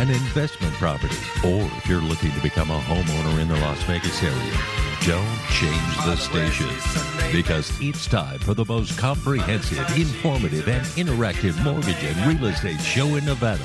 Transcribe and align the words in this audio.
an 0.00 0.08
investment 0.08 0.72
property, 0.76 1.14
or 1.44 1.60
if 1.76 1.86
you're 1.86 2.00
looking 2.00 2.32
to 2.32 2.40
become 2.40 2.70
a 2.70 2.78
homeowner 2.80 3.38
in 3.38 3.48
the 3.48 3.56
Las 3.56 3.82
Vegas 3.82 4.22
area, 4.22 4.56
don't 5.02 5.38
change 5.50 5.96
the 6.06 6.16
station 6.16 6.66
because 7.30 7.70
it's 7.82 8.06
time 8.06 8.38
for 8.38 8.54
the 8.54 8.64
most 8.64 8.98
comprehensive, 8.98 9.78
informative, 9.98 10.66
and 10.68 10.86
interactive 10.96 11.62
mortgage 11.62 12.02
and 12.02 12.16
real 12.26 12.48
estate 12.48 12.80
show 12.80 13.16
in 13.16 13.26
Nevada. 13.26 13.62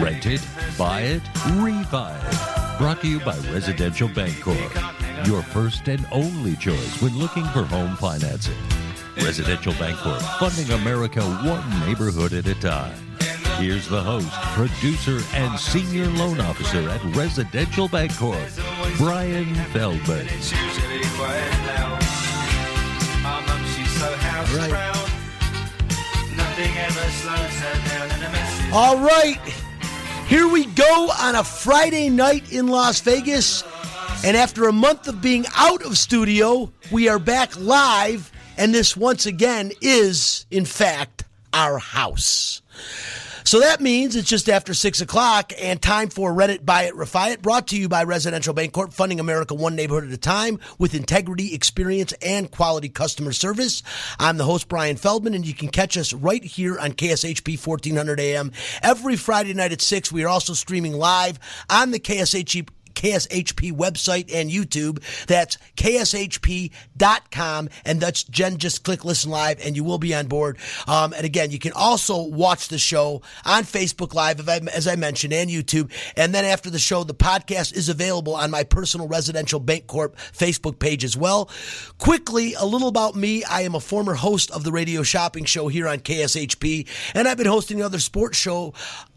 Rent 0.00 0.26
it, 0.26 0.44
buy 0.76 1.02
it, 1.02 1.22
refi 1.62 2.10
it. 2.10 2.78
Brought 2.78 3.00
to 3.02 3.08
you 3.08 3.20
by 3.20 3.36
Residential 3.52 4.08
Bancorp, 4.08 5.28
your 5.28 5.42
first 5.42 5.86
and 5.86 6.04
only 6.10 6.56
choice 6.56 7.00
when 7.00 7.16
looking 7.16 7.44
for 7.46 7.62
home 7.62 7.94
financing. 7.94 8.56
Residential 9.16 9.74
Bancorp, 9.74 10.22
funding 10.40 10.72
America 10.72 11.22
one 11.22 11.86
neighborhood 11.86 12.32
at 12.32 12.48
a 12.48 12.54
time. 12.56 13.11
Here's 13.62 13.86
the 13.86 14.02
host, 14.02 14.28
producer, 14.56 15.20
and 15.34 15.56
senior 15.56 16.08
loan 16.08 16.40
officer 16.40 16.88
at 16.88 17.00
Residential 17.14 17.88
Bancorp, 17.88 18.48
Brian 18.96 19.54
Feldman. 19.70 20.26
All 28.72 28.98
right. 28.98 29.38
Here 30.26 30.48
we 30.48 30.66
go 30.66 31.10
on 31.20 31.36
a 31.36 31.44
Friday 31.44 32.08
night 32.08 32.52
in 32.52 32.66
Las 32.66 33.00
Vegas. 33.02 33.62
And 34.24 34.36
after 34.36 34.66
a 34.66 34.72
month 34.72 35.06
of 35.06 35.22
being 35.22 35.46
out 35.54 35.84
of 35.86 35.96
studio, 35.96 36.72
we 36.90 37.08
are 37.08 37.20
back 37.20 37.56
live. 37.56 38.32
And 38.58 38.74
this, 38.74 38.96
once 38.96 39.24
again, 39.24 39.70
is, 39.80 40.46
in 40.50 40.64
fact, 40.64 41.22
our 41.52 41.78
house. 41.78 42.60
So 43.44 43.60
that 43.60 43.80
means 43.80 44.14
it's 44.14 44.28
just 44.28 44.48
after 44.48 44.72
six 44.72 45.00
o'clock 45.00 45.52
and 45.60 45.82
time 45.82 46.10
for 46.10 46.32
Rent 46.32 46.52
It 46.52 46.64
Buy 46.64 46.84
It 46.84 46.94
Refi 46.94 47.32
It, 47.32 47.42
brought 47.42 47.66
to 47.68 47.76
you 47.76 47.88
by 47.88 48.04
Residential 48.04 48.54
Bancorp, 48.54 48.92
funding 48.92 49.18
America 49.20 49.54
one 49.54 49.74
neighborhood 49.74 50.04
at 50.04 50.12
a 50.12 50.16
time 50.18 50.60
with 50.78 50.94
integrity, 50.94 51.54
experience, 51.54 52.12
and 52.22 52.50
quality 52.50 52.88
customer 52.88 53.32
service. 53.32 53.82
I'm 54.18 54.36
the 54.36 54.44
host, 54.44 54.68
Brian 54.68 54.96
Feldman, 54.96 55.34
and 55.34 55.46
you 55.46 55.54
can 55.54 55.68
catch 55.68 55.96
us 55.96 56.12
right 56.12 56.42
here 56.44 56.78
on 56.78 56.92
KSHP 56.92 57.64
1400 57.64 58.20
AM 58.20 58.52
every 58.82 59.16
Friday 59.16 59.54
night 59.54 59.72
at 59.72 59.82
six. 59.82 60.12
We 60.12 60.24
are 60.24 60.28
also 60.28 60.54
streaming 60.54 60.94
live 60.94 61.38
on 61.68 61.90
the 61.90 62.00
KSHP 62.00 62.68
KSHP 62.94 63.72
website 63.72 64.32
and 64.32 64.50
YouTube. 64.50 65.02
That's 65.26 65.58
kshp.com. 65.76 67.68
And 67.84 68.00
that's 68.00 68.24
Jen, 68.24 68.58
just 68.58 68.84
click 68.84 69.04
listen 69.04 69.30
live 69.30 69.64
and 69.64 69.76
you 69.76 69.84
will 69.84 69.98
be 69.98 70.14
on 70.14 70.26
board. 70.26 70.58
Um, 70.86 71.12
and 71.12 71.24
again, 71.24 71.50
you 71.50 71.58
can 71.58 71.72
also 71.72 72.22
watch 72.22 72.68
the 72.68 72.78
show 72.78 73.22
on 73.44 73.64
Facebook 73.64 74.14
Live, 74.14 74.48
as 74.48 74.86
I 74.86 74.96
mentioned, 74.96 75.32
and 75.32 75.50
YouTube. 75.50 75.90
And 76.16 76.34
then 76.34 76.44
after 76.44 76.70
the 76.70 76.78
show, 76.78 77.04
the 77.04 77.14
podcast 77.14 77.74
is 77.74 77.88
available 77.88 78.34
on 78.34 78.50
my 78.50 78.64
personal 78.64 79.08
Residential 79.08 79.60
Bancorp 79.60 80.14
Facebook 80.32 80.78
page 80.78 81.04
as 81.04 81.16
well. 81.16 81.50
Quickly, 81.98 82.54
a 82.54 82.64
little 82.64 82.88
about 82.88 83.14
me. 83.16 83.44
I 83.44 83.62
am 83.62 83.74
a 83.74 83.80
former 83.80 84.14
host 84.14 84.50
of 84.50 84.64
the 84.64 84.72
radio 84.72 85.02
shopping 85.02 85.44
show 85.44 85.68
here 85.68 85.88
on 85.88 85.98
KSHP, 85.98 86.88
and 87.14 87.28
I've 87.28 87.36
been 87.36 87.46
hosting 87.46 87.80
another 87.80 87.98
sports 87.98 88.38
show 88.38 88.74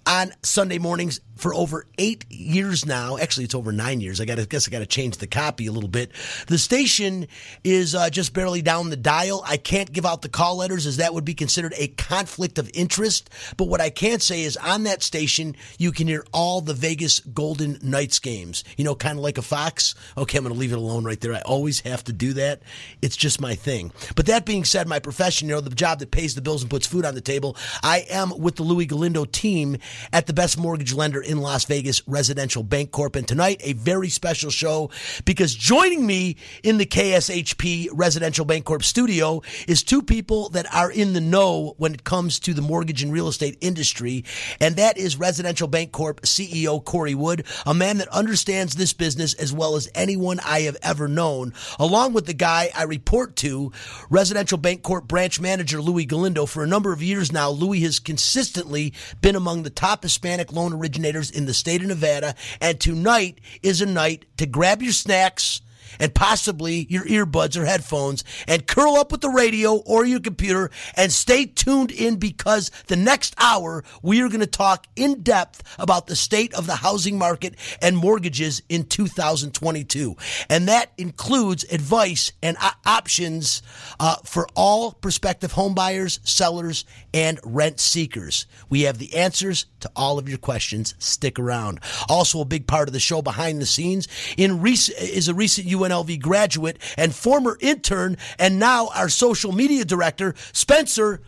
on 0.08 0.32
Sunday 0.44 0.78
mornings 0.78 1.20
for 1.36 1.54
over 1.54 1.86
eight 1.98 2.26
years 2.30 2.86
now. 2.86 3.18
Actually, 3.18 3.46
it's 3.46 3.56
over 3.56 3.72
nine 3.72 4.00
years. 4.00 4.22
I 4.22 4.26
got 4.26 4.38
to 4.38 4.46
guess 4.46 4.68
I 4.68 4.72
got 4.72 4.80
to 4.80 4.86
change 4.86 5.18
the 5.18 5.28
copy 5.28 5.68
a 5.68 5.72
little 5.72 5.90
bit. 5.90 6.12
The 6.48 6.58
station 6.58 7.28
is 7.64 7.94
uh, 7.94 8.10
just 8.10 8.34
barely 8.34 8.62
down 8.62 8.90
the 8.90 8.96
dial. 8.96 9.44
I 9.46 9.58
can't 9.58 9.92
give 9.92 10.06
out 10.06 10.22
the 10.22 10.30
call 10.30 10.58
letters 10.58 10.86
as 10.86 10.98
that 10.98 11.14
would 11.14 11.26
be 11.26 11.34
considered 11.34 11.74
a 11.78 11.88
conflict 11.90 12.58
of 12.58 12.70
interest. 12.74 13.30
But 13.58 13.68
what 13.68 13.82
I 13.82 13.90
can 13.90 14.20
say 14.20 14.44
is 14.44 14.58
on 14.58 14.84
that 14.84 15.04
station, 15.04 15.56
you 15.78 15.92
can 15.92 16.08
hear 16.08 16.26
all 16.34 16.62
the 16.62 16.74
Vegas 16.74 17.20
Golden 17.20 17.78
Knights 17.82 18.20
games. 18.20 18.64
You 18.78 18.84
know, 18.84 18.96
kind 18.96 19.18
of 19.18 19.24
like 19.24 19.38
a 19.38 19.42
Fox. 19.42 19.96
Okay, 20.18 20.38
I'm 20.38 20.44
going 20.44 20.54
to 20.54 20.60
leave 20.60 20.72
it 20.72 20.78
alone 20.78 21.04
right 21.04 21.20
there. 21.20 21.34
I 21.34 21.42
always 21.42 21.82
have 21.82 22.04
to 22.06 22.14
do 22.14 22.34
that. 22.34 22.62
It's 23.02 23.18
just 23.18 23.42
my 23.42 23.56
thing. 23.56 23.92
But 24.16 24.28
that 24.28 24.46
being 24.46 24.64
said, 24.64 24.88
my 24.88 25.00
profession, 25.00 25.50
you 25.50 25.56
know, 25.56 25.62
the 25.62 25.70
job 25.70 26.00
that 26.00 26.12
pays 26.12 26.36
the 26.36 26.42
bills 26.42 26.62
and 26.62 26.70
puts 26.70 26.88
food 26.88 27.06
on 27.06 27.16
the 27.16 27.22
table, 27.22 27.58
I 27.84 28.06
am 28.10 28.38
with 28.38 28.56
the 28.56 28.64
Louis 28.64 28.86
Galindo 28.86 29.26
team 29.26 29.78
at 30.14 30.28
the 30.28 30.34
best 30.34 30.58
mortgage 30.58 30.94
lender 30.94 31.25
in 31.26 31.40
Las 31.40 31.66
Vegas, 31.66 32.02
Residential 32.08 32.64
Bancorp. 32.64 33.16
And 33.16 33.28
tonight, 33.28 33.62
a 33.64 33.74
very 33.74 34.10
special 34.10 34.50
show 34.50 34.90
because 35.26 35.54
joining 35.54 36.06
me 36.06 36.38
in 36.64 36.78
the 36.78 36.86
KSHP 36.86 37.90
Residential 37.94 38.46
Bancorp 38.46 38.84
studio 38.84 39.42
is 39.68 39.84
two 39.84 40.02
people 40.02 40.50
that 40.50 40.74
are 40.74 40.92
in 40.92 41.14
the 41.14 41.22
know 41.22 41.74
when 41.78 41.94
it 41.94 42.04
comes 42.04 42.40
to 42.40 42.54
the 42.54 42.62
mortgage 42.62 43.04
and 43.04 43.12
real 43.12 43.28
estate 43.28 43.58
industry. 43.62 44.24
And 44.60 44.76
that 44.76 44.98
is 44.98 45.18
Residential 45.18 45.68
Bancorp 45.68 46.22
CEO 46.22 46.84
Corey 46.84 47.16
Wood, 47.16 47.46
a 47.66 47.74
man 47.74 47.98
that 47.98 48.08
understands 48.10 48.76
this 48.76 48.94
business 48.94 49.34
as 49.34 49.52
well 49.52 49.76
as 49.76 49.90
anyone 49.96 50.40
I 50.46 50.62
have 50.62 50.78
ever 50.82 51.08
known, 51.08 51.54
along 51.80 52.14
with 52.14 52.26
the 52.26 52.34
guy 52.34 52.70
I 52.76 52.84
report 52.84 53.36
to, 53.38 53.72
Residential 54.10 54.58
Bancorp 54.58 55.08
branch 55.08 55.40
manager 55.40 55.82
Louis 55.82 56.06
Galindo. 56.06 56.46
For 56.46 56.64
a 56.64 56.68
number 56.68 56.94
of 56.94 57.02
years 57.02 57.32
now, 57.32 57.50
Louis 57.50 57.82
has 57.82 58.00
consistently 58.00 58.94
been 59.22 59.36
among 59.36 59.64
the 59.64 59.70
top 59.70 60.04
Hispanic 60.04 60.52
loan 60.52 60.74
originators 60.74 61.15
in 61.16 61.46
the 61.46 61.54
state 61.54 61.82
of 61.82 61.88
Nevada. 61.88 62.36
And 62.62 62.80
tonight 62.80 63.40
is 63.62 63.82
a 63.82 63.86
night 63.86 64.26
to 64.38 64.46
grab 64.46 64.82
your 64.82 64.94
snacks 64.94 65.62
and 66.00 66.14
possibly 66.14 66.86
your 66.90 67.06
earbuds 67.06 67.58
or 67.58 67.66
headphones 67.66 68.24
and 68.48 68.68
curl 68.68 68.96
up 68.96 69.12
with 69.12 69.22
the 69.22 69.30
radio 69.30 69.76
or 69.86 70.06
your 70.06 70.20
computer 70.20 70.72
and 70.96 71.12
stay 71.12 71.46
tuned 71.46 71.92
in 71.92 72.18
because 72.18 72.72
the 72.88 72.96
next 72.96 73.36
hour 73.38 73.84
we 74.02 74.22
are 74.22 74.30
going 74.30 74.40
to 74.40 74.48
talk 74.48 74.88
in 74.96 75.22
depth 75.22 75.64
about 75.80 76.08
the 76.08 76.16
state 76.16 76.54
of 76.54 76.68
the 76.68 76.76
housing 76.76 77.18
market 77.18 77.56
and 77.82 77.98
mortgages 77.98 78.62
in 78.70 78.84
2022. 78.84 80.16
And 80.50 80.68
that 80.68 80.92
includes 80.98 81.64
advice 81.72 82.32
and 82.42 82.58
options 82.86 83.62
uh, 84.00 84.16
for 84.24 84.48
all 84.56 84.92
prospective 84.92 85.54
homebuyers, 85.54 86.26
sellers, 86.28 86.86
and 87.14 87.40
rent 87.44 87.80
seekers. 87.80 88.46
We 88.70 88.82
have 88.82 88.98
the 88.98 89.16
answers 89.16 89.66
to 89.82 89.92
all 89.96 90.18
of 90.20 90.28
your 90.28 90.38
questions. 90.38 90.96
Stick 91.00 91.40
around. 91.40 91.80
Also, 92.10 92.42
a 92.42 92.46
big 92.46 92.68
part 92.68 92.90
of 92.90 92.94
the 92.94 93.00
show 93.00 93.22
behind 93.22 93.62
the 93.62 93.66
scenes 93.66 94.08
in 94.38 94.62
recent, 94.62 94.98
is 95.00 95.28
a 95.28 95.34
recent 95.34 95.68
UNLV 95.90 96.22
graduate 96.22 96.78
and 96.98 97.14
former 97.14 97.58
intern, 97.60 98.18
and 98.40 98.60
now 98.60 98.90
our 98.96 99.10
social 99.10 99.52
media 99.52 99.86
director, 99.86 100.36
Spencer 100.52 101.22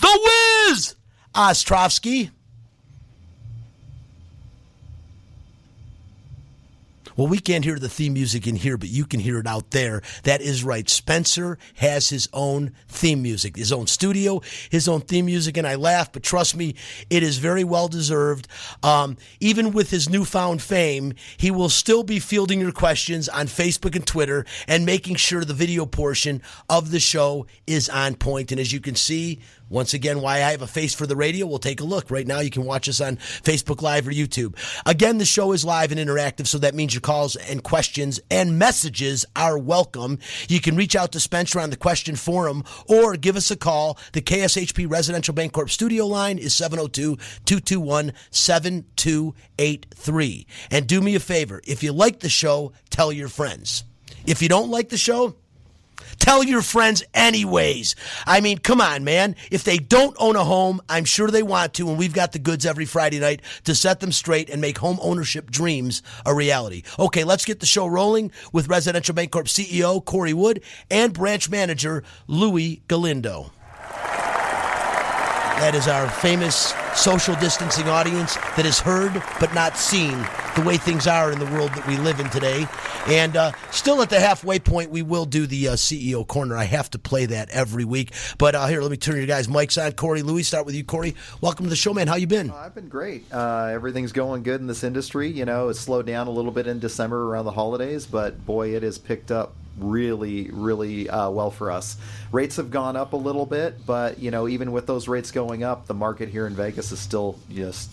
the 0.00 0.20
Wiz 0.68 0.96
Ostrovsky. 1.34 2.30
Well, 7.16 7.28
we 7.28 7.38
can't 7.38 7.64
hear 7.64 7.78
the 7.78 7.88
theme 7.88 8.14
music 8.14 8.46
in 8.46 8.56
here, 8.56 8.76
but 8.76 8.88
you 8.88 9.04
can 9.04 9.20
hear 9.20 9.38
it 9.38 9.46
out 9.46 9.70
there. 9.70 10.02
That 10.24 10.40
is 10.40 10.64
right. 10.64 10.88
Spencer 10.88 11.58
has 11.76 12.10
his 12.10 12.28
own 12.32 12.72
theme 12.88 13.22
music, 13.22 13.56
his 13.56 13.72
own 13.72 13.86
studio, 13.86 14.40
his 14.68 14.88
own 14.88 15.00
theme 15.00 15.26
music, 15.26 15.56
and 15.56 15.66
I 15.66 15.76
laugh, 15.76 16.12
but 16.12 16.24
trust 16.24 16.56
me, 16.56 16.74
it 17.10 17.22
is 17.22 17.38
very 17.38 17.62
well 17.62 17.86
deserved. 17.86 18.48
Um, 18.82 19.16
even 19.38 19.72
with 19.72 19.90
his 19.90 20.08
newfound 20.08 20.60
fame, 20.60 21.14
he 21.36 21.50
will 21.50 21.68
still 21.68 22.02
be 22.02 22.18
fielding 22.18 22.60
your 22.60 22.72
questions 22.72 23.28
on 23.28 23.46
Facebook 23.46 23.94
and 23.94 24.06
Twitter 24.06 24.44
and 24.66 24.84
making 24.84 25.16
sure 25.16 25.44
the 25.44 25.54
video 25.54 25.86
portion 25.86 26.42
of 26.68 26.90
the 26.90 27.00
show 27.00 27.46
is 27.66 27.88
on 27.88 28.16
point. 28.16 28.50
And 28.50 28.60
as 28.60 28.72
you 28.72 28.80
can 28.80 28.96
see, 28.96 29.40
once 29.74 29.92
again, 29.92 30.20
why 30.20 30.36
I 30.36 30.52
have 30.52 30.62
a 30.62 30.68
face 30.68 30.94
for 30.94 31.04
the 31.04 31.16
radio, 31.16 31.46
we'll 31.46 31.58
take 31.58 31.80
a 31.80 31.84
look. 31.84 32.08
Right 32.08 32.28
now, 32.28 32.38
you 32.38 32.48
can 32.48 32.64
watch 32.64 32.88
us 32.88 33.00
on 33.00 33.16
Facebook 33.16 33.82
Live 33.82 34.06
or 34.06 34.12
YouTube. 34.12 34.54
Again, 34.86 35.18
the 35.18 35.24
show 35.24 35.50
is 35.50 35.64
live 35.64 35.90
and 35.90 36.00
interactive, 36.00 36.46
so 36.46 36.58
that 36.58 36.76
means 36.76 36.94
your 36.94 37.00
calls 37.00 37.34
and 37.34 37.64
questions 37.64 38.20
and 38.30 38.56
messages 38.56 39.26
are 39.34 39.58
welcome. 39.58 40.20
You 40.48 40.60
can 40.60 40.76
reach 40.76 40.94
out 40.94 41.10
to 41.12 41.18
Spencer 41.18 41.58
on 41.58 41.70
the 41.70 41.76
question 41.76 42.14
forum 42.14 42.62
or 42.86 43.16
give 43.16 43.34
us 43.34 43.50
a 43.50 43.56
call. 43.56 43.98
The 44.12 44.22
KSHP 44.22 44.88
Residential 44.88 45.34
Bancorp 45.34 45.70
studio 45.70 46.06
line 46.06 46.38
is 46.38 46.54
702 46.54 47.16
221 47.44 48.12
7283. 48.30 50.46
And 50.70 50.86
do 50.86 51.00
me 51.00 51.16
a 51.16 51.20
favor 51.20 51.60
if 51.66 51.82
you 51.82 51.92
like 51.92 52.20
the 52.20 52.28
show, 52.28 52.70
tell 52.90 53.12
your 53.12 53.26
friends. 53.26 53.82
If 54.24 54.40
you 54.40 54.48
don't 54.48 54.70
like 54.70 54.90
the 54.90 54.96
show, 54.96 55.34
Tell 56.24 56.42
your 56.42 56.62
friends 56.62 57.04
anyways. 57.12 57.94
I 58.26 58.40
mean, 58.40 58.56
come 58.56 58.80
on, 58.80 59.04
man. 59.04 59.36
If 59.50 59.62
they 59.62 59.76
don't 59.76 60.16
own 60.18 60.36
a 60.36 60.44
home, 60.44 60.80
I'm 60.88 61.04
sure 61.04 61.30
they 61.30 61.42
want 61.42 61.74
to, 61.74 61.90
and 61.90 61.98
we've 61.98 62.14
got 62.14 62.32
the 62.32 62.38
goods 62.38 62.64
every 62.64 62.86
Friday 62.86 63.20
night 63.20 63.42
to 63.64 63.74
set 63.74 64.00
them 64.00 64.10
straight 64.10 64.48
and 64.48 64.58
make 64.58 64.78
home 64.78 64.98
ownership 65.02 65.50
dreams 65.50 66.02
a 66.24 66.34
reality. 66.34 66.82
Okay, 66.98 67.24
let's 67.24 67.44
get 67.44 67.60
the 67.60 67.66
show 67.66 67.86
rolling 67.86 68.32
with 68.54 68.68
Residential 68.68 69.14
Bancorp 69.14 69.48
CEO 69.48 70.02
Corey 70.02 70.32
Wood 70.32 70.62
and 70.90 71.12
branch 71.12 71.50
manager 71.50 72.02
Louis 72.26 72.80
Galindo. 72.88 73.52
That 75.60 75.74
is 75.74 75.88
our 75.88 76.08
famous 76.08 76.72
social 76.94 77.34
distancing 77.34 77.86
audience 77.86 78.36
that 78.56 78.64
is 78.64 78.80
heard 78.80 79.12
but 79.40 79.52
not 79.52 79.76
seen 79.76 80.26
the 80.54 80.62
way 80.62 80.76
things 80.76 81.06
are 81.06 81.32
in 81.32 81.38
the 81.38 81.46
world 81.46 81.70
that 81.74 81.86
we 81.86 81.96
live 81.96 82.20
in 82.20 82.30
today. 82.30 82.66
And 83.06 83.36
uh, 83.36 83.52
still 83.70 84.00
at 84.02 84.10
the 84.10 84.20
halfway 84.20 84.58
point, 84.58 84.90
we 84.90 85.02
will 85.02 85.24
do 85.24 85.46
the 85.46 85.68
uh, 85.68 85.72
CEO 85.72 86.26
corner. 86.26 86.56
I 86.56 86.64
have 86.64 86.90
to 86.90 86.98
play 86.98 87.26
that 87.26 87.50
every 87.50 87.84
week. 87.84 88.12
But 88.38 88.54
uh, 88.54 88.66
here, 88.66 88.80
let 88.80 88.90
me 88.90 88.96
turn 88.96 89.16
you 89.16 89.26
guys' 89.26 89.48
mics 89.48 89.84
on. 89.84 89.92
Corey 89.92 90.22
Louis, 90.22 90.44
start 90.44 90.64
with 90.64 90.74
you, 90.74 90.84
Corey. 90.84 91.14
Welcome 91.40 91.66
to 91.66 91.70
the 91.70 91.76
show, 91.76 91.92
man. 91.92 92.06
How 92.06 92.14
you 92.14 92.26
been? 92.26 92.50
Oh, 92.50 92.54
I've 92.54 92.74
been 92.74 92.88
great. 92.88 93.24
Uh, 93.32 93.70
everything's 93.72 94.12
going 94.12 94.42
good 94.42 94.60
in 94.60 94.66
this 94.66 94.84
industry. 94.84 95.28
You 95.28 95.44
know, 95.44 95.68
it 95.68 95.74
slowed 95.74 96.06
down 96.06 96.28
a 96.28 96.30
little 96.30 96.52
bit 96.52 96.66
in 96.66 96.78
December 96.78 97.30
around 97.30 97.46
the 97.46 97.52
holidays, 97.52 98.06
but 98.06 98.46
boy, 98.46 98.74
it 98.74 98.82
has 98.82 98.96
picked 98.96 99.30
up 99.30 99.54
really, 99.78 100.50
really 100.52 101.08
uh, 101.10 101.30
well 101.30 101.50
for 101.50 101.70
us. 101.70 101.96
Rates 102.32 102.56
have 102.56 102.70
gone 102.70 102.96
up 102.96 103.12
a 103.12 103.16
little 103.16 103.46
bit, 103.46 103.84
but 103.84 104.18
you 104.20 104.30
know, 104.30 104.48
even 104.48 104.72
with 104.72 104.86
those 104.86 105.08
rates 105.08 105.30
going 105.30 105.64
up, 105.64 105.86
the 105.86 105.94
market 105.94 106.28
here 106.28 106.46
in 106.46 106.54
Vegas 106.54 106.92
is 106.92 107.00
still 107.00 107.38
just 107.50 107.90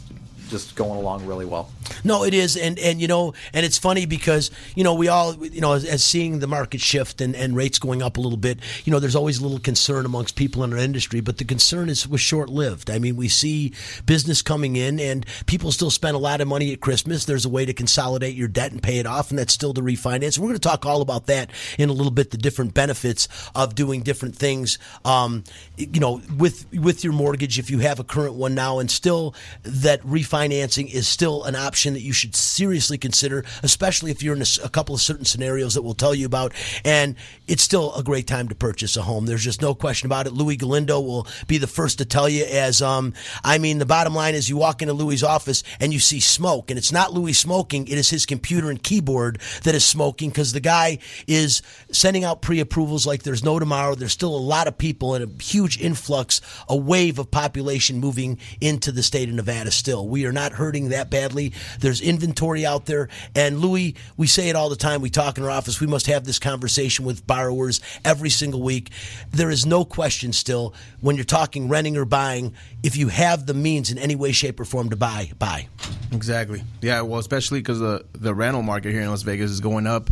just 0.52 0.76
going 0.76 1.00
along 1.00 1.26
really 1.26 1.46
well. 1.46 1.72
No, 2.04 2.24
it 2.24 2.34
is, 2.34 2.58
and 2.58 2.78
and 2.78 3.02
you 3.02 3.08
know, 3.08 3.34
and 3.54 3.66
it's 3.66 3.78
funny 3.78 4.06
because 4.06 4.52
you 4.76 4.84
know 4.84 4.94
we 4.94 5.08
all 5.08 5.34
you 5.46 5.62
know 5.62 5.74
as, 5.74 5.86
as, 5.86 6.04
seeing 6.04 6.40
the 6.40 6.48
market 6.48 6.82
shift 6.82 7.22
and, 7.22 7.36
and 7.36 7.56
rates 7.56 7.80
going 7.80 8.02
up 8.02 8.18
a 8.18 8.22
little 8.22 8.38
bit, 8.38 8.60
you 8.84 8.92
know, 8.92 9.00
there's 9.00 9.16
always 9.16 9.40
a 9.40 9.44
little 9.44 9.60
concern 9.60 10.06
amongst 10.06 10.36
people 10.36 10.64
in 10.64 10.74
our 10.74 10.80
industry, 10.80 11.22
but 11.22 11.38
the 11.38 11.46
concern 11.46 11.90
is 11.90 12.08
was 12.08 12.22
short 12.22 12.50
lived. 12.50 12.90
I 12.90 13.00
mean, 13.00 13.16
we 13.16 13.30
see 13.30 13.74
business 14.06 14.42
coming 14.42 14.76
in, 14.76 15.00
and 15.00 15.26
people 15.46 15.72
still 15.72 15.90
spend 15.90 16.16
a 16.16 16.20
lot 16.20 16.42
of 16.42 16.48
money 16.48 16.74
at 16.74 16.82
Christmas. 16.82 17.26
There's 17.26 17.46
a 17.46 17.50
way 17.50 17.66
to 17.66 17.74
consolidate 17.74 18.36
your 18.36 18.50
debt 18.50 18.72
and 18.72 18.84
pay 18.84 19.00
it 19.00 19.06
off, 19.06 19.30
and 19.30 19.40
that's 19.40 19.54
still 19.54 19.74
to 19.74 19.82
refinance. 19.82 20.38
We're 20.38 20.48
going 20.48 20.60
to 20.60 20.60
talk 20.60 20.86
all 20.86 21.02
about 21.02 21.28
that 21.28 21.50
in 21.78 21.90
a 21.90 21.94
little 21.94 22.12
bit. 22.12 22.32
The 22.32 22.38
different 22.38 22.74
benefits 22.74 23.28
of 23.56 23.74
doing 23.76 24.02
different 24.02 24.36
things, 24.36 24.78
um, 25.06 25.44
you 25.78 26.00
know, 26.00 26.22
with 26.38 26.66
with 26.74 27.04
your 27.04 27.14
mortgage 27.14 27.58
if 27.58 27.70
you 27.70 27.80
have 27.80 28.00
a 28.00 28.04
current 28.04 28.36
one 28.36 28.54
now, 28.54 28.80
and 28.80 28.92
still 28.92 29.34
that 29.64 30.02
refinance 30.02 30.41
financing 30.42 30.88
is 30.88 31.08
still 31.08 31.44
an 31.44 31.56
option 31.56 31.94
that 31.94 32.02
you 32.02 32.12
should 32.12 32.36
seriously 32.36 32.98
consider, 32.98 33.46
especially 33.62 34.10
if 34.10 34.24
you're 34.24 34.36
in 34.36 34.42
a, 34.42 34.66
a, 34.66 34.70
couple 34.70 34.96
of 34.96 35.00
certain 35.00 35.24
scenarios 35.24 35.76
that 35.76 35.84
we'll 35.84 35.94
tell 35.94 36.16
you 36.16 36.26
about. 36.26 36.52
And 36.84 37.16
it's 37.48 37.62
still 37.62 37.94
a 37.94 38.02
great 38.02 38.26
time 38.26 38.48
to 38.48 38.56
purchase 38.56 38.98
a 38.98 39.04
home. 39.04 39.28
There's 39.28 39.44
just 39.44 39.62
no 39.62 39.76
question 39.76 40.08
about 40.08 40.26
it. 40.26 40.34
Louis 40.34 40.58
Galindo 40.58 41.00
will 41.00 41.28
be 41.46 41.60
the 41.60 41.68
first 41.68 42.00
to 42.00 42.06
tell 42.06 42.28
you. 42.28 42.44
As 42.46 42.82
um, 42.82 43.14
I 43.44 43.60
mean, 43.60 43.78
the 43.78 43.86
bottom 43.86 44.16
line 44.16 44.34
is 44.34 44.50
you 44.50 44.58
walk 44.58 44.82
into 44.82 44.96
Louis's 44.96 45.24
office 45.24 45.64
and 45.80 45.94
you 45.94 46.00
see 46.00 46.20
smoke, 46.20 46.72
and 46.72 46.78
it's 46.80 46.92
not 46.92 47.14
Louis 47.14 47.34
smoking; 47.34 47.88
it 47.88 48.00
is 48.00 48.10
his 48.10 48.26
computer 48.26 48.72
and 48.72 48.82
keyboard 48.82 49.40
that 49.62 49.76
is 49.76 49.86
smoking 49.86 50.30
because 50.30 50.54
the 50.54 50.60
guy 50.60 50.98
is 51.28 51.62
sending 51.92 52.24
out 52.24 52.42
pre-approvals 52.42 53.06
like 53.06 53.22
there's 53.22 53.44
no 53.44 53.60
tomorrow. 53.60 53.94
There's 53.94 54.12
still 54.12 54.36
a 54.36 54.38
lot 54.38 54.68
of 54.68 54.76
people 54.76 55.14
and 55.14 55.24
a 55.24 55.44
huge 55.44 55.80
influx, 55.80 56.42
a 56.68 56.76
wave 56.76 57.20
of 57.20 57.30
population 57.30 58.00
moving 58.00 58.40
into 58.60 58.92
the 58.92 59.04
state 59.04 59.30
of 59.30 59.36
Nevada. 59.36 59.70
Still, 59.70 60.08
we 60.08 60.21
are 60.26 60.32
are 60.32 60.34
not 60.34 60.54
hurting 60.54 60.90
that 60.90 61.10
badly. 61.10 61.52
There's 61.80 62.00
inventory 62.00 62.66
out 62.66 62.86
there. 62.86 63.10
And 63.36 63.60
Louis, 63.60 63.96
we 64.16 64.28
say 64.28 64.48
it 64.48 64.56
all 64.56 64.70
the 64.70 64.78
time. 64.78 65.02
We 65.02 65.10
talk 65.10 65.38
in 65.38 65.44
our 65.44 65.50
office. 65.50 65.82
We 65.82 65.88
must 65.88 66.08
have 66.08 66.24
this 66.24 66.40
conversation 66.40 67.04
with 67.04 67.28
borrowers 67.28 67.82
every 68.06 68.30
single 68.30 68.62
week. 68.62 68.92
There 69.32 69.50
is 69.50 69.66
no 69.66 69.84
question 69.84 70.32
still 70.32 70.74
when 71.02 71.18
you're 71.18 71.26
talking 71.26 71.68
renting 71.68 71.98
or 71.98 72.06
buying, 72.06 72.54
if 72.82 72.96
you 72.96 73.10
have 73.10 73.46
the 73.46 73.54
means 73.54 73.92
in 73.92 73.98
any 73.98 74.16
way, 74.16 74.32
shape, 74.32 74.60
or 74.60 74.66
form 74.66 74.90
to 74.90 74.96
buy, 74.96 75.32
buy. 75.38 75.68
Exactly. 76.14 76.64
Yeah. 76.82 77.02
Well, 77.02 77.20
especially 77.20 77.60
because 77.60 77.80
the 77.80 78.06
the 78.14 78.34
rental 78.34 78.62
market 78.62 78.92
here 78.92 79.02
in 79.02 79.10
Las 79.10 79.24
Vegas 79.24 79.52
is 79.52 79.60
going 79.60 79.86
up. 79.86 80.10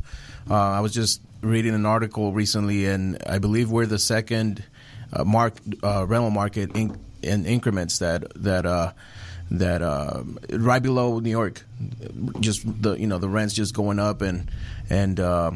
Uh, 0.50 0.56
I 0.56 0.82
was 0.82 0.94
just 0.94 1.22
reading 1.42 1.74
an 1.74 1.86
article 1.86 2.34
recently, 2.34 2.88
and 2.88 3.18
I 3.26 3.40
believe 3.40 3.72
we're 3.72 3.86
the 3.86 4.00
second 4.00 4.64
uh, 5.14 5.24
mark 5.24 5.54
uh, 5.82 6.06
rental 6.06 6.32
market 6.32 6.76
in, 6.76 7.00
in 7.22 7.46
increments 7.46 8.00
that 8.00 8.32
that 8.44 8.66
uh, 8.66 8.92
that 9.52 9.82
uh, 9.82 10.24
right 10.52 10.82
below 10.82 11.20
New 11.20 11.30
York, 11.30 11.64
just 12.40 12.62
the 12.82 12.96
you 12.96 13.08
know 13.08 13.18
the 13.18 13.30
rents 13.30 13.54
just 13.54 13.74
going 13.74 14.00
up 14.00 14.22
and 14.22 14.50
and 14.90 15.20
uh, 15.20 15.52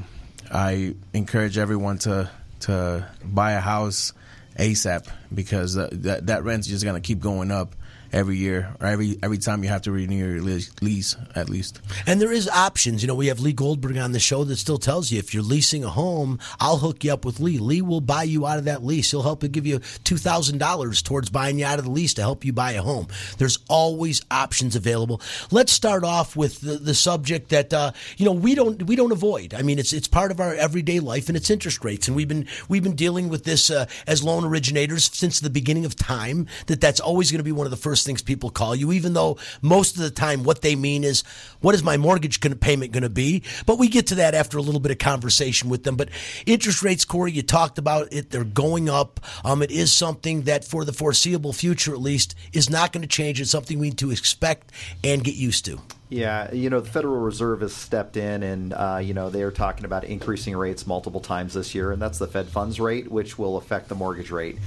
I 0.51 0.95
encourage 1.13 1.57
everyone 1.57 1.99
to 1.99 2.29
to 2.61 3.07
buy 3.23 3.53
a 3.53 3.59
house 3.59 4.13
ASAP 4.57 5.07
because 5.33 5.75
that 5.75 6.27
that 6.27 6.43
rent's 6.43 6.67
just 6.67 6.85
gonna 6.85 7.01
keep 7.01 7.19
going 7.19 7.51
up 7.51 7.75
every 8.13 8.37
year 8.37 8.73
or 8.79 8.87
every 8.87 9.17
every 9.23 9.39
time 9.39 9.63
you 9.63 9.69
have 9.69 9.81
to 9.81 9.91
renew 9.91 10.15
your 10.15 10.41
lease 10.41 11.17
at 11.35 11.49
least. 11.49 11.81
And 12.05 12.21
there 12.21 12.31
is 12.31 12.47
options. 12.47 13.01
You 13.01 13.07
know, 13.07 13.15
we 13.15 13.27
have 13.27 13.39
Lee 13.39 13.53
Goldberg 13.53 13.97
on 13.97 14.11
the 14.11 14.19
show 14.19 14.43
that 14.43 14.57
still 14.57 14.77
tells 14.77 15.11
you 15.11 15.19
if 15.19 15.33
you're 15.33 15.43
leasing 15.43 15.83
a 15.83 15.89
home, 15.89 16.39
I'll 16.59 16.77
hook 16.77 17.03
you 17.03 17.11
up 17.11 17.25
with 17.25 17.39
Lee. 17.39 17.57
Lee 17.57 17.81
will 17.81 18.01
buy 18.01 18.23
you 18.23 18.45
out 18.45 18.59
of 18.59 18.65
that 18.65 18.83
lease. 18.83 19.11
He'll 19.11 19.23
help 19.23 19.43
you 19.43 19.49
give 19.49 19.65
you 19.65 19.79
two 20.03 20.17
thousand 20.17 20.59
dollars 20.59 21.01
towards 21.01 21.29
buying 21.29 21.59
you 21.59 21.65
out 21.65 21.79
of 21.79 21.85
the 21.85 21.91
lease 21.91 22.13
to 22.15 22.21
help 22.21 22.45
you 22.45 22.53
buy 22.53 22.73
a 22.73 22.81
home. 22.81 23.07
There's 23.37 23.59
always 23.67 24.21
options 24.29 24.75
available. 24.75 25.21
Let's 25.51 25.71
start 25.71 26.03
off 26.03 26.35
with 26.35 26.61
the, 26.61 26.77
the 26.77 26.93
subject 26.93 27.49
that 27.49 27.73
uh, 27.73 27.91
you 28.17 28.25
know 28.25 28.31
we 28.31 28.55
don't 28.55 28.83
we 28.83 28.95
don't 28.95 29.11
avoid. 29.11 29.53
I 29.53 29.63
mean, 29.63 29.79
it's 29.79 29.93
it's 29.93 30.07
part 30.07 30.31
of 30.31 30.39
our 30.39 30.53
everyday 30.53 30.99
life, 30.99 31.27
and 31.27 31.35
it's 31.35 31.49
interest 31.49 31.83
rates. 31.83 32.07
And 32.07 32.15
we've 32.15 32.27
been 32.27 32.47
we've 32.69 32.83
been 32.83 32.95
dealing 32.95 33.29
with 33.29 33.43
this 33.43 33.69
uh, 33.71 33.87
as 34.05 34.23
loan 34.23 34.45
originators 34.45 35.09
since 35.13 35.39
the 35.39 35.49
beginning 35.49 35.85
of 35.85 35.95
time. 35.95 36.47
That 36.67 36.79
that's 36.79 36.99
always 36.99 37.31
going 37.31 37.39
to 37.39 37.43
be 37.43 37.51
one 37.51 37.65
of 37.65 37.71
the 37.71 37.77
first 37.77 38.02
things 38.03 38.21
people 38.21 38.49
call 38.49 38.75
you, 38.75 38.91
even 38.91 39.13
though 39.13 39.37
most 39.61 39.95
of 39.95 40.03
the 40.03 40.11
time 40.11 40.43
what 40.43 40.61
they 40.61 40.75
mean 40.75 41.03
is, 41.03 41.23
what 41.61 41.75
is 41.75 41.83
my 41.83 41.97
mortgage 41.97 42.39
payment 42.59 42.91
going 42.91 43.03
to 43.03 43.09
be? 43.09 43.43
But 43.65 43.79
we 43.79 43.87
get 43.87 44.07
to 44.07 44.15
that 44.15 44.35
after 44.35 44.57
a 44.57 44.61
little 44.61 44.79
bit 44.79 44.91
of 44.91 44.97
conversation 44.97 45.69
with 45.69 45.83
them. 45.83 45.95
But 45.95 46.09
interest 46.45 46.83
rates, 46.83 47.05
Corey, 47.05 47.31
you 47.31 47.41
talked 47.41 47.77
about 47.77 48.11
it, 48.11 48.29
they're 48.29 48.43
going 48.43 48.89
up. 48.89 49.19
Um, 49.43 49.61
it 49.61 49.71
is 49.71 49.91
something 49.91 50.43
that 50.43 50.65
for 50.65 50.85
the 50.85 50.93
foreseeable 50.93 51.53
future, 51.53 51.93
at 51.93 52.01
least, 52.01 52.35
is 52.51 52.69
not 52.69 52.91
going 52.91 53.01
to 53.01 53.07
change. 53.07 53.39
It's 53.39 53.51
something 53.51 53.79
we 53.79 53.89
need 53.89 53.97
to 53.99 54.11
expect 54.11 54.71
and 55.03 55.23
get 55.23 55.35
used 55.35 55.65
to. 55.65 55.79
Yeah, 56.09 56.53
you 56.53 56.69
know, 56.69 56.79
the 56.79 56.89
Federal 56.89 57.17
Reserve 57.17 57.61
has 57.61 57.73
stepped 57.73 58.17
in 58.17 58.43
and, 58.43 58.73
uh, 58.73 58.99
you 59.01 59.15
know, 59.15 59.31
they 59.31 59.41
are 59.41 59.51
talking 59.51 59.83
about 59.83 60.03
increasing 60.03 60.55
rates 60.55 60.85
multiple 60.85 61.21
times 61.21 61.55
this 61.55 61.73
year, 61.73 61.91
and 61.91 61.99
that's 61.99 62.19
the 62.19 62.27
Fed 62.27 62.49
funds 62.49 62.79
rate, 62.79 63.11
which 63.11 63.39
will 63.39 63.57
affect 63.57 63.89
the 63.89 63.95
mortgage 63.95 64.29
rate. 64.29 64.57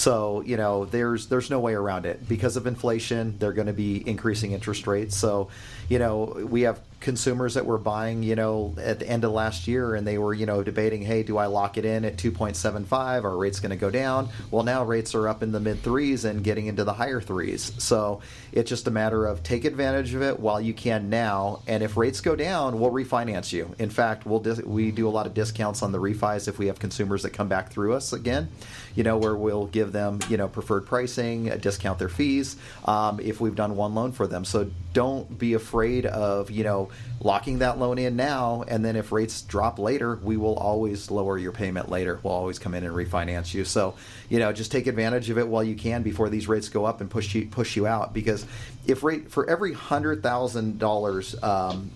So 0.00 0.42
you 0.46 0.56
know, 0.56 0.86
there's 0.86 1.26
there's 1.26 1.50
no 1.50 1.60
way 1.60 1.74
around 1.74 2.06
it 2.06 2.26
because 2.26 2.56
of 2.56 2.66
inflation. 2.66 3.36
They're 3.38 3.52
going 3.52 3.66
to 3.66 3.74
be 3.74 4.02
increasing 4.08 4.52
interest 4.52 4.86
rates. 4.86 5.14
So, 5.14 5.50
you 5.90 5.98
know, 5.98 6.46
we 6.50 6.62
have 6.62 6.80
consumers 7.00 7.54
that 7.54 7.64
were 7.64 7.78
buying, 7.78 8.22
you 8.22 8.36
know, 8.36 8.74
at 8.78 8.98
the 8.98 9.08
end 9.08 9.24
of 9.24 9.32
last 9.32 9.66
year, 9.66 9.94
and 9.94 10.06
they 10.06 10.18
were, 10.18 10.34
you 10.34 10.44
know, 10.44 10.62
debating, 10.62 11.00
hey, 11.02 11.22
do 11.22 11.38
I 11.38 11.46
lock 11.46 11.78
it 11.78 11.84
in 11.84 12.04
at 12.04 12.16
2.75? 12.16 13.24
Are 13.24 13.36
rates 13.36 13.58
going 13.58 13.70
to 13.70 13.76
go 13.76 13.90
down? 13.90 14.28
Well, 14.50 14.62
now 14.62 14.84
rates 14.84 15.14
are 15.14 15.26
up 15.26 15.42
in 15.42 15.50
the 15.50 15.60
mid 15.60 15.82
threes 15.82 16.24
and 16.26 16.44
getting 16.44 16.66
into 16.66 16.84
the 16.84 16.92
higher 16.92 17.20
threes. 17.20 17.72
So 17.78 18.20
it's 18.52 18.68
just 18.68 18.86
a 18.86 18.90
matter 18.90 19.26
of 19.26 19.42
take 19.42 19.64
advantage 19.64 20.14
of 20.14 20.22
it 20.22 20.38
while 20.38 20.60
you 20.60 20.74
can 20.74 21.08
now. 21.08 21.62
And 21.66 21.82
if 21.82 21.96
rates 21.96 22.20
go 22.20 22.36
down, 22.36 22.78
we'll 22.78 22.90
refinance 22.90 23.52
you. 23.52 23.74
In 23.78 23.88
fact, 23.88 24.26
we'll 24.26 24.40
dis- 24.40 24.62
we 24.62 24.90
do 24.90 25.08
a 25.08 25.10
lot 25.10 25.26
of 25.26 25.32
discounts 25.32 25.82
on 25.82 25.92
the 25.92 25.98
refis 25.98 26.48
if 26.48 26.58
we 26.58 26.66
have 26.66 26.78
consumers 26.78 27.22
that 27.22 27.30
come 27.30 27.48
back 27.48 27.70
through 27.70 27.94
us 27.94 28.12
again. 28.12 28.48
You 28.94 29.04
know, 29.04 29.16
where 29.16 29.36
we'll 29.36 29.66
give 29.66 29.92
them, 29.92 30.18
you 30.28 30.36
know, 30.36 30.48
preferred 30.48 30.84
pricing, 30.84 31.44
discount 31.60 31.98
their 31.98 32.08
fees 32.08 32.56
um, 32.84 33.20
if 33.20 33.40
we've 33.40 33.54
done 33.54 33.76
one 33.76 33.94
loan 33.94 34.12
for 34.12 34.26
them. 34.26 34.44
So 34.44 34.70
don't 34.92 35.38
be 35.38 35.54
afraid 35.54 36.06
of, 36.06 36.50
you 36.50 36.64
know, 36.64 36.89
locking 37.20 37.58
that 37.58 37.78
loan 37.78 37.98
in 37.98 38.16
now, 38.16 38.64
and 38.68 38.84
then 38.84 38.96
if 38.96 39.12
rates 39.12 39.42
drop 39.42 39.78
later, 39.78 40.16
we 40.22 40.36
will 40.36 40.56
always 40.56 41.10
lower 41.10 41.38
your 41.38 41.52
payment 41.52 41.90
later. 41.90 42.20
We'll 42.22 42.32
always 42.32 42.58
come 42.58 42.74
in 42.74 42.84
and 42.84 42.94
refinance 42.94 43.52
you. 43.52 43.64
So, 43.64 43.94
you 44.28 44.38
know, 44.38 44.52
just 44.52 44.72
take 44.72 44.86
advantage 44.86 45.30
of 45.30 45.38
it 45.38 45.46
while 45.46 45.64
you 45.64 45.74
can 45.74 46.02
before 46.02 46.28
these 46.28 46.48
rates 46.48 46.68
go 46.68 46.84
up 46.84 47.00
and 47.00 47.10
push 47.10 47.34
you 47.34 47.46
push 47.46 47.76
you 47.76 47.86
out. 47.86 48.14
Because 48.14 48.46
if 48.86 49.02
rate 49.02 49.30
for 49.30 49.48
every 49.48 49.72
hundred 49.72 50.22
thousand 50.22 50.72
um, 50.72 50.78
dollars 50.78 51.34
on 51.42 51.90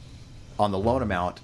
the 0.58 0.78
loan 0.78 1.02
amount, 1.02 1.40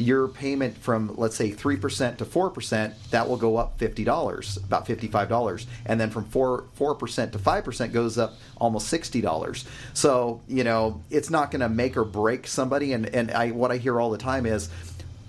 your 0.00 0.28
payment 0.28 0.76
from 0.78 1.14
let's 1.16 1.36
say 1.36 1.50
3% 1.50 2.16
to 2.18 2.24
4% 2.24 2.94
that 3.10 3.28
will 3.28 3.36
go 3.36 3.56
up 3.56 3.78
$50 3.78 4.64
about 4.64 4.86
$55 4.86 5.66
and 5.86 6.00
then 6.00 6.10
from 6.10 6.24
4 6.24 6.64
4% 6.78 7.32
to 7.32 7.38
5% 7.38 7.92
goes 7.92 8.18
up 8.18 8.34
almost 8.56 8.92
$60 8.92 9.64
so 9.94 10.40
you 10.48 10.64
know 10.64 11.02
it's 11.10 11.30
not 11.30 11.50
going 11.50 11.60
to 11.60 11.68
make 11.68 11.96
or 11.96 12.04
break 12.04 12.46
somebody. 12.46 12.92
And 12.92 13.06
and 13.14 13.30
I 13.30 13.50
what 13.50 13.70
I 13.70 13.76
hear 13.76 14.00
all 14.00 14.10
the 14.10 14.18
time 14.18 14.46
is 14.46 14.68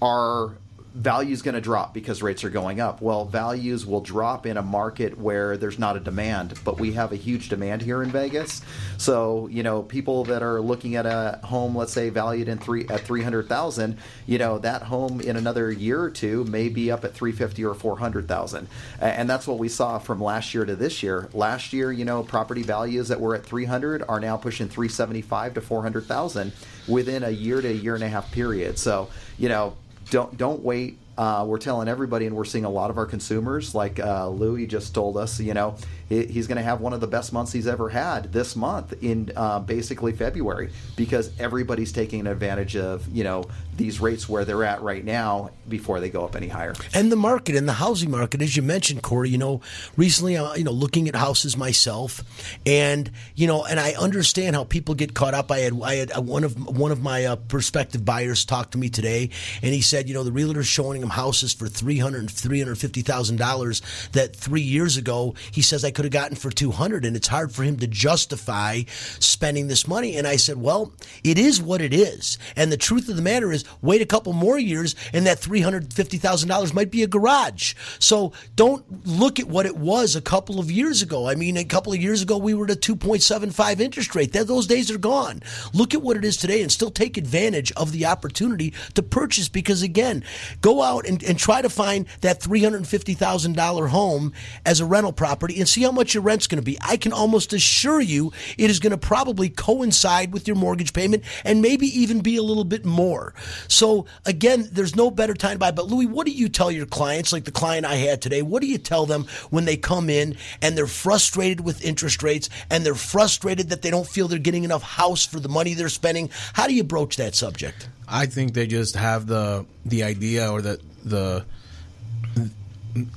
are 0.02 0.54
value 0.94 1.34
is 1.34 1.42
going 1.42 1.56
to 1.56 1.62
drop 1.62 1.94
because 1.94 2.24
rates 2.24 2.44
are 2.44 2.50
going 2.50 2.80
up. 2.80 3.02
Well, 3.02 3.26
values 3.26 3.86
will 3.86 4.02
drop 4.02 4.46
in 4.46 4.58
a 4.58 4.62
market 4.62 5.18
where 5.18 5.56
there's 5.56 5.78
not 5.78 5.96
a 5.96 6.00
demand, 6.00 6.60
but 6.64 6.80
we 6.80 6.94
have 6.94 7.12
a 7.12 7.16
huge 7.16 7.50
demand 7.50 7.82
here 7.82 8.02
in 8.02 8.10
Vegas. 8.10 8.62
So, 8.98 9.48
you 9.48 9.62
know, 9.62 9.84
people 9.84 10.24
that 10.26 10.42
are 10.42 10.60
looking 10.60 10.96
at 10.96 11.06
a 11.06 11.40
home, 11.44 11.76
let's 11.76 11.94
say 11.94 12.10
valued 12.10 12.48
in 12.48 12.58
three 12.58 12.88
at 12.88 13.02
three 13.02 13.22
hundred 13.22 13.48
thousand, 13.48 13.98
you 14.26 14.40
know, 14.40 14.58
that 14.60 14.84
home 14.84 15.22
in 15.22 15.36
another 15.36 15.72
year 15.72 16.02
or 16.02 16.10
two 16.10 16.44
may 16.46 16.70
be 16.70 16.92
up 16.92 17.06
at 17.06 17.14
three 17.14 17.32
fifty 17.32 17.64
or 17.64 17.76
four 17.76 17.98
hundred 18.00 18.28
thousand, 18.28 18.68
and 19.00 19.30
that's 19.30 19.48
what 19.48 19.60
we 19.60 19.70
saw 19.70 20.00
from 20.00 20.22
last 20.22 20.54
year 20.54 20.66
to 20.66 20.76
this 20.76 21.04
year. 21.04 21.30
Last 21.34 21.72
year, 21.72 21.92
you 21.92 22.06
know, 22.06 22.24
property 22.24 22.64
values 22.64 23.10
that 23.10 23.22
were 23.22 23.36
at 23.36 23.46
three 23.46 23.66
hundred 23.66 24.04
are 24.10 24.20
now 24.20 24.38
pushing 24.38 24.68
three 24.68 24.90
seventy 24.90 25.22
five 25.22 25.54
to 25.54 25.62
four 25.62 25.84
hundred 25.84 26.06
thousand 26.06 26.52
within 26.88 27.24
a 27.24 27.30
year 27.30 27.62
to 27.62 27.68
a 27.68 27.74
year 27.74 27.94
and 27.94 28.04
a 28.04 28.10
half 28.10 28.32
period. 28.32 28.80
So, 28.80 29.10
you 29.38 29.50
know 29.50 29.76
don't 30.10 30.38
don't 30.38 30.64
wait. 30.64 30.98
Uh, 31.20 31.44
we're 31.44 31.58
telling 31.58 31.90
everybody, 31.90 32.28
and 32.28 32.34
we're 32.34 32.46
seeing 32.46 32.64
a 32.64 32.70
lot 32.70 32.90
of 32.90 32.98
our 32.98 33.06
consumers, 33.06 33.76
like 33.76 34.00
uh, 34.00 34.30
Louis 34.30 34.66
just 34.66 34.96
told 34.96 35.18
us, 35.18 35.38
you 35.38 35.54
know, 35.54 35.76
he's 36.08 36.48
going 36.48 36.56
to 36.56 36.64
have 36.64 36.80
one 36.80 36.94
of 36.94 37.02
the 37.02 37.08
best 37.08 37.34
months 37.34 37.52
he's 37.52 37.68
ever 37.68 37.90
had 37.90 38.32
this 38.32 38.56
month 38.56 38.94
in 39.04 39.30
uh, 39.36 39.60
basically 39.60 40.14
February 40.14 40.72
because 40.96 41.30
everybody's 41.38 41.92
taking 41.92 42.26
advantage 42.26 42.78
of 42.78 43.06
you 43.10 43.26
know 43.26 43.44
these 43.76 44.00
rates 44.00 44.30
where 44.30 44.46
they're 44.46 44.64
at 44.64 44.82
right 44.82 45.04
now 45.04 45.52
before 45.68 46.00
they 46.00 46.10
go 46.10 46.24
up 46.24 46.36
any 46.36 46.48
higher. 46.48 46.74
And 46.94 47.12
the 47.12 47.16
market 47.16 47.56
and 47.56 47.68
the 47.68 47.74
housing 47.74 48.12
market, 48.12 48.42
as 48.42 48.56
you 48.56 48.64
mentioned, 48.64 49.04
Corey, 49.04 49.30
you 49.30 49.38
know, 49.38 49.62
recently, 49.98 50.36
uh, 50.38 50.54
you 50.56 50.64
know, 50.64 50.72
looking 50.72 51.08
at 51.10 51.16
houses 51.16 51.56
myself, 51.58 52.24
and 52.66 53.12
you 53.36 53.46
know, 53.46 53.66
and 53.66 53.78
I 53.78 53.92
understand 53.92 54.56
how 54.56 54.64
people 54.64 54.96
get 54.96 55.14
caught 55.14 55.34
up. 55.34 55.52
I 55.52 55.60
had 55.60 55.74
I 55.84 55.96
had 55.96 56.18
uh, 56.18 56.22
one 56.22 56.46
of 56.46 56.78
one 56.78 56.94
of 56.94 57.04
my 57.04 57.26
uh, 57.26 57.36
prospective 57.36 58.06
buyers 58.06 58.46
talk 58.46 58.72
to 58.72 58.78
me 58.78 58.90
today, 58.90 59.32
and 59.62 59.74
he 59.74 59.82
said, 59.82 60.08
you 60.08 60.14
know, 60.14 60.24
the 60.24 60.32
realtor's 60.32 60.68
showing 60.68 61.02
him 61.02 61.09
houses 61.10 61.54
for 61.54 61.68
three 61.68 61.98
hundred 61.98 62.30
three 62.30 62.60
hundred 62.60 62.78
fifty 62.78 63.02
thousand 63.02 63.38
dollars 63.38 63.82
that 64.14 64.36
three 64.36 64.62
years 64.62 64.98
ago 64.98 65.36
he 65.52 65.62
says 65.62 65.84
I 65.84 65.92
could 65.92 66.06
have 66.06 66.12
gotten 66.12 66.36
for 66.36 66.50
200 66.50 67.06
and 67.06 67.16
it's 67.16 67.28
hard 67.28 67.52
for 67.52 67.64
him 67.64 67.78
to 67.78 67.88
justify 67.88 68.82
spending 69.20 69.68
this 69.68 69.88
money. 69.88 70.16
And 70.18 70.28
I 70.28 70.36
said 70.36 70.58
well 70.58 70.94
it 71.24 71.38
is 71.38 71.62
what 71.62 71.82
it 71.82 71.94
is. 71.94 72.38
And 72.56 72.72
the 72.72 72.78
truth 72.78 73.10
of 73.10 73.16
the 73.16 73.22
matter 73.22 73.52
is 73.52 73.66
wait 73.82 74.02
a 74.02 74.06
couple 74.06 74.34
more 74.34 74.58
years 74.58 74.96
and 75.14 75.26
that 75.26 75.40
$350,000 75.40 76.74
might 76.74 76.92
be 76.92 77.04
a 77.04 77.08
garage. 77.08 77.76
So 78.00 78.34
don't 78.56 79.08
look 79.08 79.40
at 79.40 79.48
what 79.48 79.66
it 79.66 79.78
was 79.78 80.16
a 80.16 80.22
couple 80.22 80.60
of 80.60 80.72
years 80.72 81.02
ago. 81.02 81.28
I 81.28 81.36
mean 81.36 81.58
a 81.58 81.64
couple 81.66 81.94
of 81.94 82.02
years 82.02 82.22
ago 82.22 82.38
we 82.38 82.54
were 82.54 82.66
at 82.66 82.72
a 82.72 82.76
2.75 82.76 83.80
interest 83.80 84.16
rate. 84.16 84.34
That 84.34 84.48
those 84.48 84.68
days 84.68 84.92
are 84.92 84.98
gone. 84.98 85.42
Look 85.74 85.94
at 85.94 86.02
what 86.02 86.18
it 86.18 86.26
is 86.26 86.38
today 86.38 86.62
and 86.62 86.72
still 86.72 86.92
take 86.92 87.18
advantage 87.18 87.72
of 87.74 87.92
the 87.92 88.06
opportunity 88.06 88.74
to 88.94 89.04
purchase 89.04 89.50
because 89.50 89.82
again 89.82 90.24
go 90.62 90.82
out 90.82 90.99
and, 91.06 91.24
and 91.24 91.38
try 91.38 91.62
to 91.62 91.70
find 91.70 92.06
that 92.22 92.40
$350,000 92.42 93.90
home 93.90 94.34
as 94.66 94.80
a 94.80 94.86
rental 94.86 95.14
property 95.14 95.60
and 95.60 95.68
see 95.68 95.84
how 95.84 95.92
much 95.92 96.14
your 96.14 96.24
rent's 96.24 96.48
going 96.48 96.62
to 96.62 96.66
be. 96.66 96.78
I 96.82 96.98
can 96.98 97.14
almost 97.14 97.54
assure 97.54 98.02
you 98.02 98.32
it 98.58 98.70
is 98.70 98.80
going 98.80 98.92
to 98.92 98.98
probably 98.98 99.50
coincide 99.50 100.34
with 100.34 100.48
your 100.48 100.56
mortgage 100.56 100.94
payment 100.94 101.24
and 101.44 101.62
maybe 101.62 101.88
even 101.88 102.22
be 102.22 102.38
a 102.38 102.44
little 102.44 102.64
bit 102.64 102.86
more. 102.86 103.34
So 103.68 104.06
again, 104.26 104.68
there's 104.72 104.96
no 104.96 105.12
better 105.12 105.34
time 105.34 105.54
to 105.54 105.60
buy. 105.60 105.72
But 105.72 105.88
Louis, 105.88 106.06
what 106.06 106.26
do 106.26 106.32
you 106.32 106.50
tell 106.50 106.72
your 106.72 106.86
clients, 106.86 107.32
like 107.34 107.46
the 107.46 107.52
client 107.52 107.86
I 107.86 107.96
had 107.96 108.22
today? 108.22 108.42
What 108.42 108.62
do 108.62 108.68
you 108.68 108.78
tell 108.78 109.06
them 109.06 109.26
when 109.50 109.66
they 109.66 109.78
come 109.78 110.10
in 110.10 110.38
and 110.62 110.78
they're 110.78 110.88
frustrated 110.88 111.62
with 111.62 111.84
interest 111.84 112.24
rates 112.24 112.50
and 112.70 112.86
they're 112.86 112.96
frustrated 112.96 113.70
that 113.70 113.82
they 113.82 113.92
don't 113.92 114.08
feel 114.08 114.28
they're 114.28 114.40
getting 114.40 114.64
enough 114.64 114.84
house 114.84 115.26
for 115.26 115.40
the 115.40 115.50
money 115.50 115.74
they're 115.74 115.90
spending? 115.90 116.30
How 116.54 116.68
do 116.68 116.74
you 116.74 116.84
broach 116.84 117.18
that 117.18 117.36
subject? 117.36 117.90
I 118.08 118.26
think 118.26 118.54
they 118.54 118.68
just 118.68 118.96
have 118.96 119.28
the 119.28 119.66
the 119.86 120.04
idea 120.04 120.52
or 120.52 120.62
the 120.62 120.80
the 121.04 121.46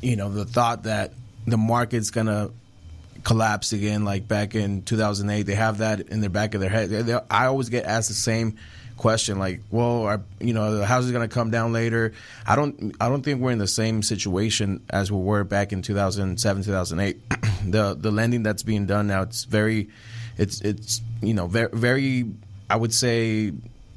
you 0.00 0.16
know 0.16 0.30
the 0.30 0.44
thought 0.44 0.84
that 0.84 1.12
the 1.46 1.56
market's 1.56 2.10
gonna 2.10 2.50
collapse 3.24 3.72
again, 3.72 4.04
like 4.04 4.26
back 4.28 4.54
in 4.54 4.82
2008. 4.82 5.42
They 5.42 5.54
have 5.54 5.78
that 5.78 6.00
in 6.00 6.20
the 6.20 6.30
back 6.30 6.54
of 6.54 6.60
their 6.60 6.70
head. 6.70 6.90
They, 6.90 7.02
they, 7.02 7.18
I 7.30 7.46
always 7.46 7.68
get 7.68 7.84
asked 7.84 8.08
the 8.08 8.14
same 8.14 8.56
question, 8.96 9.38
like, 9.38 9.60
"Well, 9.70 10.02
are, 10.02 10.20
you 10.40 10.54
know, 10.54 10.76
the 10.76 10.86
house 10.86 11.04
is 11.04 11.12
going 11.12 11.28
to 11.28 11.32
come 11.32 11.50
down 11.50 11.72
later." 11.72 12.12
I 12.46 12.56
don't. 12.56 12.94
I 13.00 13.08
don't 13.08 13.22
think 13.22 13.40
we're 13.40 13.52
in 13.52 13.58
the 13.58 13.66
same 13.66 14.02
situation 14.02 14.82
as 14.90 15.10
we 15.10 15.18
were 15.18 15.44
back 15.44 15.72
in 15.72 15.82
2007, 15.82 16.62
2008. 16.64 17.16
the 17.70 17.94
the 17.94 18.10
lending 18.10 18.42
that's 18.42 18.62
being 18.62 18.86
done 18.86 19.06
now, 19.06 19.22
it's 19.22 19.44
very, 19.44 19.88
it's 20.36 20.60
it's 20.60 21.00
you 21.20 21.34
know 21.34 21.46
very 21.46 21.70
very. 21.72 22.30
I 22.70 22.76
would 22.76 22.94
say 22.94 23.52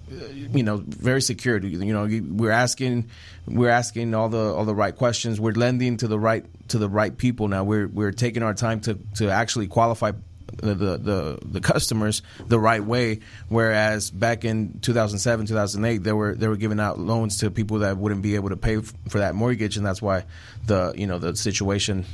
you 0.10 0.64
know 0.64 0.78
very 0.86 1.22
secure. 1.22 1.58
You 1.58 1.94
know 1.94 2.08
we're 2.34 2.52
asking 2.52 3.10
we're 3.48 3.70
asking 3.70 4.14
all 4.14 4.30
the 4.30 4.54
all 4.54 4.66
the 4.66 4.76
right 4.76 4.96
questions. 4.96 5.40
We're 5.40 5.54
lending 5.54 5.98
to 5.98 6.08
the 6.08 6.20
right 6.20 6.46
to 6.70 6.78
the 6.78 6.90
right 6.90 7.16
people 7.16 7.48
now. 7.48 7.64
We're 7.64 7.88
we're 7.88 8.12
taking 8.12 8.44
our 8.44 8.54
time 8.54 8.82
to 8.82 9.00
to 9.16 9.30
actually 9.30 9.68
qualify 9.68 10.12
the, 10.58 10.74
the 10.74 11.40
the 11.44 11.62
customers 11.62 12.22
the 12.48 12.60
right 12.60 12.84
way. 12.84 13.20
Whereas 13.50 14.10
back 14.12 14.46
in 14.46 14.80
2007, 14.80 15.46
2008, 15.48 15.98
they 16.04 16.12
were 16.14 16.36
they 16.36 16.48
were 16.48 16.58
giving 16.58 16.80
out 16.80 17.00
loans 17.00 17.40
to 17.40 17.52
people 17.52 17.80
that 17.80 17.98
wouldn't 17.98 18.22
be 18.22 18.36
able 18.36 18.50
to 18.50 18.58
pay 18.58 18.80
for 18.80 19.20
that 19.20 19.36
mortgage, 19.36 19.78
and 19.78 19.86
that's 19.86 20.02
why 20.02 20.26
the 20.66 20.94
you 20.96 21.08
know 21.08 21.20
the 21.20 21.36
situation 21.36 22.06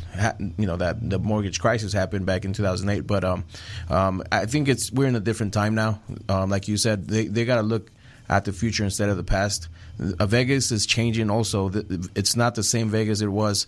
you 0.58 0.66
know 0.66 0.78
that 0.78 1.10
the 1.10 1.20
mortgage 1.20 1.60
crisis 1.60 1.94
happened 1.94 2.26
back 2.26 2.46
in 2.46 2.54
2008. 2.54 3.02
But 3.08 3.24
um, 3.24 3.46
um, 3.90 4.24
I 4.32 4.46
think 4.46 4.68
it's 4.68 4.92
we're 4.92 5.08
in 5.08 5.16
a 5.16 5.22
different 5.22 5.54
time 5.54 5.76
now. 5.76 6.02
Um, 6.30 6.50
like 6.50 6.68
you 6.68 6.78
said, 6.78 7.08
they 7.08 7.28
they 7.28 7.46
got 7.46 7.56
to 7.56 7.64
look 7.64 7.92
at 8.30 8.46
the 8.46 8.54
future 8.54 8.84
instead 8.84 9.10
of 9.10 9.18
the 9.18 9.24
past. 9.24 9.68
Uh, 10.00 10.26
Vegas 10.26 10.72
is 10.72 10.86
changing 10.86 11.30
also. 11.30 11.70
It's 12.16 12.36
not 12.36 12.56
the 12.56 12.64
same 12.64 12.90
Vegas 12.90 13.22
it 13.22 13.28
was 13.28 13.68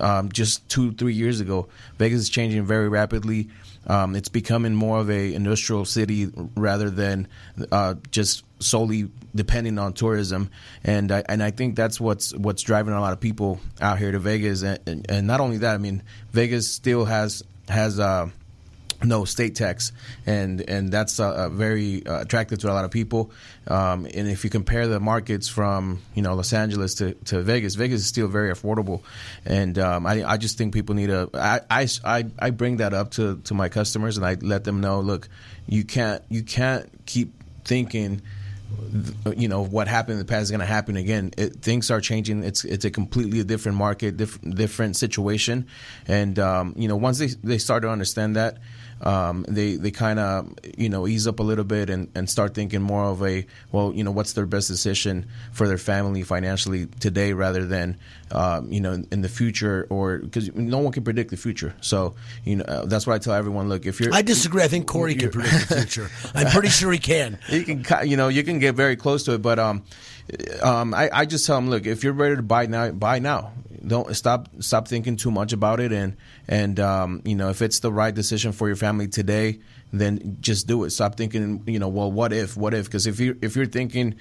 um, 0.00 0.30
just 0.30 0.68
two, 0.68 0.92
three 0.92 1.14
years 1.14 1.40
ago. 1.40 1.68
Vegas 1.98 2.20
is 2.20 2.28
changing 2.28 2.64
very 2.64 2.88
rapidly. 2.88 3.48
Um, 3.86 4.16
it's 4.16 4.28
becoming 4.28 4.74
more 4.74 4.98
of 4.98 5.10
a 5.10 5.34
industrial 5.34 5.84
city 5.84 6.30
rather 6.56 6.88
than 6.88 7.28
uh, 7.70 7.94
just 8.10 8.44
solely 8.58 9.10
depending 9.34 9.78
on 9.78 9.92
tourism, 9.92 10.48
and 10.84 11.12
I, 11.12 11.22
and 11.28 11.42
I 11.42 11.50
think 11.50 11.76
that's 11.76 12.00
what's 12.00 12.32
what's 12.34 12.62
driving 12.62 12.94
a 12.94 13.00
lot 13.00 13.12
of 13.12 13.20
people 13.20 13.60
out 13.82 13.98
here 13.98 14.10
to 14.12 14.18
Vegas, 14.18 14.62
and, 14.62 14.78
and, 14.86 15.06
and 15.10 15.26
not 15.26 15.40
only 15.40 15.58
that, 15.58 15.74
I 15.74 15.78
mean 15.78 16.02
Vegas 16.32 16.70
still 16.70 17.04
has 17.04 17.42
has. 17.68 17.98
Uh, 17.98 18.30
no 19.02 19.24
state 19.24 19.54
tax, 19.54 19.92
and 20.26 20.60
and 20.60 20.90
that's 20.90 21.18
uh, 21.18 21.48
very 21.48 22.06
uh, 22.06 22.20
attractive 22.20 22.58
to 22.60 22.70
a 22.70 22.74
lot 22.74 22.84
of 22.84 22.90
people. 22.90 23.30
Um, 23.66 24.04
and 24.06 24.28
if 24.28 24.44
you 24.44 24.50
compare 24.50 24.86
the 24.86 25.00
markets 25.00 25.48
from 25.48 26.02
you 26.14 26.22
know 26.22 26.34
Los 26.34 26.52
Angeles 26.52 26.94
to, 26.96 27.14
to 27.26 27.42
Vegas, 27.42 27.74
Vegas 27.74 28.00
is 28.00 28.06
still 28.06 28.28
very 28.28 28.52
affordable. 28.52 29.02
And 29.44 29.78
um, 29.78 30.06
I, 30.06 30.24
I 30.24 30.36
just 30.36 30.58
think 30.58 30.74
people 30.74 30.94
need 30.94 31.08
to. 31.08 31.30
I, 31.34 31.60
I, 32.04 32.26
I 32.38 32.50
bring 32.50 32.78
that 32.78 32.94
up 32.94 33.12
to, 33.12 33.36
to 33.44 33.54
my 33.54 33.68
customers, 33.68 34.16
and 34.16 34.26
I 34.26 34.34
let 34.34 34.64
them 34.64 34.80
know, 34.80 35.00
look, 35.00 35.28
you 35.66 35.84
can't 35.84 36.22
you 36.28 36.42
can't 36.42 36.88
keep 37.06 37.32
thinking 37.64 38.20
you 39.36 39.48
know 39.48 39.64
what 39.64 39.88
happened 39.88 40.14
in 40.14 40.18
the 40.18 40.24
past 40.24 40.44
is 40.44 40.50
going 40.50 40.60
to 40.60 40.66
happen 40.66 40.96
again. 40.96 41.32
It, 41.36 41.56
things 41.56 41.90
are 41.90 42.00
changing. 42.00 42.44
It's 42.44 42.64
it's 42.64 42.84
a 42.84 42.90
completely 42.90 43.42
different 43.44 43.78
market, 43.78 44.16
diff, 44.16 44.40
different 44.42 44.96
situation, 44.96 45.66
and 46.06 46.38
um, 46.38 46.74
you 46.76 46.88
know 46.88 46.96
once 46.96 47.18
they 47.18 47.28
they 47.42 47.58
start 47.58 47.82
to 47.82 47.90
understand 47.90 48.36
that, 48.36 48.58
um, 49.04 49.44
they 49.48 49.76
they 49.76 49.90
kind 49.90 50.18
of 50.18 50.52
you 50.76 50.88
know 50.88 51.06
ease 51.06 51.26
up 51.28 51.38
a 51.38 51.42
little 51.42 51.64
bit 51.64 51.90
and, 51.90 52.10
and 52.14 52.28
start 52.28 52.54
thinking 52.54 52.80
more 52.80 53.04
of 53.04 53.22
a 53.22 53.46
well 53.70 53.92
you 53.94 54.02
know 54.02 54.10
what's 54.10 54.32
their 54.32 54.46
best 54.46 54.66
decision 54.66 55.26
for 55.52 55.68
their 55.68 55.78
family 55.78 56.22
financially 56.22 56.86
today 57.00 57.34
rather 57.34 57.66
than 57.66 57.98
um, 58.32 58.72
you 58.72 58.80
know 58.80 59.02
in 59.12 59.20
the 59.20 59.28
future 59.28 59.86
or 59.90 60.18
because 60.18 60.52
no 60.54 60.78
one 60.78 60.92
can 60.92 61.04
predict 61.04 61.30
the 61.30 61.36
future. 61.36 61.74
So 61.82 62.14
you 62.44 62.56
know 62.56 62.64
uh, 62.64 62.86
that's 62.86 63.06
what 63.06 63.14
I 63.14 63.18
tell 63.18 63.34
everyone 63.34 63.68
look 63.68 63.84
if 63.86 64.00
you're 64.00 64.12
I 64.12 64.22
disagree. 64.22 64.62
I 64.62 64.68
think 64.68 64.86
Corey 64.86 65.14
can 65.14 65.30
predict 65.30 65.68
the 65.68 65.76
future. 65.76 66.10
I'm 66.34 66.50
pretty 66.50 66.68
sure 66.70 66.90
he 66.90 66.98
can. 66.98 67.38
You 67.54 67.62
can 67.62 68.08
you 68.08 68.16
know 68.16 68.28
you 68.28 68.42
can 68.42 68.58
get 68.58 68.74
very 68.74 68.96
close 68.96 69.22
to 69.24 69.34
it 69.34 69.42
but 69.42 69.58
um 69.60 69.84
um, 70.62 70.94
I, 70.94 71.10
I 71.12 71.24
just 71.26 71.46
tell 71.46 71.56
them, 71.56 71.70
look, 71.70 71.86
if 71.86 72.02
you're 72.04 72.12
ready 72.12 72.36
to 72.36 72.42
buy 72.42 72.66
now, 72.66 72.90
buy 72.90 73.18
now. 73.18 73.52
Don't 73.86 74.16
stop 74.16 74.48
stop 74.60 74.88
thinking 74.88 75.16
too 75.16 75.30
much 75.30 75.52
about 75.52 75.78
it, 75.78 75.92
and 75.92 76.16
and 76.48 76.80
um, 76.80 77.20
you 77.26 77.34
know 77.34 77.50
if 77.50 77.60
it's 77.60 77.80
the 77.80 77.92
right 77.92 78.14
decision 78.14 78.52
for 78.52 78.66
your 78.66 78.76
family 78.76 79.08
today, 79.08 79.58
then 79.92 80.38
just 80.40 80.66
do 80.66 80.84
it. 80.84 80.90
Stop 80.90 81.16
thinking, 81.16 81.62
you 81.66 81.78
know, 81.78 81.88
well, 81.88 82.10
what 82.10 82.32
if, 82.32 82.56
what 82.56 82.74
if? 82.74 82.86
Because 82.86 83.06
if 83.06 83.20
you 83.20 83.38
if 83.42 83.56
you're 83.56 83.66
thinking, 83.66 84.14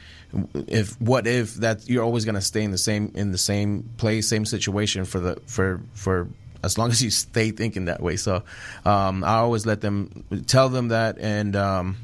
if 0.67 0.99
what 0.99 1.27
if 1.27 1.55
that 1.55 1.87
you're 1.87 2.03
always 2.03 2.25
going 2.25 2.35
to 2.35 2.41
stay 2.41 2.63
in 2.63 2.71
the 2.71 2.77
same 2.77 3.11
in 3.15 3.31
the 3.31 3.37
same 3.37 3.89
place, 3.97 4.27
same 4.27 4.45
situation 4.45 5.05
for 5.05 5.19
the 5.19 5.41
for 5.47 5.81
for 5.93 6.27
as 6.63 6.77
long 6.77 6.91
as 6.91 7.01
you 7.01 7.09
stay 7.09 7.51
thinking 7.51 7.85
that 7.85 8.01
way. 8.01 8.15
So 8.17 8.43
um, 8.85 9.23
I 9.23 9.35
always 9.35 9.65
let 9.65 9.81
them 9.81 10.25
tell 10.47 10.69
them 10.69 10.89
that, 10.89 11.17
and 11.19 11.55
um, 11.55 11.97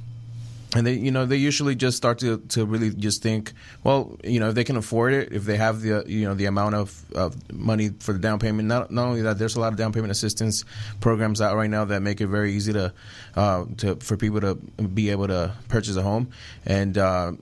and 0.76 0.86
they 0.86 0.94
you 0.94 1.12
know 1.12 1.26
they 1.26 1.36
usually 1.36 1.76
just 1.76 1.98
start 1.98 2.20
to, 2.20 2.38
to 2.50 2.66
really 2.66 2.92
just 2.92 3.24
think 3.24 3.54
well 3.84 4.18
you 4.24 4.40
know 4.40 4.50
if 4.50 4.56
they 4.56 4.64
can 4.64 4.78
afford 4.78 5.14
it 5.14 5.32
if 5.32 5.44
they 5.46 5.58
have 5.58 5.82
the 5.82 6.04
you 6.08 6.26
know 6.26 6.36
the 6.36 6.46
amount 6.46 6.76
of, 6.76 7.04
of 7.16 7.36
money 7.52 7.90
for 8.00 8.14
the 8.14 8.20
down 8.20 8.38
payment 8.38 8.68
not, 8.68 8.92
not 8.92 9.08
only 9.08 9.22
that 9.22 9.40
there's 9.40 9.56
a 9.56 9.60
lot 9.60 9.72
of 9.72 9.78
down 9.78 9.92
payment 9.92 10.12
assistance 10.12 10.66
programs 11.00 11.42
out 11.42 11.56
right 11.56 11.70
now 11.70 11.86
that 11.86 12.02
make 12.02 12.22
it 12.22 12.28
very 12.28 12.54
easy 12.54 12.74
to 12.74 12.94
uh, 13.36 13.66
to 13.78 13.96
for 13.96 14.18
people 14.18 14.42
to 14.42 14.56
be 14.56 15.10
able 15.10 15.28
to 15.28 15.54
purchase 15.68 15.96
a 15.96 16.02
home. 16.02 16.30
And 16.66 16.98
uh, 16.98 17.34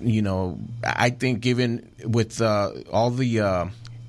you 0.00 0.22
know 0.22 0.58
I 0.84 1.10
think 1.10 1.40
given 1.40 1.90
with 2.04 2.40
uh, 2.40 2.72
all 2.92 3.10
the 3.10 3.40
uh, 3.40 3.66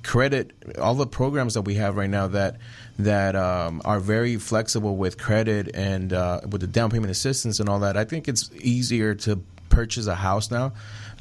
credit 0.08 0.52
all 0.78 0.94
the 0.94 1.06
programs 1.06 1.52
that 1.52 1.60
we 1.62 1.74
have 1.74 1.94
right 1.94 2.08
now 2.08 2.26
that 2.26 2.56
that 2.98 3.36
um, 3.36 3.82
are 3.84 4.00
very 4.00 4.38
flexible 4.38 4.96
with 4.96 5.18
credit 5.18 5.68
and 5.74 6.14
uh, 6.14 6.40
with 6.50 6.62
the 6.62 6.66
down 6.66 6.90
payment 6.90 7.10
assistance 7.10 7.60
and 7.60 7.68
all 7.68 7.80
that. 7.80 7.94
I 7.94 8.04
think 8.04 8.26
it's 8.26 8.50
easier 8.54 9.14
to 9.26 9.42
purchase 9.68 10.06
a 10.06 10.14
house 10.14 10.50
now 10.50 10.72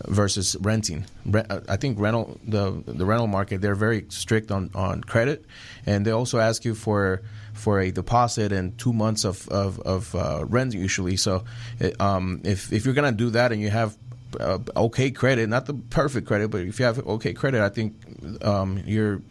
versus 0.05 0.55
renting. 0.61 1.05
I 1.67 1.75
think 1.75 1.99
rental 1.99 2.39
the 2.47 2.81
the 2.85 3.05
rental 3.05 3.27
market 3.27 3.61
they're 3.61 3.75
very 3.75 4.05
strict 4.07 4.51
on, 4.51 4.71
on 4.73 5.01
credit, 5.01 5.43
and 5.85 6.05
they 6.05 6.11
also 6.11 6.39
ask 6.39 6.63
you 6.63 6.73
for 6.73 7.21
for 7.53 7.81
a 7.81 7.91
deposit 7.91 8.53
and 8.53 8.77
two 8.77 8.93
months 8.93 9.25
of 9.25 9.49
of, 9.49 9.81
of 9.81 10.15
uh, 10.15 10.45
rent 10.45 10.73
usually. 10.73 11.17
So, 11.17 11.43
um, 11.99 12.39
if 12.45 12.71
if 12.71 12.85
you're 12.85 12.95
gonna 12.95 13.11
do 13.11 13.31
that 13.31 13.51
and 13.51 13.59
you 13.61 13.69
have 13.69 13.97
uh, 14.39 14.59
okay 14.75 15.11
credit, 15.11 15.49
not 15.49 15.65
the 15.65 15.73
perfect 15.73 16.27
credit, 16.27 16.49
but 16.49 16.61
if 16.61 16.79
you 16.79 16.85
have 16.85 17.05
okay 17.07 17.33
credit, 17.33 17.61
I 17.61 17.69
think 17.69 17.95
um, 18.43 18.81
you're 18.85 19.21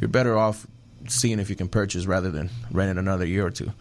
you're 0.00 0.08
better 0.08 0.36
off 0.36 0.66
seeing 1.08 1.38
if 1.38 1.50
you 1.50 1.56
can 1.56 1.68
purchase 1.68 2.06
rather 2.06 2.30
than 2.30 2.50
renting 2.70 2.98
another 2.98 3.24
year 3.24 3.46
or 3.46 3.50
two. 3.50 3.72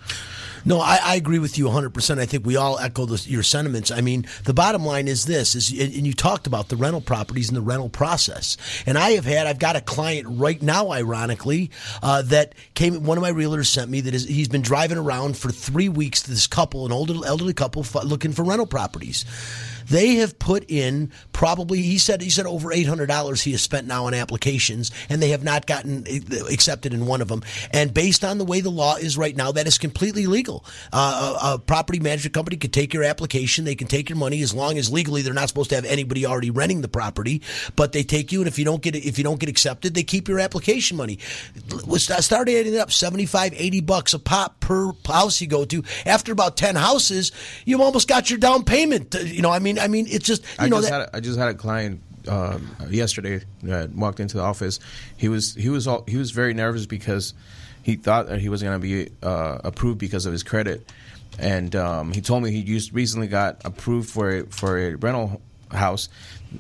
No, 0.63 0.79
I, 0.79 0.99
I, 1.03 1.15
agree 1.15 1.39
with 1.39 1.57
you 1.57 1.65
100%. 1.65 2.19
I 2.19 2.25
think 2.25 2.45
we 2.45 2.55
all 2.55 2.77
echo 2.77 3.05
the, 3.05 3.27
your 3.27 3.41
sentiments. 3.41 3.89
I 3.89 4.01
mean, 4.01 4.27
the 4.43 4.53
bottom 4.53 4.85
line 4.85 5.07
is 5.07 5.25
this 5.25 5.55
is 5.55 5.71
and 5.71 6.05
you 6.05 6.13
talked 6.13 6.45
about 6.45 6.69
the 6.69 6.75
rental 6.75 7.01
properties 7.01 7.49
and 7.49 7.57
the 7.57 7.61
rental 7.61 7.89
process. 7.89 8.57
And 8.85 8.97
I 8.97 9.11
have 9.11 9.25
had 9.25 9.47
I've 9.47 9.59
got 9.59 9.75
a 9.75 9.81
client 9.81 10.27
right 10.29 10.61
now 10.61 10.91
ironically 10.91 11.71
uh, 12.03 12.21
that 12.23 12.53
came 12.75 13.03
one 13.03 13.17
of 13.17 13.23
my 13.23 13.31
realtors 13.31 13.67
sent 13.67 13.89
me 13.89 14.01
that 14.01 14.13
is 14.13 14.25
he's 14.25 14.49
been 14.49 14.61
driving 14.61 14.97
around 14.97 15.35
for 15.37 15.51
3 15.51 15.89
weeks 15.89 16.21
this 16.21 16.45
couple 16.47 16.85
an 16.85 16.91
older 16.91 17.13
elderly 17.25 17.53
couple 17.53 17.85
looking 18.03 18.31
for 18.31 18.43
rental 18.43 18.67
properties. 18.67 19.25
They 19.89 20.15
have 20.15 20.39
put 20.39 20.69
in 20.69 21.11
probably 21.33 21.81
he 21.81 21.97
said 21.97 22.21
he 22.21 22.29
said 22.29 22.45
over 22.45 22.71
eight 22.71 22.87
hundred 22.87 23.07
dollars 23.07 23.41
he 23.41 23.51
has 23.51 23.61
spent 23.61 23.87
now 23.87 24.05
on 24.05 24.13
applications, 24.13 24.91
and 25.09 25.21
they 25.21 25.29
have 25.29 25.43
not 25.43 25.65
gotten 25.65 26.05
accepted 26.51 26.93
in 26.93 27.05
one 27.05 27.21
of 27.21 27.27
them. 27.27 27.43
And 27.71 27.93
based 27.93 28.23
on 28.23 28.37
the 28.37 28.45
way 28.45 28.61
the 28.61 28.69
law 28.69 28.95
is 28.95 29.17
right 29.17 29.35
now, 29.35 29.51
that 29.51 29.67
is 29.67 29.77
completely 29.77 30.27
legal. 30.27 30.65
Uh, 30.93 31.37
a, 31.41 31.53
a, 31.53 31.59
property 31.59 31.99
management 31.99 32.33
company 32.33 32.57
could 32.57 32.73
take 32.73 32.93
your 32.93 33.03
application, 33.03 33.65
they 33.65 33.75
can 33.75 33.87
take 33.87 34.09
your 34.09 34.17
money 34.17 34.41
as 34.41 34.53
long 34.53 34.77
as 34.77 34.91
legally 34.91 35.21
they're 35.21 35.33
not 35.33 35.47
supposed 35.47 35.69
to 35.69 35.75
have 35.75 35.85
anybody 35.85 36.25
already 36.25 36.51
renting 36.51 36.81
the 36.81 36.87
property, 36.87 37.41
but 37.75 37.91
they 37.91 38.03
take 38.03 38.31
you, 38.31 38.41
and 38.41 38.47
if 38.47 38.59
you 38.59 38.65
don't 38.65 38.81
get 38.81 38.95
if 38.95 39.17
you 39.17 39.23
don't 39.23 39.39
get 39.39 39.49
accepted, 39.49 39.93
they 39.93 40.03
keep 40.03 40.27
your 40.27 40.39
application 40.39 40.97
money. 40.97 41.17
Start 41.97 42.49
adding 42.49 42.73
it 42.73 42.79
up 42.79 42.91
75, 42.91 43.53
80 43.55 43.81
bucks 43.81 44.13
a 44.13 44.19
pop 44.19 44.59
per 44.59 44.91
house 45.05 45.41
you 45.41 45.47
go 45.47 45.65
to. 45.65 45.83
After 46.05 46.31
about 46.31 46.57
ten 46.57 46.75
houses, 46.75 47.31
you've 47.65 47.81
almost 47.81 48.07
got 48.07 48.29
your 48.29 48.39
down 48.39 48.63
payment. 48.63 49.15
You 49.23 49.41
know, 49.41 49.51
I 49.51 49.59
mean. 49.59 49.79
I 49.81 49.87
mean, 49.87 50.07
it's 50.09 50.25
just 50.25 50.43
you 50.43 50.65
I 50.65 50.67
know. 50.69 50.77
Just 50.77 50.89
that, 50.89 50.99
had 50.99 51.09
a, 51.09 51.15
I 51.15 51.19
just 51.19 51.39
had 51.39 51.49
a 51.49 51.53
client 51.53 52.01
um, 52.27 52.69
yesterday 52.89 53.41
that 53.63 53.93
walked 53.95 54.19
into 54.19 54.37
the 54.37 54.43
office. 54.43 54.79
He 55.17 55.27
was 55.27 55.55
he 55.55 55.69
was 55.69 55.87
all, 55.87 56.03
he 56.07 56.17
was 56.17 56.31
very 56.31 56.53
nervous 56.53 56.85
because 56.85 57.33
he 57.83 57.95
thought 57.95 58.27
that 58.27 58.39
he 58.39 58.49
was 58.49 58.61
going 58.61 58.79
to 58.79 58.81
be 58.81 59.11
uh, 59.23 59.59
approved 59.63 59.97
because 59.99 60.25
of 60.25 60.31
his 60.31 60.43
credit, 60.43 60.91
and 61.39 61.75
um, 61.75 62.11
he 62.11 62.21
told 62.21 62.43
me 62.43 62.51
he 62.51 62.63
just 62.63 62.93
recently 62.93 63.27
got 63.27 63.61
approved 63.65 64.09
for 64.09 64.29
a, 64.29 64.43
for 64.45 64.77
a 64.77 64.95
rental 64.95 65.41
house 65.71 66.09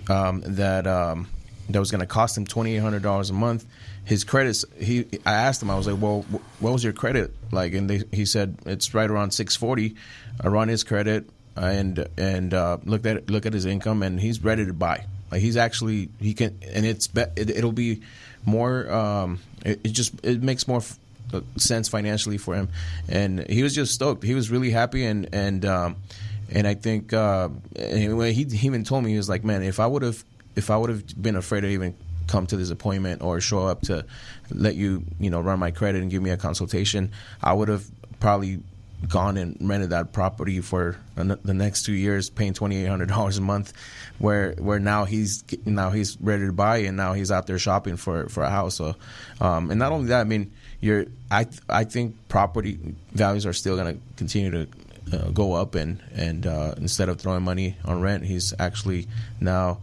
um, 0.09 0.41
that 0.45 0.87
um, 0.87 1.27
that 1.69 1.79
was 1.79 1.91
going 1.91 2.01
to 2.01 2.07
cost 2.07 2.37
him 2.37 2.45
twenty 2.45 2.75
eight 2.75 2.79
hundred 2.79 3.03
dollars 3.03 3.29
a 3.29 3.33
month. 3.33 3.65
His 4.03 4.23
credits, 4.23 4.65
he 4.79 5.05
I 5.27 5.33
asked 5.33 5.61
him, 5.61 5.69
I 5.69 5.75
was 5.75 5.87
like, 5.87 6.01
well, 6.01 6.25
what 6.59 6.73
was 6.73 6.83
your 6.83 6.91
credit 6.91 7.35
like? 7.51 7.73
And 7.75 7.87
they, 7.87 8.01
he 8.11 8.25
said 8.25 8.57
it's 8.65 8.95
right 8.95 9.09
around 9.09 9.31
six 9.31 9.55
forty. 9.55 9.95
I 10.43 10.47
run 10.47 10.69
his 10.69 10.83
credit 10.83 11.29
and 11.55 12.07
and 12.17 12.53
uh, 12.53 12.77
look 12.83 13.05
at 13.05 13.29
look 13.29 13.45
at 13.45 13.53
his 13.53 13.65
income, 13.65 14.03
and 14.03 14.19
he's 14.19 14.43
ready 14.43 14.65
to 14.65 14.73
buy. 14.73 15.05
Like 15.31 15.41
he's 15.41 15.57
actually 15.57 16.09
he 16.19 16.33
can, 16.33 16.57
and 16.73 16.85
it's 16.85 17.07
be, 17.07 17.23
it, 17.35 17.63
will 17.63 17.71
be 17.71 18.01
more. 18.45 18.91
Um, 18.91 19.39
it, 19.65 19.79
it, 19.83 19.89
just 19.89 20.13
it 20.25 20.41
makes 20.41 20.67
more 20.67 20.79
f- 20.79 20.99
uh, 21.33 21.41
sense 21.57 21.87
financially 21.87 22.37
for 22.37 22.55
him, 22.55 22.69
and 23.07 23.47
he 23.49 23.63
was 23.63 23.73
just 23.73 23.93
stoked. 23.93 24.23
He 24.23 24.33
was 24.33 24.51
really 24.51 24.71
happy, 24.71 25.05
and 25.05 25.29
and 25.33 25.65
um, 25.65 25.95
and 26.49 26.67
I 26.67 26.73
think 26.73 27.13
uh, 27.13 27.49
and 27.75 28.21
he, 28.23 28.43
he 28.43 28.67
even 28.67 28.83
told 28.83 29.03
me 29.03 29.11
he 29.11 29.17
was 29.17 29.29
like, 29.29 29.43
man, 29.43 29.63
if 29.63 29.79
I 29.79 29.87
would 29.87 30.01
have 30.01 30.23
if 30.55 30.69
I 30.69 30.77
would 30.77 30.89
have 30.89 31.21
been 31.21 31.35
afraid 31.35 31.61
to 31.61 31.67
even 31.67 31.95
come 32.27 32.45
to 32.47 32.57
this 32.57 32.69
appointment 32.69 33.21
or 33.21 33.41
show 33.41 33.67
up 33.67 33.81
to 33.81 34.05
let 34.49 34.75
you 34.75 35.03
you 35.19 35.29
know 35.29 35.39
run 35.41 35.59
my 35.59 35.71
credit 35.71 36.01
and 36.01 36.11
give 36.11 36.21
me 36.21 36.29
a 36.29 36.37
consultation, 36.37 37.11
I 37.41 37.53
would 37.53 37.69
have 37.69 37.85
probably 38.19 38.59
gone 39.07 39.37
and 39.37 39.57
rented 39.61 39.89
that 39.89 40.13
property 40.13 40.61
for 40.61 40.97
the 41.15 41.53
next 41.53 41.83
two 41.83 41.93
years, 41.93 42.29
paying 42.29 42.53
twenty 42.53 42.77
eight 42.77 42.87
hundred 42.87 43.09
dollars 43.09 43.37
a 43.37 43.41
month. 43.41 43.73
Where 44.19 44.53
where 44.53 44.79
now 44.79 45.05
he's 45.05 45.43
now 45.65 45.89
he's 45.89 46.19
ready 46.21 46.45
to 46.45 46.53
buy, 46.53 46.77
and 46.77 46.97
now 46.97 47.13
he's 47.13 47.31
out 47.31 47.47
there 47.47 47.59
shopping 47.59 47.97
for 47.97 48.29
for 48.29 48.43
a 48.43 48.49
house. 48.49 48.75
So, 48.75 48.95
um, 49.39 49.71
and 49.71 49.79
not 49.79 49.91
only 49.91 50.07
that, 50.07 50.21
I 50.21 50.25
mean, 50.25 50.51
you're 50.79 51.05
I 51.29 51.47
I 51.69 51.83
think 51.83 52.15
property 52.27 52.79
values 53.13 53.45
are 53.45 53.53
still 53.53 53.75
going 53.75 53.95
to 53.95 54.01
continue 54.17 54.51
to 54.51 54.67
uh, 55.13 55.29
go 55.31 55.53
up, 55.53 55.75
and 55.75 56.01
and 56.13 56.45
uh, 56.45 56.75
instead 56.77 57.09
of 57.09 57.19
throwing 57.19 57.43
money 57.43 57.77
on 57.85 58.01
rent, 58.01 58.25
he's 58.25 58.53
actually 58.59 59.07
now 59.39 59.79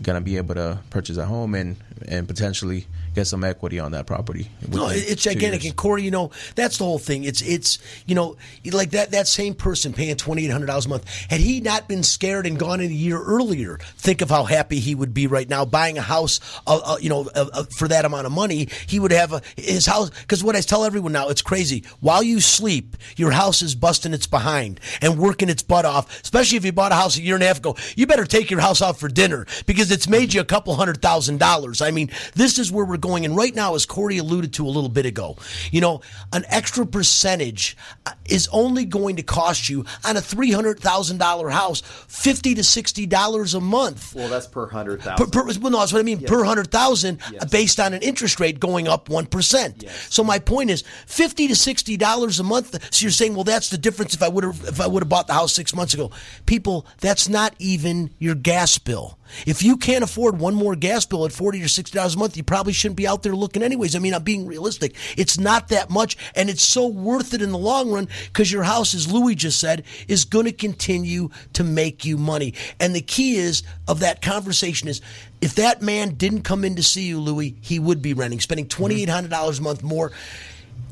going 0.00 0.14
to 0.14 0.24
be 0.24 0.38
able 0.38 0.54
to 0.54 0.78
purchase 0.90 1.18
a 1.18 1.26
home 1.26 1.54
and 1.54 1.76
and 2.08 2.26
potentially 2.26 2.86
get 3.14 3.26
some 3.26 3.44
equity 3.44 3.78
on 3.78 3.92
that 3.92 4.06
property. 4.06 4.48
No, 4.68 4.88
it's 4.88 5.22
gigantic. 5.22 5.64
And 5.64 5.76
Corey, 5.76 6.02
you 6.02 6.10
know, 6.10 6.30
that's 6.54 6.78
the 6.78 6.84
whole 6.84 6.98
thing. 6.98 7.24
It's 7.24 7.42
it's 7.42 7.78
you 8.06 8.14
know, 8.14 8.36
like 8.70 8.90
that 8.90 9.10
that 9.12 9.28
same 9.28 9.54
person 9.54 9.92
paying 9.92 10.16
twenty 10.16 10.44
eight 10.44 10.50
hundred 10.50 10.66
dollars 10.66 10.86
a 10.86 10.88
month. 10.88 11.08
Had 11.30 11.40
he 11.40 11.60
not 11.60 11.88
been 11.88 12.02
scared 12.02 12.46
and 12.46 12.58
gone 12.58 12.80
in 12.80 12.90
a 12.90 12.94
year 12.94 13.20
earlier, 13.22 13.78
think 13.96 14.22
of 14.22 14.30
how 14.30 14.44
happy 14.44 14.80
he 14.80 14.94
would 14.94 15.12
be 15.12 15.26
right 15.26 15.48
now 15.48 15.64
buying 15.64 15.98
a 15.98 16.02
house. 16.02 16.40
Uh, 16.66 16.80
uh, 16.84 16.96
you 17.00 17.08
know, 17.08 17.28
uh, 17.34 17.46
uh 17.52 17.64
for 17.76 17.88
that 17.88 18.04
amount 18.04 18.26
of 18.26 18.32
money, 18.32 18.68
he 18.86 18.98
would 18.98 19.12
have 19.12 19.32
a, 19.32 19.42
his 19.56 19.86
house. 19.86 20.10
Because 20.10 20.42
what 20.42 20.56
I 20.56 20.60
tell 20.60 20.84
everyone 20.84 21.12
now, 21.12 21.28
it's 21.28 21.42
crazy. 21.42 21.84
While 22.00 22.22
you 22.22 22.40
sleep, 22.40 22.96
your 23.16 23.30
house 23.30 23.62
is 23.62 23.74
busting 23.74 24.14
its 24.14 24.26
behind 24.26 24.80
and 25.00 25.18
working 25.18 25.48
its 25.48 25.62
butt 25.62 25.84
off. 25.84 26.22
Especially 26.22 26.56
if 26.56 26.64
you 26.64 26.72
bought 26.72 26.92
a 26.92 26.96
house 26.96 27.16
a 27.16 27.22
year 27.22 27.34
and 27.34 27.44
a 27.44 27.46
half 27.46 27.58
ago, 27.58 27.76
you 27.96 28.06
better 28.06 28.24
take 28.24 28.50
your 28.50 28.60
house 28.60 28.80
out 28.82 28.98
for 28.98 29.08
dinner 29.08 29.46
because 29.66 29.90
it's 29.90 30.08
made 30.08 30.34
you 30.34 30.40
a 30.40 30.44
couple 30.44 30.74
hundred 30.74 31.02
thousand 31.02 31.38
dollars. 31.38 31.80
I 31.82 31.90
mean, 31.90 32.10
this 32.34 32.58
is 32.58 32.70
where 32.70 32.84
we're 32.84 32.96
going. 33.02 33.26
And 33.26 33.36
right 33.36 33.54
now, 33.54 33.74
as 33.74 33.84
Corey 33.84 34.16
alluded 34.16 34.54
to 34.54 34.66
a 34.66 34.70
little 34.70 34.88
bit 34.88 35.04
ago, 35.04 35.36
you 35.70 35.82
know, 35.82 36.00
an 36.32 36.44
extra 36.48 36.86
percentage 36.86 37.76
uh, 38.06 38.12
is 38.24 38.48
only 38.52 38.86
going 38.86 39.16
to 39.16 39.22
cost 39.22 39.68
you 39.68 39.84
on 40.04 40.16
a 40.16 40.20
$300,000 40.20 41.52
house 41.52 41.82
50 42.08 42.54
to 42.54 42.62
$60 42.62 43.54
a 43.54 43.60
month. 43.60 44.14
Well, 44.14 44.28
that's 44.28 44.46
per 44.46 44.62
100,000. 44.62 45.60
well, 45.60 45.70
no, 45.70 45.80
that's 45.80 45.92
what 45.92 45.98
I 45.98 46.02
mean. 46.02 46.20
Yes. 46.20 46.30
Per 46.30 46.38
100,000 46.38 47.20
yes. 47.30 47.44
based 47.50 47.78
on 47.78 47.92
an 47.92 48.00
interest 48.02 48.40
rate 48.40 48.58
going 48.58 48.88
up 48.88 49.08
1%. 49.08 49.82
Yes. 49.82 50.06
So 50.08 50.24
my 50.24 50.38
point 50.38 50.70
is 50.70 50.82
50 51.06 51.48
to 51.48 51.54
$60 51.54 52.40
a 52.40 52.42
month. 52.42 52.94
So 52.94 53.04
you're 53.04 53.10
saying, 53.10 53.34
well, 53.34 53.44
that's 53.44 53.68
the 53.68 53.78
difference 53.78 54.14
if 54.14 54.22
I 54.22 54.28
would 54.28 54.44
have 54.44 54.62
if 54.64 54.80
I 54.80 54.86
would 54.86 55.02
have 55.02 55.08
bought 55.08 55.26
the 55.26 55.34
house 55.34 55.52
6 55.52 55.74
months 55.74 55.94
ago. 55.94 56.10
People, 56.46 56.86
that's 57.00 57.28
not 57.28 57.54
even 57.58 58.10
your 58.18 58.34
gas 58.34 58.78
bill. 58.78 59.18
If 59.46 59.62
you 59.62 59.76
can't 59.76 60.04
afford 60.04 60.38
one 60.38 60.54
more 60.54 60.76
gas 60.76 61.06
bill 61.06 61.24
at 61.24 61.32
40 61.32 61.62
or 61.62 61.68
60 61.68 61.96
dollars 61.96 62.14
a 62.14 62.18
month, 62.18 62.36
you 62.36 62.42
probably 62.42 62.72
shouldn't 62.72 62.96
be 62.96 63.06
out 63.06 63.22
there 63.22 63.34
looking 63.34 63.62
anyways. 63.62 63.96
I 63.96 63.98
mean, 63.98 64.14
I'm 64.14 64.22
being 64.22 64.46
realistic. 64.46 64.94
It's 65.16 65.38
not 65.38 65.68
that 65.68 65.90
much 65.90 66.16
and 66.34 66.48
it's 66.48 66.64
so 66.64 66.86
worth 66.86 67.34
it 67.34 67.42
in 67.42 67.52
the 67.52 67.58
long 67.58 67.90
run 67.90 68.08
because 68.26 68.50
your 68.50 68.62
house 68.62 68.94
as 68.94 69.12
Louis 69.12 69.34
just 69.34 69.60
said 69.60 69.84
is 70.08 70.24
going 70.24 70.46
to 70.46 70.52
continue 70.52 71.30
to 71.54 71.64
make 71.64 72.04
you 72.04 72.16
money. 72.16 72.54
And 72.80 72.94
the 72.94 73.00
key 73.00 73.36
is 73.36 73.62
of 73.88 74.00
that 74.00 74.22
conversation 74.22 74.88
is 74.88 75.00
if 75.40 75.56
that 75.56 75.82
man 75.82 76.14
didn't 76.14 76.42
come 76.42 76.64
in 76.64 76.76
to 76.76 76.82
see 76.82 77.02
you, 77.04 77.20
Louis, 77.20 77.56
he 77.60 77.78
would 77.78 78.00
be 78.00 78.14
renting, 78.14 78.40
spending 78.40 78.66
mm-hmm. 78.66 79.10
$2800 79.10 79.58
a 79.58 79.62
month 79.62 79.82
more. 79.82 80.12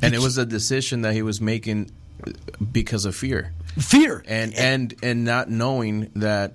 And 0.02 0.14
it 0.14 0.20
was 0.20 0.38
a 0.38 0.46
decision 0.46 1.02
that 1.02 1.14
he 1.14 1.22
was 1.22 1.40
making 1.40 1.90
uh, 2.26 2.32
because 2.72 3.04
of 3.04 3.14
fear. 3.14 3.52
Fear. 3.78 4.24
And 4.26 4.54
and 4.54 4.94
and 5.02 5.24
not 5.24 5.48
knowing 5.48 6.10
that 6.16 6.54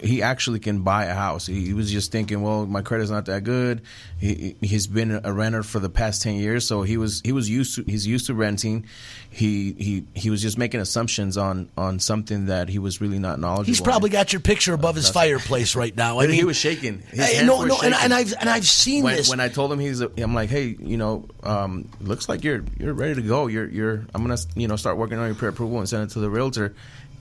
he 0.00 0.22
actually 0.22 0.58
can 0.58 0.82
buy 0.82 1.04
a 1.04 1.14
house. 1.14 1.46
He, 1.46 1.66
he, 1.66 1.72
was 1.72 1.90
just 1.90 2.10
thinking, 2.10 2.42
well, 2.42 2.66
my 2.66 2.82
credit's 2.82 3.10
not 3.10 3.26
that 3.26 3.44
good. 3.44 3.82
He, 4.18 4.56
has 4.70 4.86
been 4.86 5.20
a 5.22 5.32
renter 5.32 5.62
for 5.62 5.78
the 5.78 5.88
past 5.88 6.22
ten 6.22 6.34
years, 6.34 6.66
so 6.66 6.82
he 6.82 6.96
was 6.96 7.20
he 7.24 7.32
was 7.32 7.48
used 7.48 7.76
to 7.76 7.84
he's 7.84 8.06
used 8.06 8.26
to 8.26 8.34
renting. 8.34 8.86
He 9.30 9.72
he 9.72 10.04
he 10.14 10.30
was 10.30 10.42
just 10.42 10.58
making 10.58 10.80
assumptions 10.80 11.36
on 11.36 11.68
on 11.76 11.98
something 11.98 12.46
that 12.46 12.68
he 12.68 12.78
was 12.78 13.00
really 13.00 13.18
not 13.18 13.38
knowledgeable. 13.38 13.66
He's 13.66 13.80
probably 13.80 14.10
got 14.10 14.32
your 14.32 14.40
picture 14.40 14.74
above 14.74 14.94
uh, 14.94 15.00
his 15.00 15.10
fireplace 15.10 15.76
right 15.76 15.94
now. 15.94 16.18
I 16.20 16.26
mean, 16.26 16.36
he 16.36 16.44
was 16.44 16.56
shaking. 16.56 17.00
His 17.10 17.42
no, 17.42 17.64
no, 17.64 17.74
shaking. 17.74 17.92
And, 17.92 17.94
and, 18.04 18.14
I've 18.14 18.34
and 18.40 18.48
I've 18.48 18.66
seen 18.66 19.04
when, 19.04 19.16
this. 19.16 19.28
When 19.28 19.40
I 19.40 19.48
told 19.48 19.72
him 19.72 19.78
he's, 19.78 20.00
a, 20.00 20.10
I'm 20.18 20.34
like, 20.34 20.50
hey, 20.50 20.76
you 20.78 20.96
know, 20.96 21.28
um, 21.42 21.88
looks 22.00 22.28
like 22.28 22.44
you're 22.44 22.64
you're 22.78 22.94
ready 22.94 23.14
to 23.14 23.22
go. 23.22 23.46
You're 23.46 23.68
you're 23.68 24.06
I'm 24.14 24.22
gonna 24.22 24.38
you 24.54 24.68
know 24.68 24.76
start 24.76 24.96
working 24.96 25.18
on 25.18 25.26
your 25.26 25.34
pre-approval 25.34 25.78
and 25.78 25.88
send 25.88 26.04
it 26.04 26.12
to 26.14 26.20
the 26.20 26.30
realtor 26.30 26.74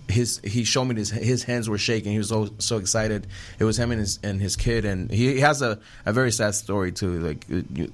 his 0.09 0.39
he 0.43 0.63
showed 0.63 0.85
me 0.85 0.95
his 0.95 1.09
his 1.09 1.43
hands 1.43 1.69
were 1.69 1.77
shaking. 1.77 2.11
He 2.11 2.17
was 2.17 2.29
so 2.29 2.49
so 2.59 2.77
excited. 2.77 3.27
It 3.59 3.63
was 3.63 3.77
him 3.77 3.91
and 3.91 3.99
his 3.99 4.19
and 4.23 4.41
his 4.41 4.55
kid, 4.55 4.85
and 4.85 5.09
he 5.09 5.39
has 5.39 5.61
a, 5.61 5.79
a 6.05 6.13
very 6.13 6.31
sad 6.31 6.55
story 6.55 6.91
too. 6.91 7.19
Like 7.19 7.45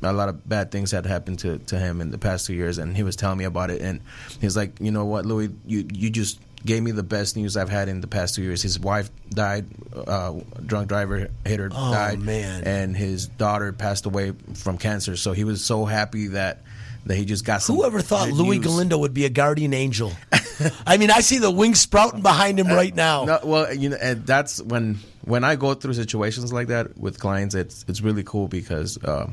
a 0.02 0.14
lot 0.14 0.30
of 0.30 0.48
bad 0.48 0.72
things 0.72 0.92
had 0.92 1.06
happened 1.06 1.40
to, 1.40 1.60
to 1.60 1.78
him 1.78 2.02
in 2.02 2.12
the 2.12 2.18
past 2.18 2.46
two 2.48 2.54
years, 2.54 2.78
and 2.78 2.96
he 2.96 3.04
was 3.04 3.16
telling 3.16 3.38
me 3.38 3.46
about 3.46 3.70
it. 3.70 3.82
And 3.82 4.02
he's 4.42 4.58
like, 4.58 4.80
you 4.80 4.92
know 4.92 5.06
what, 5.06 5.26
Louis, 5.26 5.50
you 5.66 5.88
you 5.92 6.10
just 6.10 6.40
gave 6.66 6.84
me 6.84 6.92
the 6.92 7.04
best 7.04 7.38
news 7.38 7.56
I've 7.56 7.70
had 7.70 7.88
in 7.88 8.02
the 8.02 8.08
past 8.08 8.36
two 8.36 8.44
years. 8.44 8.62
His 8.62 8.80
wife 8.80 9.10
died, 9.30 9.66
uh, 9.96 10.34
drunk 10.66 10.90
driver 10.90 11.30
hit 11.46 11.60
her, 11.60 11.70
oh, 11.72 11.94
died, 11.94 12.20
man. 12.20 12.64
and 12.64 12.98
his 12.98 13.28
daughter 13.28 13.72
passed 13.72 14.06
away 14.06 14.34
from 14.56 14.78
cancer. 14.78 15.16
So 15.16 15.32
he 15.32 15.44
was 15.44 15.64
so 15.64 15.86
happy 15.86 16.28
that 16.28 16.64
that 17.10 17.16
he 17.16 17.26
just 17.26 17.44
got. 17.44 17.64
Whoever 17.64 18.02
thought 18.02 18.30
Louis 18.30 18.60
news. 18.60 18.68
Galindo 18.68 18.96
would 19.00 19.16
be 19.16 19.26
a 19.26 19.30
guardian 19.30 19.74
angel? 19.74 20.14
I 20.86 20.98
mean, 20.98 21.10
I 21.10 21.22
see 21.22 21.40
the 21.40 21.50
wings 21.50 21.82
sprouting 21.82 22.22
behind 22.22 22.60
him 22.60 22.68
right 22.68 22.96
now. 22.96 23.26
No, 23.26 23.40
well, 23.44 23.74
you 23.74 23.90
know, 23.90 23.98
and 24.00 24.28
that's 24.28 24.62
when 24.62 25.00
when 25.26 25.44
I 25.44 25.56
go 25.56 25.74
through 25.74 25.94
situations 25.94 26.54
like 26.54 26.68
that 26.68 26.96
with 27.00 27.20
clients, 27.20 27.56
it's 27.56 27.84
it's 27.88 28.02
really 28.02 28.22
cool 28.24 28.48
because 28.48 29.04
uh, 29.04 29.32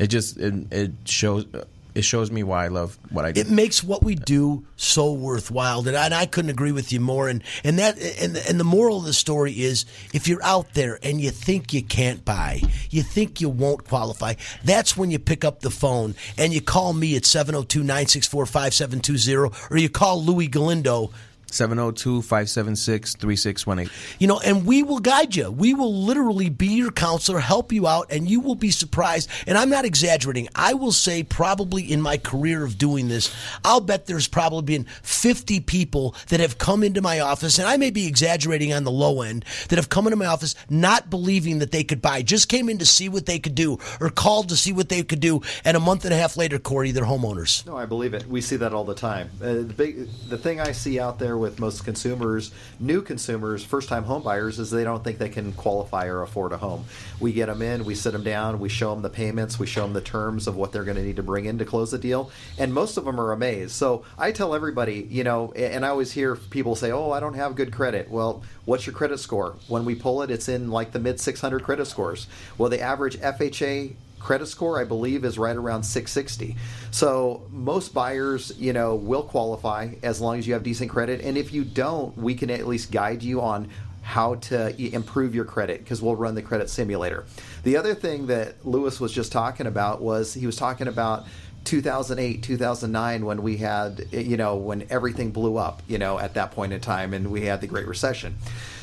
it 0.00 0.08
just 0.08 0.36
it, 0.36 0.72
it 0.72 0.90
shows 1.04 1.46
it 1.94 2.02
shows 2.02 2.30
me 2.30 2.42
why 2.42 2.64
I 2.64 2.68
love 2.68 2.98
what 3.10 3.24
I 3.24 3.32
do. 3.32 3.40
It 3.40 3.50
makes 3.50 3.84
what 3.84 4.02
we 4.02 4.14
do 4.14 4.64
so 4.76 5.12
worthwhile, 5.12 5.86
and 5.86 5.96
I, 5.96 6.06
and 6.06 6.14
I 6.14 6.26
couldn't 6.26 6.50
agree 6.50 6.72
with 6.72 6.92
you 6.92 7.00
more. 7.00 7.28
And 7.28 7.42
and 7.64 7.78
that 7.78 7.98
and 7.98 8.36
and 8.36 8.60
the 8.60 8.64
moral 8.64 8.98
of 8.98 9.04
the 9.04 9.12
story 9.12 9.52
is, 9.52 9.84
if 10.12 10.26
you're 10.28 10.42
out 10.42 10.74
there 10.74 10.98
and 11.02 11.20
you 11.20 11.30
think 11.30 11.72
you 11.72 11.82
can't 11.82 12.24
buy, 12.24 12.62
you 12.90 13.02
think 13.02 13.40
you 13.40 13.48
won't 13.48 13.84
qualify, 13.84 14.34
that's 14.64 14.96
when 14.96 15.10
you 15.10 15.18
pick 15.18 15.44
up 15.44 15.60
the 15.60 15.70
phone 15.70 16.14
and 16.38 16.52
you 16.52 16.60
call 16.60 16.92
me 16.92 17.16
at 17.16 17.22
702-964-5720 17.22 19.70
or 19.70 19.76
you 19.76 19.88
call 19.88 20.22
Louis 20.22 20.48
Galindo 20.48 21.10
702-576-3618. 21.52 23.90
You 24.18 24.26
know, 24.26 24.40
and 24.40 24.66
we 24.66 24.82
will 24.82 24.98
guide 24.98 25.36
you. 25.36 25.50
We 25.50 25.74
will 25.74 25.94
literally 25.94 26.48
be 26.48 26.68
your 26.68 26.90
counselor, 26.90 27.38
help 27.38 27.72
you 27.72 27.86
out, 27.86 28.10
and 28.10 28.28
you 28.28 28.40
will 28.40 28.54
be 28.54 28.70
surprised. 28.70 29.28
And 29.46 29.56
I'm 29.56 29.70
not 29.70 29.84
exaggerating. 29.84 30.48
I 30.54 30.74
will 30.74 30.92
say 30.92 31.22
probably 31.22 31.90
in 31.90 32.00
my 32.00 32.16
career 32.16 32.64
of 32.64 32.78
doing 32.78 33.08
this, 33.08 33.34
I'll 33.64 33.80
bet 33.80 34.06
there's 34.06 34.28
probably 34.28 34.62
been 34.62 34.84
50 35.02 35.60
people 35.60 36.14
that 36.28 36.40
have 36.40 36.58
come 36.58 36.82
into 36.82 37.02
my 37.02 37.20
office, 37.20 37.58
and 37.58 37.68
I 37.68 37.76
may 37.76 37.90
be 37.90 38.06
exaggerating 38.06 38.72
on 38.72 38.84
the 38.84 38.90
low 38.90 39.22
end, 39.22 39.44
that 39.68 39.76
have 39.76 39.88
come 39.88 40.06
into 40.06 40.16
my 40.16 40.26
office 40.26 40.54
not 40.68 41.10
believing 41.10 41.58
that 41.58 41.70
they 41.70 41.84
could 41.84 42.02
buy, 42.02 42.22
just 42.22 42.48
came 42.48 42.68
in 42.68 42.78
to 42.78 42.86
see 42.86 43.08
what 43.08 43.26
they 43.26 43.38
could 43.38 43.54
do 43.54 43.78
or 44.00 44.10
called 44.10 44.48
to 44.48 44.56
see 44.56 44.72
what 44.72 44.88
they 44.88 45.02
could 45.02 45.20
do, 45.20 45.42
and 45.64 45.76
a 45.76 45.80
month 45.80 46.04
and 46.04 46.14
a 46.14 46.16
half 46.16 46.36
later, 46.36 46.58
Corey, 46.58 46.90
they're 46.90 47.04
homeowners. 47.04 47.66
No, 47.66 47.76
I 47.76 47.86
believe 47.86 48.14
it. 48.14 48.26
We 48.26 48.40
see 48.40 48.56
that 48.56 48.72
all 48.72 48.84
the 48.84 48.94
time. 48.94 49.30
Uh, 49.42 49.54
the 49.54 49.64
big, 49.64 50.08
the 50.28 50.38
thing 50.38 50.60
I 50.60 50.72
see 50.72 50.98
out 50.98 51.18
there 51.18 51.36
with 51.42 51.60
most 51.60 51.84
consumers, 51.84 52.52
new 52.80 53.02
consumers, 53.02 53.62
first 53.62 53.88
time 53.88 54.04
home 54.04 54.22
buyers, 54.22 54.58
is 54.58 54.70
they 54.70 54.84
don't 54.84 55.04
think 55.04 55.18
they 55.18 55.28
can 55.28 55.52
qualify 55.52 56.06
or 56.06 56.22
afford 56.22 56.52
a 56.52 56.56
home. 56.56 56.86
We 57.20 57.32
get 57.32 57.46
them 57.46 57.60
in, 57.60 57.84
we 57.84 57.94
sit 57.94 58.12
them 58.12 58.22
down, 58.22 58.60
we 58.60 58.70
show 58.70 58.94
them 58.94 59.02
the 59.02 59.10
payments, 59.10 59.58
we 59.58 59.66
show 59.66 59.82
them 59.82 59.92
the 59.92 60.00
terms 60.00 60.46
of 60.46 60.56
what 60.56 60.72
they're 60.72 60.84
going 60.84 60.96
to 60.96 61.02
need 61.02 61.16
to 61.16 61.22
bring 61.22 61.44
in 61.44 61.58
to 61.58 61.64
close 61.66 61.90
the 61.90 61.98
deal, 61.98 62.30
and 62.58 62.72
most 62.72 62.96
of 62.96 63.04
them 63.04 63.20
are 63.20 63.32
amazed. 63.32 63.72
So 63.72 64.04
I 64.16 64.32
tell 64.32 64.54
everybody, 64.54 65.06
you 65.10 65.24
know, 65.24 65.52
and 65.52 65.84
I 65.84 65.88
always 65.88 66.12
hear 66.12 66.36
people 66.36 66.76
say, 66.76 66.92
"Oh, 66.92 67.10
I 67.10 67.20
don't 67.20 67.34
have 67.34 67.56
good 67.56 67.72
credit." 67.72 68.10
Well, 68.10 68.42
what's 68.64 68.86
your 68.86 68.94
credit 68.94 69.18
score? 69.18 69.56
When 69.68 69.84
we 69.84 69.94
pull 69.96 70.22
it, 70.22 70.30
it's 70.30 70.48
in 70.48 70.70
like 70.70 70.92
the 70.92 71.00
mid 71.00 71.20
600 71.20 71.62
credit 71.62 71.86
scores. 71.86 72.28
Well, 72.56 72.70
the 72.70 72.80
average 72.80 73.18
FHA 73.18 73.96
credit 74.22 74.46
score 74.46 74.80
i 74.80 74.84
believe 74.84 75.24
is 75.24 75.38
right 75.38 75.56
around 75.56 75.82
660 75.82 76.56
so 76.90 77.46
most 77.50 77.94
buyers 77.94 78.52
you 78.58 78.72
know 78.72 78.94
will 78.94 79.22
qualify 79.22 79.88
as 80.02 80.20
long 80.20 80.38
as 80.38 80.46
you 80.46 80.52
have 80.54 80.62
decent 80.62 80.90
credit. 80.90 81.20
And 81.20 81.36
if 81.36 81.52
you 81.52 81.64
don't 81.64 82.16
we 82.16 82.34
can 82.34 82.50
at 82.50 82.66
least 82.66 82.90
guide 82.90 83.22
you 83.22 83.40
on 83.40 83.68
how 84.02 84.34
to 84.34 84.94
improve 84.94 85.34
your 85.34 85.44
credit 85.44 85.78
because 85.78 86.02
we'll 86.02 86.16
run 86.16 86.34
the 86.34 86.42
credit 86.42 86.68
simulator. 86.68 87.24
The 87.62 87.76
other 87.76 87.94
thing 87.94 88.26
that 88.26 88.66
Louis 88.66 88.98
was 88.98 89.12
just 89.12 89.30
talking 89.30 89.66
about 89.66 90.02
was 90.02 90.34
he 90.34 90.44
was 90.44 90.56
talking 90.56 90.88
about 90.88 91.24
2008 91.64 92.42
2009 92.42 93.24
when 93.24 93.40
we 93.40 93.56
had 93.56 94.04
you 94.10 94.36
know 94.36 94.56
when 94.56 94.84
everything 94.90 95.30
blew 95.30 95.56
up 95.56 95.80
you 95.86 95.96
know 95.96 96.18
at 96.18 96.34
that 96.34 96.50
point 96.50 96.72
in 96.72 96.80
time 96.80 97.14
and 97.14 97.30
we 97.30 97.42
had 97.42 97.60
the 97.60 97.68
great 97.68 97.86
recession 97.86 98.36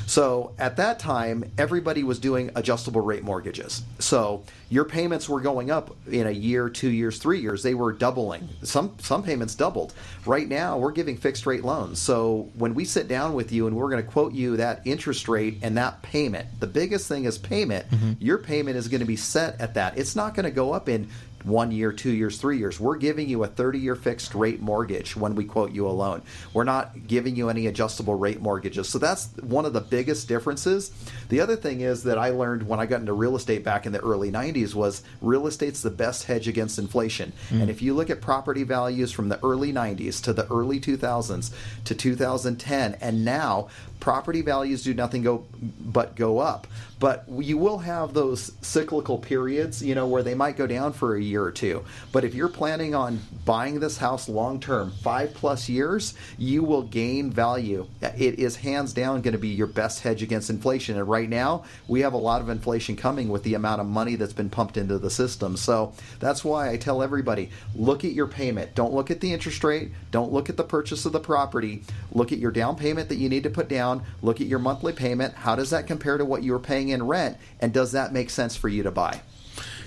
so 0.10 0.54
at 0.58 0.78
that 0.78 0.98
time, 0.98 1.52
everybody 1.60 2.02
was 2.02 2.18
doing 2.18 2.50
adjustable 2.56 3.02
rate 3.02 3.22
mortgages. 3.22 3.84
So 4.00 4.44
your 4.68 4.84
payments 4.84 5.30
were 5.30 5.40
going 5.40 5.70
up 5.70 5.96
in 6.10 6.26
a 6.26 6.32
year, 6.32 6.68
two 6.68 6.90
years, 6.90 7.20
three 7.20 7.40
years. 7.42 7.62
They 7.62 7.76
were 7.76 7.94
doubling. 7.94 8.50
Some 8.64 8.96
some 8.98 9.22
payments 9.22 9.54
doubled. 9.54 9.94
Right 10.26 10.48
now, 10.48 10.80
we're 10.80 10.94
giving 10.94 11.16
fixed 11.16 11.46
rate 11.46 11.64
loans. 11.64 12.00
So 12.00 12.50
when 12.56 12.74
we 12.74 12.86
sit 12.86 13.08
down 13.08 13.36
with 13.36 13.52
you 13.52 13.68
and 13.68 13.76
we're 13.76 13.92
going 13.92 14.04
to 14.04 14.12
quote 14.12 14.34
you 14.34 14.58
that 14.58 14.82
interest 14.84 15.28
rate 15.28 15.60
and 15.62 15.78
that 15.78 16.02
payment, 16.02 16.60
the 16.60 16.66
biggest 16.66 17.08
thing 17.08 17.26
is 17.26 17.38
payment. 17.38 17.88
Mm-hmm. 17.92 18.14
Your 18.18 18.40
payment 18.40 18.78
is 18.78 18.88
going 18.88 19.02
to 19.02 19.06
be 19.06 19.16
set 19.16 19.62
at 19.62 19.76
that. 19.76 19.96
It's 19.96 20.16
not 20.16 20.34
going 20.34 20.46
to 20.46 20.52
go 20.52 20.74
up 20.74 20.90
in 20.90 21.08
one 21.44 21.72
year, 21.72 21.92
two 21.92 22.12
years, 22.12 22.38
three 22.38 22.58
years. 22.58 22.80
We're 22.80 22.98
giving 22.98 23.30
you 23.30 23.44
a 23.44 23.48
30 23.48 23.80
year 23.80 23.96
fixed 23.96 24.36
rate 24.36 24.62
mortgage 24.62 25.16
when 25.16 25.36
we 25.36 25.46
quote 25.46 25.72
you 25.72 25.88
a 25.88 25.90
loan. 25.90 26.22
We're 26.54 26.64
not 26.64 27.08
giving 27.08 27.36
you 27.36 27.50
any 27.50 27.68
adjustable 27.68 28.16
rate 28.16 28.42
mortgages. 28.42 28.90
So 28.90 29.00
that's 29.00 29.28
one 29.42 29.66
of 29.66 29.74
the 29.74 29.82
biggest 29.82 30.28
differences. 30.28 30.92
The 31.30 31.42
other 31.42 31.56
thing 31.56 31.82
is 31.82 32.04
that 32.04 32.18
I 32.18 32.30
learned 32.30 32.68
when 32.68 32.80
I 32.80 32.86
got 32.86 33.00
into 33.00 33.14
real 33.14 33.36
estate 33.36 33.64
back 33.64 33.86
in 33.86 33.92
the 33.92 34.00
early 34.00 34.32
90s 34.32 34.74
was 34.74 35.04
real 35.22 35.48
estate's 35.48 35.82
the 35.82 35.90
best 35.90 36.26
hedge 36.26 36.48
against 36.48 36.80
inflation. 36.80 37.34
Mm. 37.50 37.62
And 37.62 37.70
if 37.70 37.82
you 37.82 37.94
look 37.94 38.10
at 38.10 38.22
property 38.22 38.64
values 38.64 39.12
from 39.12 39.30
the 39.30 39.40
early 39.44 39.72
90s 39.72 40.22
to 40.24 40.34
the 40.34 40.48
early 40.52 40.80
2000s 40.80 41.52
to 41.86 41.96
2010 41.96 42.96
and 42.96 43.26
now 43.26 43.68
property 44.00 44.42
values 44.42 44.84
do 44.84 44.94
nothing 44.94 45.24
go 45.24 45.46
but 45.62 46.16
go 46.16 46.40
up. 46.40 46.68
But 47.00 47.26
you 47.30 47.58
will 47.58 47.78
have 47.78 48.14
those 48.14 48.52
cyclical 48.62 49.18
periods, 49.18 49.82
you 49.82 49.96
know, 49.96 50.06
where 50.06 50.22
they 50.22 50.36
might 50.36 50.58
go 50.58 50.68
down 50.68 50.92
for 50.92 51.16
a 51.16 51.22
year 51.22 51.42
or 51.42 51.52
two. 51.52 51.86
But 52.12 52.26
if 52.26 52.36
you're 52.36 52.50
planning 52.50 52.94
on 52.94 53.22
buying 53.46 53.80
this 53.80 53.98
house 53.98 54.28
long 54.28 54.60
term, 54.60 54.92
five 55.02 55.34
plus 55.34 55.70
years, 55.70 56.14
you 56.38 56.62
will 56.62 56.82
gain 56.82 57.32
value. 57.32 57.88
It 58.02 58.40
is 58.40 58.58
hands 58.58 58.92
down 58.92 59.22
going 59.22 59.32
to 59.32 59.40
be 59.40 59.48
your 59.48 59.68
best 59.68 60.02
hedge 60.02 60.22
against 60.22 60.50
inflation. 60.50 60.98
And 60.98 61.08
right 61.08 61.30
now, 61.30 61.64
we 61.88 62.02
have 62.02 62.12
a 62.12 62.18
lot 62.18 62.42
of 62.42 62.50
inflation 62.50 62.98
coming 62.98 63.30
with 63.30 63.44
the 63.44 63.54
amount 63.54 63.80
of 63.80 63.88
money 63.88 64.16
that's 64.16 64.34
been 64.34 64.50
pumped 64.50 64.76
into 64.76 65.00
the 65.00 65.10
system. 65.10 65.56
So 65.56 65.94
that's 66.20 66.44
why 66.44 66.70
I 66.70 66.76
tell 66.76 67.02
everybody 67.02 67.50
look 67.76 68.04
at 68.04 68.12
your 68.12 68.28
payment. 68.28 68.76
Don't 68.76 68.94
look 68.94 69.10
at 69.10 69.22
the 69.22 69.32
interest 69.32 69.64
rate. 69.64 69.92
Don't 70.12 70.34
look 70.34 70.50
at 70.50 70.58
the 70.58 70.66
purchase 70.66 71.06
of 71.06 71.14
the 71.14 71.20
property. 71.22 71.84
Look 72.12 72.34
at 72.34 72.40
your 72.40 72.52
down 72.52 72.76
payment 72.76 73.08
that 73.08 73.16
you 73.16 73.30
need 73.30 73.44
to 73.44 73.50
put 73.50 73.70
down. 73.70 73.89
Look 74.22 74.42
at 74.42 74.48
your 74.48 74.60
monthly 74.60 74.94
payment. 74.94 75.34
How 75.34 75.56
does 75.56 75.70
that 75.72 75.88
compare 75.88 76.18
to 76.18 76.26
what 76.26 76.44
you 76.44 76.52
were 76.52 76.60
paying 76.60 76.90
in 76.90 77.08
rent? 77.08 77.38
And 77.60 77.74
does 77.74 77.92
that 77.94 78.14
make 78.14 78.30
sense 78.30 78.56
for 78.56 78.70
you 78.70 78.84
to 78.84 78.92
buy? 78.92 79.22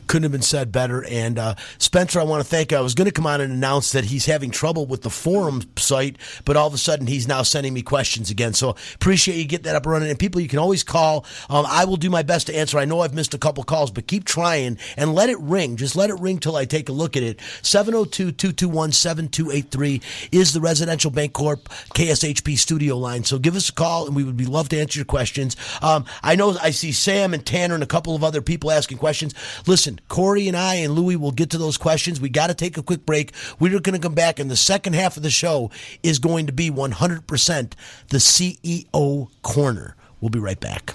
Couldn't 0.07 0.25
have 0.25 0.33
been 0.33 0.43
said 0.43 0.73
better. 0.73 1.05
And 1.05 1.39
uh, 1.39 1.55
Spencer, 1.79 2.21
I 2.21 2.25
want 2.25 2.43
to 2.43 2.49
thank. 2.49 2.73
I 2.73 2.81
was 2.81 2.95
going 2.95 3.07
to 3.07 3.13
come 3.13 3.27
on 3.27 3.41
and 3.41 3.53
announce 3.53 3.93
that 3.93 4.07
he's 4.07 4.27
having 4.27 4.51
trouble 4.51 4.87
with 4.87 5.03
the 5.03 5.11
forum 5.11 5.63
site, 5.77 6.17
but 6.45 6.57
all 6.57 6.67
of 6.67 6.75
a 6.75 6.79
sudden 6.79 7.07
he's 7.07 7.29
now 7.29 7.43
sending 7.43 7.75
me 7.75 7.83
questions 7.83 8.31
again. 8.31 8.55
So 8.55 8.71
appreciate 8.95 9.37
you 9.37 9.45
get 9.45 9.63
that 9.65 9.77
up 9.77 9.85
and 9.85 9.93
running. 9.93 10.09
And 10.11 10.19
people, 10.19 10.41
you 10.41 10.49
can 10.49 10.59
always 10.59 10.83
call. 10.83 11.25
Um, 11.49 11.65
I 11.69 11.85
will 11.85 11.97
do 11.97 12.11
my 12.11 12.23
best 12.23 12.49
to 12.49 12.57
answer. 12.57 12.79
I 12.79 12.85
know 12.85 13.01
I've 13.01 13.15
missed 13.15 13.35
a 13.35 13.39
couple 13.39 13.65
calls, 13.65 13.91
but 13.91 14.07
keep 14.07 14.25
trying 14.25 14.79
and 14.97 15.13
let 15.15 15.29
it 15.29 15.39
ring. 15.41 15.77
Just 15.77 15.97
let 15.97 16.09
it 16.11 16.21
ring 16.21 16.39
till 16.39 16.57
I 16.57 16.65
take 16.65 16.89
a 16.89 16.93
look 16.93 17.17
at 17.17 17.23
it. 17.23 17.39
702-221-7283 17.63 20.03
is 20.33 20.53
the 20.53 20.61
Residential 20.61 21.11
Bancorp 21.11 21.65
KSHP 21.95 22.59
studio 22.59 22.99
line. 22.99 23.25
So 23.25 23.39
give 23.39 23.57
us 23.57 23.69
a 23.69 23.73
call 23.73 24.07
and 24.07 24.17
we 24.17 24.25
would 24.25 24.37
be 24.37 24.47
love 24.47 24.69
to 24.71 24.81
answer 24.81 24.99
your 24.99 25.07
questions. 25.07 25.57
Um, 25.81 26.05
I 26.23 26.37
know 26.37 26.57
I 26.63 26.71
see 26.71 26.93
Sam 26.93 27.35
and 27.35 27.45
Tanner 27.45 27.75
and 27.75 27.83
a 27.83 27.87
couple 27.87 28.15
of 28.15 28.25
other 28.25 28.41
people 28.41 28.71
asking 28.71 28.99
questions. 28.99 29.35
Listen, 29.67 29.92
Corey 30.09 30.49
and 30.49 30.57
I 30.57 30.77
and 30.77 30.95
Louie 30.95 31.17
will 31.17 31.33
get 31.33 31.51
to 31.51 31.59
those 31.59 31.77
questions. 31.79 32.21
We 32.21 32.29
got 32.29 32.49
to 32.49 32.55
take 32.55 32.77
a 32.77 32.83
quick 32.83 33.05
break. 33.07 33.33
We're 33.59 33.79
going 33.81 33.95
to 33.95 33.99
come 33.99 34.15
back, 34.15 34.39
and 34.39 34.51
the 34.51 34.57
second 34.57 34.95
half 34.95 35.17
of 35.17 35.23
the 35.23 35.31
show 35.31 35.71
is 36.03 36.19
going 36.19 36.47
to 36.47 36.53
be 36.53 36.71
100% 36.71 37.73
the 38.09 38.19
CEO 38.19 39.29
Corner. 39.43 39.97
We'll 40.21 40.31
be 40.31 40.39
right 40.39 40.61
back. 40.61 40.95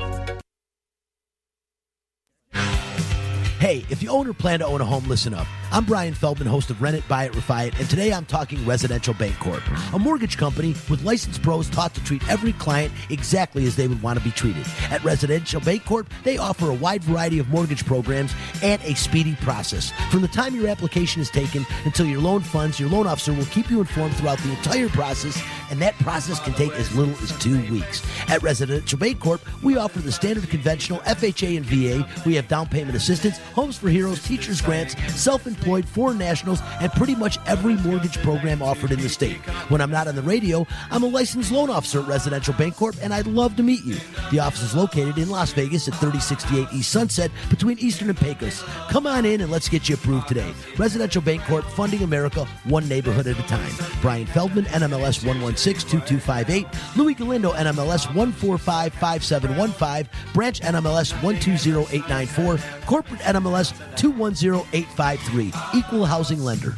Hey, 3.71 3.85
if 3.89 4.03
you 4.03 4.09
own 4.09 4.27
or 4.27 4.33
plan 4.33 4.59
to 4.59 4.65
own 4.65 4.81
a 4.81 4.85
home, 4.85 5.05
listen 5.05 5.33
up. 5.33 5.47
I'm 5.71 5.85
Brian 5.85 6.13
Feldman, 6.13 6.45
host 6.47 6.69
of 6.69 6.81
Rent 6.81 6.97
It, 6.97 7.07
Buy 7.07 7.23
It, 7.23 7.31
Refi 7.31 7.67
It, 7.67 7.79
and 7.79 7.89
today 7.89 8.11
I'm 8.11 8.25
talking 8.25 8.65
Residential 8.65 9.13
Bancorp, 9.13 9.63
a 9.93 9.97
mortgage 9.97 10.35
company 10.35 10.75
with 10.89 11.01
licensed 11.05 11.41
pros 11.41 11.69
taught 11.69 11.93
to 11.93 12.03
treat 12.03 12.29
every 12.29 12.51
client 12.51 12.91
exactly 13.09 13.65
as 13.65 13.77
they 13.77 13.87
would 13.87 14.03
want 14.03 14.19
to 14.19 14.25
be 14.25 14.31
treated. 14.31 14.67
At 14.89 15.01
Residential 15.05 15.61
Bancorp, 15.61 16.07
they 16.25 16.37
offer 16.37 16.69
a 16.69 16.73
wide 16.73 17.01
variety 17.05 17.39
of 17.39 17.47
mortgage 17.47 17.85
programs 17.85 18.33
and 18.61 18.81
a 18.81 18.93
speedy 18.95 19.37
process. 19.39 19.93
From 20.11 20.21
the 20.21 20.27
time 20.27 20.53
your 20.53 20.67
application 20.67 21.21
is 21.21 21.29
taken 21.29 21.65
until 21.85 22.05
your 22.05 22.19
loan 22.19 22.41
funds, 22.41 22.77
your 22.77 22.89
loan 22.89 23.07
officer 23.07 23.31
will 23.31 23.45
keep 23.45 23.71
you 23.71 23.79
informed 23.79 24.13
throughout 24.15 24.39
the 24.39 24.51
entire 24.51 24.89
process, 24.89 25.41
and 25.69 25.81
that 25.81 25.97
process 25.99 26.41
can 26.41 26.51
take 26.55 26.73
as 26.73 26.93
little 26.93 27.15
as 27.23 27.31
two 27.39 27.61
weeks. 27.71 28.05
At 28.29 28.43
Residential 28.43 28.99
Bancorp, 28.99 29.39
we 29.63 29.77
offer 29.77 29.99
the 29.99 30.11
standard 30.11 30.49
conventional 30.49 30.99
FHA 31.03 31.55
and 31.55 31.65
VA. 31.65 32.05
We 32.25 32.35
have 32.35 32.49
down 32.49 32.67
payment 32.67 32.97
assistance, 32.97 33.39
homes 33.61 33.77
for 33.77 33.89
heroes, 33.89 34.23
teachers 34.23 34.59
grants, 34.59 34.95
self 35.13 35.45
employed, 35.45 35.87
foreign 35.87 36.17
nationals, 36.17 36.59
and 36.79 36.91
pretty 36.93 37.13
much 37.13 37.37
every 37.45 37.75
mortgage 37.75 38.17
program 38.23 38.59
offered 38.59 38.91
in 38.91 38.99
the 38.99 39.07
state. 39.07 39.37
When 39.69 39.81
I'm 39.81 39.91
not 39.91 40.07
on 40.07 40.15
the 40.15 40.23
radio, 40.23 40.65
I'm 40.89 41.03
a 41.03 41.07
licensed 41.07 41.51
loan 41.51 41.69
officer 41.69 41.99
at 41.99 42.07
Residential 42.07 42.55
Bancorp, 42.55 42.97
and 43.03 43.13
I'd 43.13 43.27
love 43.27 43.55
to 43.57 43.63
meet 43.63 43.85
you. 43.85 43.97
The 44.31 44.39
office 44.39 44.63
is 44.63 44.73
located 44.73 45.19
in 45.19 45.29
Las 45.29 45.53
Vegas 45.53 45.87
at 45.87 45.93
3068 45.93 46.69
East 46.73 46.91
Sunset 46.91 47.29
between 47.51 47.77
Eastern 47.77 48.09
and 48.09 48.17
Pecos. 48.17 48.63
Come 48.89 49.05
on 49.05 49.25
in 49.25 49.41
and 49.41 49.51
let's 49.51 49.69
get 49.69 49.87
you 49.87 49.93
approved 49.93 50.27
today. 50.27 50.51
Residential 50.79 51.21
Bancorp, 51.21 51.63
funding 51.73 52.01
America 52.01 52.45
one 52.63 52.89
neighborhood 52.89 53.27
at 53.27 53.37
a 53.37 53.43
time. 53.43 53.71
Brian 54.01 54.25
Feldman, 54.25 54.65
NMLS 54.65 55.23
1162258. 55.23 56.97
Louis 56.97 57.13
Galindo, 57.13 57.51
NMLS 57.51 58.07
1455715. 58.07 60.07
Branch 60.33 60.59
NMLS 60.61 61.13
120894. 61.21 62.57
Corporate 62.87 63.21
NMLS 63.21 63.50
210853. 63.51 65.53
Equal 65.73 66.05
housing 66.05 66.43
lender. 66.43 66.75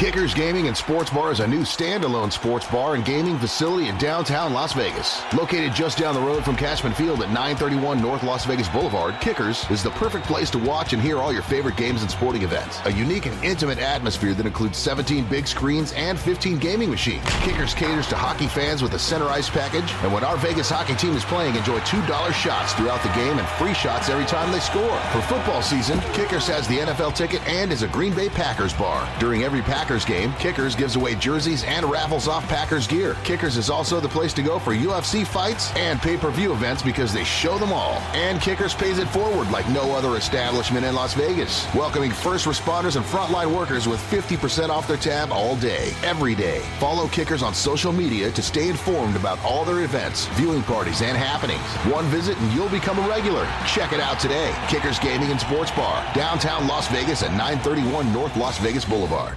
Kickers 0.00 0.32
Gaming 0.32 0.66
and 0.66 0.74
Sports 0.74 1.10
Bar 1.10 1.30
is 1.30 1.40
a 1.40 1.46
new 1.46 1.60
standalone 1.60 2.32
sports 2.32 2.66
bar 2.66 2.94
and 2.94 3.04
gaming 3.04 3.38
facility 3.38 3.88
in 3.88 3.98
downtown 3.98 4.54
Las 4.54 4.72
Vegas. 4.72 5.20
Located 5.34 5.74
just 5.74 5.98
down 5.98 6.14
the 6.14 6.20
road 6.22 6.42
from 6.42 6.56
Cashman 6.56 6.94
Field 6.94 7.20
at 7.20 7.28
931 7.28 8.00
North 8.00 8.22
Las 8.22 8.46
Vegas 8.46 8.66
Boulevard, 8.70 9.20
Kickers 9.20 9.70
is 9.70 9.82
the 9.82 9.90
perfect 9.90 10.24
place 10.24 10.48
to 10.52 10.58
watch 10.58 10.94
and 10.94 11.02
hear 11.02 11.18
all 11.18 11.34
your 11.34 11.42
favorite 11.42 11.76
games 11.76 12.00
and 12.00 12.10
sporting 12.10 12.40
events. 12.40 12.80
A 12.86 12.92
unique 12.92 13.26
and 13.26 13.44
intimate 13.44 13.78
atmosphere 13.78 14.32
that 14.32 14.46
includes 14.46 14.78
17 14.78 15.26
big 15.26 15.46
screens 15.46 15.92
and 15.92 16.18
15 16.18 16.56
gaming 16.56 16.88
machines. 16.88 17.22
Kickers 17.42 17.74
caters 17.74 18.06
to 18.06 18.16
hockey 18.16 18.46
fans 18.46 18.82
with 18.82 18.94
a 18.94 18.98
center 18.98 19.26
ice 19.26 19.50
package, 19.50 19.92
and 20.02 20.14
when 20.14 20.24
our 20.24 20.38
Vegas 20.38 20.70
hockey 20.70 20.94
team 20.94 21.12
is 21.12 21.26
playing, 21.26 21.54
enjoy 21.56 21.78
$2 21.80 22.32
shots 22.32 22.72
throughout 22.72 23.02
the 23.02 23.12
game 23.12 23.38
and 23.38 23.46
free 23.46 23.74
shots 23.74 24.08
every 24.08 24.24
time 24.24 24.50
they 24.50 24.60
score. 24.60 24.98
For 25.12 25.20
football 25.20 25.60
season, 25.60 26.00
Kickers 26.14 26.46
has 26.46 26.66
the 26.68 26.78
NFL 26.78 27.14
ticket 27.14 27.46
and 27.46 27.70
is 27.70 27.82
a 27.82 27.88
Green 27.88 28.14
Bay 28.14 28.30
Packers 28.30 28.72
bar. 28.72 29.06
During 29.20 29.42
every 29.42 29.60
Packers 29.60 29.89
Packers 29.90 30.04
game, 30.04 30.32
Kickers 30.34 30.76
gives 30.76 30.94
away 30.94 31.16
jerseys 31.16 31.64
and 31.64 31.84
raffles 31.84 32.28
off 32.28 32.46
Packers 32.46 32.86
gear. 32.86 33.16
Kickers 33.24 33.56
is 33.56 33.68
also 33.68 33.98
the 33.98 34.08
place 34.08 34.32
to 34.34 34.40
go 34.40 34.60
for 34.60 34.72
UFC 34.72 35.26
fights 35.26 35.74
and 35.74 36.00
pay-per-view 36.00 36.52
events 36.52 36.80
because 36.80 37.12
they 37.12 37.24
show 37.24 37.58
them 37.58 37.72
all. 37.72 37.94
And 38.14 38.40
Kickers 38.40 38.72
pays 38.72 39.00
it 39.00 39.08
forward 39.08 39.50
like 39.50 39.68
no 39.70 39.92
other 39.96 40.16
establishment 40.16 40.86
in 40.86 40.94
Las 40.94 41.14
Vegas, 41.14 41.66
welcoming 41.74 42.12
first 42.12 42.46
responders 42.46 42.94
and 42.94 43.04
frontline 43.04 43.52
workers 43.52 43.88
with 43.88 43.98
50% 44.12 44.68
off 44.68 44.86
their 44.86 44.96
tab 44.96 45.32
all 45.32 45.56
day, 45.56 45.92
every 46.04 46.36
day. 46.36 46.60
Follow 46.78 47.08
Kickers 47.08 47.42
on 47.42 47.52
social 47.52 47.92
media 47.92 48.30
to 48.30 48.42
stay 48.42 48.68
informed 48.68 49.16
about 49.16 49.40
all 49.40 49.64
their 49.64 49.82
events, 49.82 50.26
viewing 50.36 50.62
parties, 50.62 51.02
and 51.02 51.18
happenings. 51.18 51.66
One 51.92 52.04
visit 52.10 52.38
and 52.38 52.52
you'll 52.52 52.68
become 52.68 53.00
a 53.00 53.08
regular. 53.08 53.44
Check 53.66 53.92
it 53.92 53.98
out 53.98 54.20
today. 54.20 54.54
Kickers 54.68 55.00
Gaming 55.00 55.32
and 55.32 55.40
Sports 55.40 55.72
Bar, 55.72 56.06
downtown 56.14 56.68
Las 56.68 56.86
Vegas 56.92 57.24
at 57.24 57.32
931 57.32 58.12
North 58.12 58.36
Las 58.36 58.56
Vegas 58.60 58.84
Boulevard. 58.84 59.36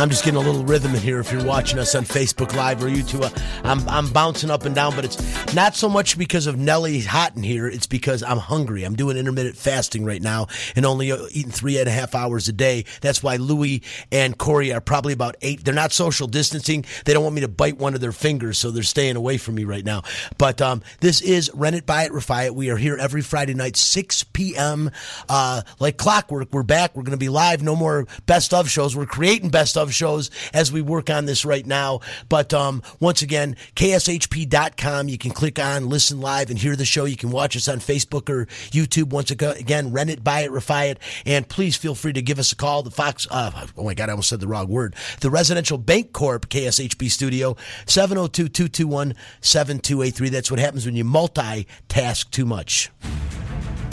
I'm 0.00 0.08
just 0.08 0.24
getting 0.24 0.40
a 0.40 0.42
little 0.42 0.64
rhythm 0.64 0.94
in 0.94 1.02
here 1.02 1.20
if 1.20 1.30
you're 1.30 1.44
watching 1.44 1.78
us 1.78 1.94
on 1.94 2.04
Facebook 2.04 2.56
Live 2.56 2.82
or 2.82 2.88
YouTube. 2.88 3.22
Uh, 3.22 3.68
I'm, 3.68 3.86
I'm 3.86 4.10
bouncing 4.10 4.50
up 4.50 4.64
and 4.64 4.74
down, 4.74 4.96
but 4.96 5.04
it's 5.04 5.54
not 5.54 5.76
so 5.76 5.90
much 5.90 6.16
because 6.16 6.46
of 6.46 6.56
Nelly 6.56 7.00
hot 7.00 7.36
in 7.36 7.42
here. 7.42 7.66
It's 7.66 7.86
because 7.86 8.22
I'm 8.22 8.38
hungry. 8.38 8.84
I'm 8.84 8.96
doing 8.96 9.18
intermittent 9.18 9.58
fasting 9.58 10.06
right 10.06 10.22
now 10.22 10.46
and 10.74 10.86
only 10.86 11.12
uh, 11.12 11.18
eating 11.32 11.52
three 11.52 11.78
and 11.78 11.86
a 11.86 11.92
half 11.92 12.14
hours 12.14 12.48
a 12.48 12.52
day. 12.54 12.86
That's 13.02 13.22
why 13.22 13.36
Louie 13.36 13.82
and 14.10 14.38
Corey 14.38 14.72
are 14.72 14.80
probably 14.80 15.12
about 15.12 15.36
eight. 15.42 15.66
They're 15.66 15.74
not 15.74 15.92
social 15.92 16.26
distancing. 16.26 16.86
They 17.04 17.12
don't 17.12 17.22
want 17.22 17.34
me 17.34 17.42
to 17.42 17.48
bite 17.48 17.76
one 17.76 17.92
of 17.92 18.00
their 18.00 18.12
fingers, 18.12 18.56
so 18.56 18.70
they're 18.70 18.82
staying 18.82 19.16
away 19.16 19.36
from 19.36 19.54
me 19.54 19.64
right 19.64 19.84
now. 19.84 20.04
But 20.38 20.62
um, 20.62 20.80
this 21.00 21.20
is 21.20 21.50
Rent 21.52 21.76
It, 21.76 21.84
Buy 21.84 22.04
It, 22.04 22.12
Refi 22.12 22.46
It. 22.46 22.54
We 22.54 22.70
are 22.70 22.78
here 22.78 22.96
every 22.96 23.20
Friday 23.20 23.52
night, 23.52 23.76
6 23.76 24.24
p.m. 24.32 24.92
Uh, 25.28 25.60
like 25.78 25.98
clockwork. 25.98 26.54
We're 26.54 26.62
back. 26.62 26.96
We're 26.96 27.02
going 27.02 27.10
to 27.10 27.18
be 27.18 27.28
live. 27.28 27.62
No 27.62 27.76
more 27.76 28.06
best 28.24 28.54
of 28.54 28.70
shows. 28.70 28.96
We're 28.96 29.04
creating 29.04 29.50
best 29.50 29.76
of 29.76 29.89
shows 29.92 30.30
as 30.52 30.72
we 30.72 30.82
work 30.82 31.10
on 31.10 31.26
this 31.26 31.44
right 31.44 31.66
now. 31.66 32.00
But 32.28 32.52
um, 32.54 32.82
once 32.98 33.22
again, 33.22 33.56
kshp.com. 33.76 35.08
You 35.08 35.18
can 35.18 35.30
click 35.30 35.58
on 35.58 35.88
listen 35.88 36.20
live 36.20 36.50
and 36.50 36.58
hear 36.58 36.76
the 36.76 36.84
show. 36.84 37.04
You 37.04 37.16
can 37.16 37.30
watch 37.30 37.56
us 37.56 37.68
on 37.68 37.78
Facebook 37.78 38.28
or 38.28 38.46
YouTube. 38.70 39.10
Once 39.10 39.30
again, 39.30 39.92
rent 39.92 40.10
it, 40.10 40.24
buy 40.24 40.40
it, 40.40 40.50
refi 40.50 40.90
it. 40.90 40.98
And 41.26 41.48
please 41.48 41.76
feel 41.76 41.94
free 41.94 42.12
to 42.12 42.22
give 42.22 42.38
us 42.38 42.52
a 42.52 42.56
call. 42.56 42.82
The 42.82 42.90
Fox, 42.90 43.26
uh, 43.30 43.66
oh 43.76 43.84
my 43.84 43.94
God, 43.94 44.08
I 44.08 44.12
almost 44.12 44.28
said 44.28 44.40
the 44.40 44.48
wrong 44.48 44.68
word. 44.68 44.94
The 45.20 45.30
Residential 45.30 45.78
Bancorp 45.78 46.46
KSHP 46.46 47.10
studio, 47.10 47.56
702 47.86 48.48
221 48.48 49.14
7283. 49.40 50.28
That's 50.28 50.50
what 50.50 50.60
happens 50.60 50.86
when 50.86 50.96
you 50.96 51.04
multitask 51.04 52.30
too 52.30 52.46
much. 52.46 52.90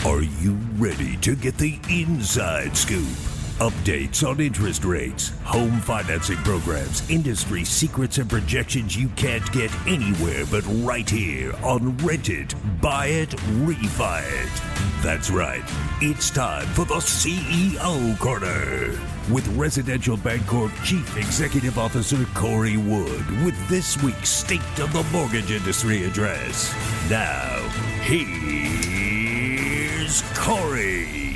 Are 0.06 0.22
you 0.22 0.54
ready 0.78 1.18
to 1.18 1.36
get 1.36 1.58
the 1.58 1.80
inside 1.90 2.78
scoop? 2.78 3.27
Updates 3.60 4.24
on 4.24 4.40
interest 4.40 4.86
rates, 4.86 5.32
home 5.44 5.80
financing 5.80 6.38
programs, 6.38 7.10
industry 7.10 7.64
secrets, 7.64 8.20
and 8.20 8.30
projections 8.30 8.96
you 8.96 9.10
can't 9.16 9.52
get 9.52 9.74
anywhere 9.88 10.46
but 10.52 10.62
right 10.86 11.10
here 11.10 11.52
on 11.64 11.98
Rent 11.98 12.30
It, 12.30 12.54
Buy 12.80 13.08
It, 13.08 13.30
Refi 13.66 14.22
It. 14.46 14.62
That's 15.02 15.32
right. 15.32 15.64
It's 16.02 16.30
time 16.30 16.68
for 16.68 16.86
the 16.86 16.98
CEO 16.98 18.20
Corner 18.20 18.92
with 19.34 19.48
Residential 19.58 20.18
Bancorp 20.18 20.72
Chief 20.86 21.18
Executive 21.18 21.80
Officer 21.80 22.24
Corey 22.36 22.78
Wood 22.78 23.28
with 23.44 23.58
this 23.70 24.00
week's 24.04 24.30
State 24.30 24.62
of 24.80 24.94
the 24.94 25.02
Mortgage 25.12 25.50
Industry 25.50 26.04
address. 26.04 26.72
Now, 27.10 27.58
here's 28.04 28.62
Corey. 30.36 31.27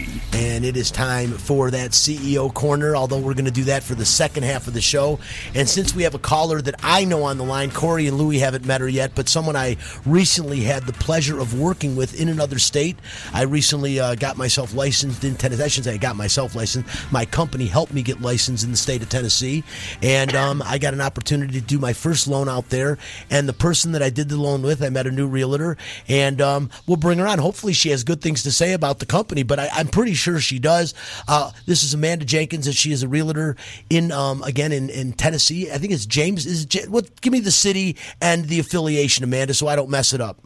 And 0.42 0.66
it 0.66 0.76
is 0.76 0.90
time 0.90 1.34
for 1.34 1.70
that 1.70 1.92
CEO 1.92 2.52
corner, 2.52 2.96
although 2.96 3.20
we're 3.20 3.36
going 3.36 3.46
to 3.46 3.52
do 3.52 3.66
that 3.66 3.84
for 3.84 3.94
the 3.94 4.06
second 4.06 4.42
half 4.42 4.68
of 4.68 4.74
the 4.74 4.82
show. 4.82 5.20
And 5.54 5.70
since 5.70 5.94
we 5.94 6.02
have 6.02 6.16
a 6.16 6.20
caller 6.20 6.60
that 6.64 6.74
I 6.82 7.06
know 7.06 7.22
on 7.26 7.38
the 7.38 7.44
line, 7.44 7.70
Corey 7.70 8.08
and 8.08 8.18
Louie 8.18 8.40
haven't 8.40 8.66
met 8.66 8.82
her 8.82 8.90
yet, 8.90 9.12
but 9.14 9.30
someone 9.30 9.56
I 9.56 9.78
recently 10.04 10.62
had 10.62 10.88
the 10.88 10.94
pleasure 10.94 11.40
of 11.40 11.60
working 11.60 11.96
with 11.96 12.20
in 12.20 12.28
another 12.28 12.58
state. 12.58 12.98
I 13.32 13.44
recently 13.44 14.00
uh, 14.00 14.16
got 14.16 14.36
myself 14.36 14.74
licensed 14.74 15.24
in 15.24 15.36
Tennessee. 15.36 15.64
I 15.64 15.68
shouldn't 15.68 15.86
say 15.86 15.94
I 15.94 15.98
got 15.98 16.16
myself 16.16 16.56
licensed. 16.56 16.90
My 17.12 17.24
company 17.24 17.68
helped 17.68 17.94
me 17.94 18.02
get 18.02 18.20
licensed 18.20 18.64
in 18.64 18.72
the 18.72 18.78
state 18.78 19.04
of 19.04 19.10
Tennessee. 19.10 19.64
And 20.02 20.34
um, 20.34 20.64
I 20.66 20.80
got 20.80 20.96
an 20.96 21.02
opportunity 21.02 21.62
to 21.62 21.66
do 21.66 21.78
my 21.78 21.94
first 21.94 22.28
loan 22.28 22.50
out 22.50 22.70
there. 22.70 22.98
And 23.30 23.48
the 23.48 23.54
person 23.54 23.92
that 23.92 24.02
I 24.02 24.10
did 24.10 24.28
the 24.30 24.38
loan 24.38 24.64
with, 24.64 24.82
I 24.82 24.90
met 24.90 25.06
a 25.06 25.12
new 25.12 25.28
realtor, 25.28 25.78
and 26.08 26.42
um, 26.42 26.72
we'll 26.88 26.98
bring 26.98 27.20
her 27.20 27.28
on. 27.28 27.38
Hopefully, 27.38 27.74
she 27.74 27.90
has 27.90 28.04
good 28.04 28.22
things 28.22 28.42
to 28.42 28.52
say 28.52 28.74
about 28.74 28.98
the 28.98 29.06
company, 29.06 29.44
but 29.44 29.60
I, 29.60 29.70
I'm 29.74 29.88
pretty 29.88 30.16
sure 30.16 30.31
she 30.40 30.60
does. 30.60 30.94
Uh, 31.28 31.52
this 31.66 31.84
is 31.84 31.94
Amanda 31.94 32.26
Jenkins, 32.26 32.68
and 32.68 32.76
she 32.76 32.92
is 32.92 33.04
a 33.04 33.08
realtor 33.08 33.56
in 33.90 34.12
um, 34.12 34.44
again 34.44 34.72
in, 34.72 34.90
in 34.90 35.14
Tennessee. 35.14 35.72
I 35.72 35.78
think 35.78 35.94
it's 35.94 36.06
James. 36.06 36.46
Is 36.46 36.66
it, 36.66 36.90
what? 36.90 37.22
Give 37.22 37.34
me 37.34 37.40
the 37.40 37.52
city 37.52 37.98
and 38.22 38.46
the 38.46 38.60
affiliation, 38.60 39.24
Amanda, 39.24 39.54
so 39.54 39.68
I 39.68 39.76
don't 39.76 39.90
mess 39.90 40.14
it 40.14 40.22
up. 40.22 40.40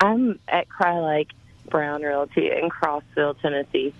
I'm 0.00 0.40
at 0.48 0.68
Cry 0.68 0.92
Crye-Leike 0.92 1.30
Brown 1.70 2.02
Realty 2.02 2.50
in 2.50 2.68
Crossville, 2.68 3.40
Tennessee. 3.40 3.94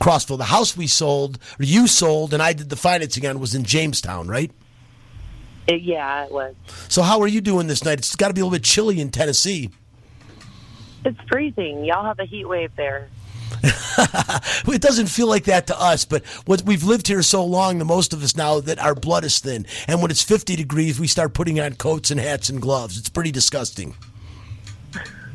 Crossville. 0.00 0.38
The 0.38 0.44
house 0.44 0.76
we 0.76 0.86
sold, 0.86 1.38
or 1.58 1.64
you 1.64 1.86
sold, 1.88 2.32
and 2.32 2.42
I 2.42 2.52
did 2.52 2.68
the 2.68 2.76
financing 2.76 3.26
on 3.26 3.40
was 3.40 3.54
in 3.54 3.64
Jamestown, 3.64 4.28
right? 4.28 4.50
It, 5.66 5.82
yeah, 5.82 6.24
it 6.24 6.32
was. 6.32 6.54
So 6.88 7.02
how 7.02 7.20
are 7.20 7.26
you 7.26 7.40
doing 7.40 7.66
this 7.66 7.84
night? 7.84 7.98
It's 7.98 8.16
got 8.16 8.28
to 8.28 8.34
be 8.34 8.40
a 8.40 8.44
little 8.44 8.56
bit 8.56 8.64
chilly 8.64 9.00
in 9.00 9.10
Tennessee. 9.10 9.70
It's 11.04 11.18
freezing. 11.28 11.84
Y'all 11.84 12.04
have 12.04 12.18
a 12.18 12.24
heat 12.24 12.44
wave 12.44 12.74
there. 12.76 13.08
it 13.62 14.80
doesn't 14.82 15.06
feel 15.06 15.26
like 15.26 15.44
that 15.44 15.66
to 15.68 15.80
us, 15.80 16.04
but 16.04 16.24
what 16.46 16.62
we've 16.62 16.84
lived 16.84 17.08
here 17.08 17.22
so 17.22 17.44
long, 17.44 17.78
the 17.78 17.84
most 17.84 18.12
of 18.12 18.22
us 18.22 18.36
now 18.36 18.60
that 18.60 18.78
our 18.78 18.94
blood 18.94 19.24
is 19.24 19.38
thin, 19.38 19.66
and 19.86 20.02
when 20.02 20.10
it's 20.10 20.22
50 20.22 20.56
degrees, 20.56 20.98
we 20.98 21.06
start 21.06 21.34
putting 21.34 21.60
on 21.60 21.74
coats 21.74 22.10
and 22.10 22.20
hats 22.20 22.48
and 22.48 22.60
gloves. 22.60 22.98
It's 22.98 23.08
pretty 23.08 23.32
disgusting. 23.32 23.94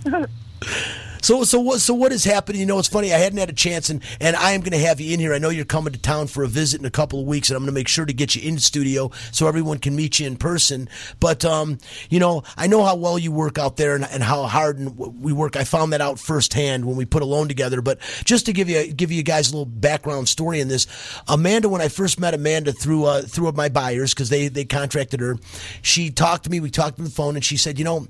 So, 1.22 1.44
so 1.44 1.60
what? 1.60 1.82
So, 1.82 1.94
what 1.94 2.12
is 2.12 2.24
happening? 2.24 2.60
You 2.62 2.68
know, 2.68 2.80
it's 2.80 2.88
funny. 2.88 3.14
I 3.14 3.18
hadn't 3.18 3.40
had 3.40 3.50
a 3.50 3.54
chance, 3.54 3.90
and 3.90 4.04
and 4.20 4.36
I 4.36 4.52
am 4.52 4.62
going 4.62 4.72
to 4.72 4.86
have 4.86 5.00
you 5.00 5.14
in 5.14 5.20
here. 5.20 5.34
I 5.34 5.38
know 5.38 5.50
you're 5.50 5.66
coming 5.66 5.94
to 5.94 6.00
town 6.00 6.28
for 6.28 6.44
a 6.44 6.48
visit 6.48 6.80
in 6.80 6.86
a 6.86 6.92
couple 6.92 7.20
of 7.20 7.28
weeks, 7.28 7.50
and 7.50 7.58
I'm 7.58 7.64
going 7.64 7.74
to 7.74 7.80
make 7.80 7.88
sure 7.88 8.06
to 8.06 8.14
get 8.14 8.36
you 8.36 8.48
in 8.48 8.60
studio 8.60 9.12
so 9.32 9.48
everyone 9.48 9.80
can 9.80 9.96
meet 9.96 10.20
you 10.20 10.28
in 10.28 10.38
person. 10.38 10.90
But, 11.20 11.46
um, 11.46 11.78
you 12.10 12.20
know, 12.20 12.44
I 12.56 12.68
know 12.68 12.84
how 12.84 12.96
well 12.96 13.18
you 13.18 13.32
work 13.32 13.58
out 13.58 13.78
there 13.78 13.96
and, 13.96 14.06
and 14.06 14.24
how 14.24 14.44
hard 14.44 14.80
we 14.98 15.34
work. 15.34 15.56
I 15.56 15.64
found 15.64 15.94
that 15.94 16.02
out 16.02 16.20
firsthand 16.20 16.86
when 16.86 16.96
we 16.96 17.06
put 17.06 17.22
a 17.22 17.26
loan 17.26 17.48
together. 17.48 17.82
But 17.82 18.00
just 18.24 18.46
to 18.46 18.54
give 18.54 18.70
you 18.70 18.92
give 18.92 19.12
you 19.12 19.24
guys 19.24 19.50
a 19.50 19.52
little 19.52 19.66
background 19.66 20.30
story 20.30 20.60
in 20.60 20.68
this, 20.68 20.88
Amanda, 21.28 21.70
when 21.70 21.82
I 21.82 21.88
first 21.88 22.20
met 22.20 22.34
Amanda 22.34 22.72
through 22.72 23.06
uh, 23.06 23.22
through 23.22 23.52
my 23.54 23.70
buyers 23.70 24.14
because 24.14 24.30
they 24.30 24.48
they 24.48 24.66
contracted 24.66 25.20
her, 25.20 25.38
she 25.82 26.10
talked 26.10 26.46
to 26.46 26.50
me. 26.50 26.60
We 26.60 26.70
talked 26.70 27.00
on 27.00 27.06
the 27.06 27.12
phone, 27.12 27.36
and 27.36 27.44
she 27.44 27.58
said, 27.58 27.80
you 27.80 27.86
know. 27.86 28.08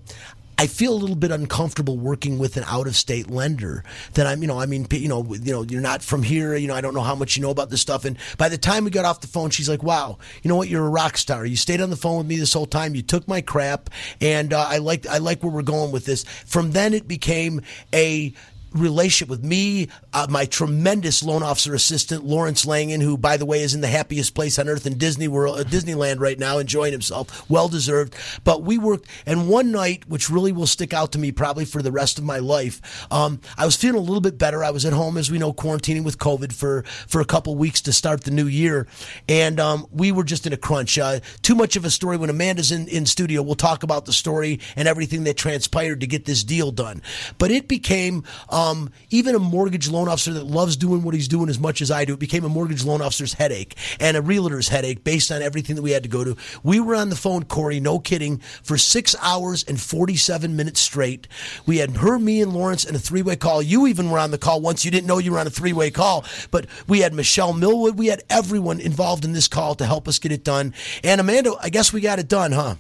I 0.60 0.66
feel 0.66 0.94
a 0.94 0.98
little 0.98 1.16
bit 1.16 1.32
uncomfortable 1.32 1.98
working 1.98 2.40
with 2.40 2.58
an 2.58 2.64
out 2.66 2.88
of 2.88 2.96
state 2.96 3.30
lender 3.30 3.84
that 4.14 4.26
I'm, 4.26 4.42
you 4.42 4.48
know, 4.48 4.60
I 4.60 4.66
mean, 4.66 4.88
you 4.90 5.08
know, 5.08 5.24
you 5.36 5.52
know, 5.52 5.62
you're 5.62 5.82
not 5.82 6.02
from 6.02 6.24
here, 6.24 6.56
you 6.56 6.68
know, 6.68 6.74
I 6.74 6.82
don't 6.82 6.96
know 6.96 7.02
how 7.02 7.14
much 7.14 7.38
you 7.38 7.44
know 7.44 7.52
about 7.52 7.70
this 7.70 7.82
stuff. 7.82 8.06
And 8.06 8.18
by 8.38 8.50
the 8.50 8.58
time 8.58 8.84
we 8.84 8.90
got 8.90 9.06
off 9.06 9.22
the 9.22 9.28
phone, 9.28 9.52
she's 9.52 9.70
like, 9.70 9.84
wow, 9.84 10.18
you 10.42 10.50
know 10.50 10.56
what? 10.56 10.68
You're 10.68 10.86
a 10.86 10.90
rock 10.90 11.18
star. 11.18 11.46
You 11.46 11.56
stayed 11.56 11.80
on 11.80 11.92
the 11.92 11.96
phone 11.96 12.18
with 12.18 12.28
me 12.28 12.38
this 12.38 12.54
whole 12.54 12.66
time. 12.66 12.96
You 12.96 13.04
took 13.04 13.28
my 13.28 13.42
crap 13.42 13.92
and 14.20 14.52
uh, 14.52 14.66
I 14.68 14.80
like, 14.80 15.06
I 15.06 15.20
like 15.20 15.44
where 15.44 15.52
we're 15.52 15.62
going 15.62 15.92
with 15.92 16.06
this. 16.06 16.24
From 16.24 16.72
then 16.72 16.96
it 16.96 17.08
became 17.08 17.62
a, 17.94 18.34
relationship 18.74 19.30
with 19.30 19.44
me, 19.44 19.88
uh, 20.14 20.28
my 20.30 20.46
tremendous 20.46 21.24
loan 21.24 21.44
officer 21.44 21.74
assistant 21.74 22.24
Lawrence 22.24 22.66
Langen, 22.66 23.02
who, 23.02 23.18
by 23.18 23.38
the 23.38 23.46
way, 23.46 23.62
is 23.62 23.74
in 23.74 23.82
the 23.82 23.88
happiest 23.88 24.36
place 24.36 24.60
on 24.60 24.68
earth 24.68 24.86
in 24.86 24.98
Disney 24.98 25.28
World, 25.28 25.60
uh, 25.60 25.64
Disneyland 25.64 26.20
right 26.20 26.38
now, 26.38 26.58
enjoying 26.58 26.92
himself, 26.92 27.50
well 27.50 27.68
deserved. 27.68 28.16
But 28.44 28.64
we 28.64 28.78
worked, 28.78 29.08
and 29.26 29.50
one 29.50 29.72
night, 29.72 30.08
which 30.08 30.30
really 30.30 30.52
will 30.52 30.68
stick 30.68 30.94
out 30.94 31.12
to 31.14 31.20
me 31.20 31.32
probably 31.32 31.66
for 31.66 31.82
the 31.82 31.92
rest 31.92 32.18
of 32.18 32.24
my 32.24 32.40
life, 32.40 33.08
um, 33.12 33.40
I 33.58 33.66
was 33.66 33.76
feeling 33.76 33.98
a 33.98 34.04
little 34.04 34.22
bit 34.22 34.38
better. 34.38 34.64
I 34.64 34.72
was 34.72 34.86
at 34.86 34.94
home, 34.94 35.18
as 35.18 35.32
we 35.32 35.38
know, 35.38 35.54
quarantining 35.54 36.04
with 36.04 36.18
COVID 36.18 36.54
for 36.54 36.84
for 37.08 37.22
a 37.22 37.26
couple 37.26 37.56
weeks 37.56 37.82
to 37.82 37.94
start 37.94 38.24
the 38.24 38.32
new 38.32 38.48
year, 38.48 38.88
and 39.28 39.60
um, 39.60 39.88
we 39.92 40.12
were 40.12 40.24
just 40.24 40.46
in 40.46 40.54
a 40.54 40.58
crunch. 40.58 40.98
Uh, 40.98 41.20
too 41.42 41.56
much 41.56 41.76
of 41.76 41.86
a 41.86 41.90
story. 41.90 42.18
When 42.18 42.30
Amanda's 42.30 42.72
in 42.72 42.88
in 42.88 43.06
studio, 43.06 43.42
we'll 43.42 43.56
talk 43.56 43.84
about 43.84 44.06
the 44.06 44.14
story 44.14 44.60
and 44.76 44.88
everything 44.88 45.24
that 45.24 45.38
transpired 45.38 46.02
to 46.02 46.08
get 46.08 46.26
this 46.26 46.44
deal 46.44 46.72
done. 46.72 47.02
But 47.38 47.52
it 47.52 47.68
became 47.68 48.24
Um, 48.58 48.90
even 49.12 49.36
a 49.36 49.40
mortgage 49.40 49.88
loan 49.88 50.08
officer 50.08 50.34
that 50.34 50.48
loves 50.48 50.78
doing 50.78 51.04
what 51.04 51.14
he's 51.14 51.28
doing 51.28 51.48
as 51.48 51.60
much 51.60 51.80
as 51.80 51.92
I 51.92 52.06
do. 52.06 52.14
It 52.14 52.20
became 52.20 52.44
a 52.44 52.50
mortgage 52.50 52.84
loan 52.84 53.04
officer's 53.04 53.34
headache 53.34 53.76
and 54.00 54.18
a 54.18 54.22
realtor's 54.22 54.68
headache 54.68 55.04
based 55.04 55.32
on 55.32 55.44
everything 55.44 55.76
that 55.76 55.84
we 55.84 55.92
had 55.92 56.02
to 56.02 56.10
go 56.10 56.24
to. 56.24 56.36
We 56.64 56.80
were 56.80 56.96
on 56.96 57.10
the 57.10 57.16
phone, 57.16 57.44
Corey, 57.44 57.80
no 57.80 58.00
kidding, 58.00 58.40
for 58.64 58.80
six 58.80 59.16
hours 59.22 59.64
and 59.64 59.80
47 59.80 60.56
minutes 60.56 60.80
straight. 60.80 61.28
We 61.68 61.78
had 61.78 61.98
her, 61.98 62.18
me, 62.18 62.42
and 62.42 62.52
Lawrence 62.52 62.84
in 62.84 62.96
a 62.96 63.00
three 63.00 63.22
way 63.22 63.36
call. 63.36 63.62
You 63.62 63.86
even 63.86 64.10
were 64.10 64.18
on 64.18 64.32
the 64.32 64.40
call 64.40 64.60
once. 64.60 64.84
You 64.84 64.90
didn't 64.90 65.06
know 65.06 65.20
you 65.20 65.34
were 65.34 65.40
on 65.40 65.46
a 65.46 65.52
three 65.52 65.74
way 65.74 65.92
call, 65.92 66.26
but 66.50 66.66
we 66.88 67.02
had 67.02 67.14
Michelle 67.14 67.54
Millwood. 67.54 68.00
We 68.00 68.08
had 68.08 68.24
everyone 68.28 68.80
involved 68.80 69.24
in 69.24 69.34
this 69.34 69.48
call 69.48 69.76
to 69.76 69.86
help 69.86 70.08
us 70.08 70.18
get 70.18 70.32
it 70.32 70.44
done. 70.44 70.74
And 71.04 71.22
Amanda, 71.22 71.54
I 71.62 71.70
guess 71.70 71.94
we 71.94 72.02
got 72.02 72.18
it 72.18 72.28
done, 72.28 72.54
huh? 72.54 72.76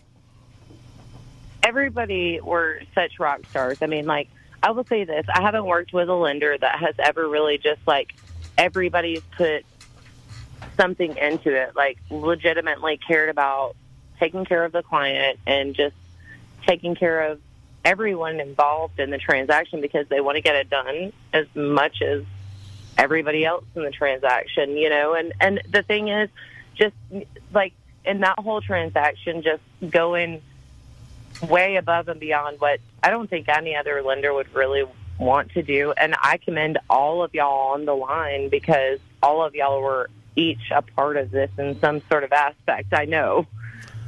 Everybody 1.61 2.39
were 2.41 2.81
such 2.95 3.19
rock 3.19 3.41
stars. 3.51 3.77
I 3.83 3.85
mean, 3.85 4.07
like, 4.07 4.29
I 4.63 4.71
will 4.71 4.85
say 4.85 5.03
this: 5.03 5.25
I 5.33 5.41
haven't 5.41 5.65
worked 5.65 5.93
with 5.93 6.09
a 6.09 6.15
lender 6.15 6.57
that 6.57 6.79
has 6.79 6.95
ever 6.99 7.27
really 7.27 7.57
just 7.57 7.81
like 7.85 8.13
everybody's 8.57 9.21
put 9.35 9.65
something 10.75 11.15
into 11.17 11.53
it, 11.53 11.75
like 11.75 11.97
legitimately 12.09 12.97
cared 12.97 13.29
about 13.29 13.75
taking 14.19 14.45
care 14.45 14.65
of 14.65 14.71
the 14.71 14.83
client 14.83 15.39
and 15.45 15.75
just 15.75 15.95
taking 16.65 16.95
care 16.95 17.31
of 17.31 17.39
everyone 17.85 18.39
involved 18.39 18.99
in 18.99 19.09
the 19.09 19.17
transaction 19.17 19.79
because 19.79 20.07
they 20.09 20.19
want 20.19 20.35
to 20.35 20.41
get 20.41 20.55
it 20.55 20.69
done 20.69 21.13
as 21.33 21.45
much 21.55 22.01
as 22.01 22.23
everybody 22.97 23.45
else 23.45 23.63
in 23.75 23.83
the 23.83 23.91
transaction, 23.91 24.71
you 24.71 24.89
know. 24.89 25.13
And 25.13 25.33
and 25.39 25.61
the 25.71 25.83
thing 25.83 26.09
is, 26.09 26.29
just 26.75 26.95
like 27.53 27.73
in 28.05 28.21
that 28.21 28.39
whole 28.39 28.61
transaction, 28.61 29.43
just 29.43 29.61
going 29.89 30.41
way 31.41 31.75
above 31.75 32.07
and 32.07 32.19
beyond 32.19 32.59
what 32.59 32.79
I 33.03 33.09
don't 33.09 33.29
think 33.29 33.47
any 33.47 33.75
other 33.75 34.01
lender 34.01 34.33
would 34.33 34.53
really 34.53 34.85
want 35.17 35.51
to 35.53 35.63
do. 35.63 35.93
And 35.93 36.15
I 36.21 36.37
commend 36.37 36.79
all 36.89 37.23
of 37.23 37.33
y'all 37.33 37.73
on 37.73 37.85
the 37.85 37.95
line 37.95 38.49
because 38.49 38.99
all 39.21 39.43
of 39.43 39.55
y'all 39.55 39.81
were 39.81 40.09
each 40.35 40.71
a 40.71 40.81
part 40.81 41.17
of 41.17 41.31
this 41.31 41.49
in 41.57 41.79
some 41.79 42.01
sort 42.09 42.23
of 42.23 42.31
aspect. 42.31 42.93
I 42.93 43.05
know, 43.05 43.47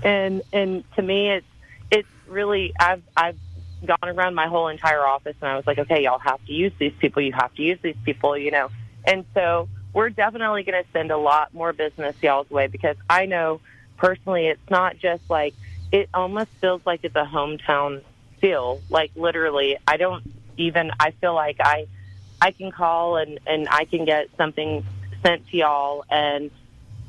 and 0.04 0.42
and 0.54 0.84
to 0.96 1.02
me, 1.02 1.32
it's 1.32 1.48
it's 1.92 2.08
really 2.28 2.74
I've 2.80 3.04
I've 3.15 3.38
gone 3.86 4.10
around 4.10 4.36
my 4.36 4.48
whole 4.48 4.68
entire 4.68 5.06
office 5.06 5.36
and 5.42 5.50
I 5.50 5.56
was 5.56 5.65
like, 5.65 5.80
okay, 5.80 6.04
y'all 6.04 6.20
have 6.20 6.44
to 6.46 6.54
use 6.54 6.74
these 6.78 6.94
people. 7.00 7.22
You 7.22 7.34
have 7.34 7.54
to 7.56 7.62
use 7.62 7.80
these 7.82 7.96
people, 8.04 8.38
you 8.38 8.52
know. 8.52 8.70
And 9.06 9.26
so 9.34 9.70
we're 9.94 10.10
definitely 10.10 10.63
going 10.63 10.84
to 10.84 10.89
send 10.92 11.12
a 11.12 11.18
lot 11.18 11.54
more 11.54 11.74
business 11.74 12.15
y'all's 12.22 12.50
way 12.50 12.68
because 12.68 12.98
I 13.10 13.26
know 13.26 13.62
personally, 13.98 14.48
it's 14.48 14.70
not 14.70 14.98
just 14.98 15.30
like 15.30 15.54
it 15.91 16.10
almost 16.13 16.49
feels 16.62 16.82
like 16.86 17.02
it's 17.04 17.15
a 17.15 17.25
hometown 17.25 18.02
feel. 18.39 18.82
Like 18.89 19.12
literally, 19.15 19.78
I 19.88 19.97
don't 19.97 20.23
even. 20.58 20.91
I 20.99 21.12
feel 21.12 21.34
like 21.34 21.58
I 21.60 21.88
I 22.41 22.52
can 22.52 22.71
call 22.71 23.17
and 23.17 23.39
and 23.45 23.67
I 23.69 23.86
can 23.86 24.06
get 24.06 24.30
something 24.38 24.86
sent 25.23 25.47
to 25.49 25.58
y'all 25.58 26.06
and 26.10 26.52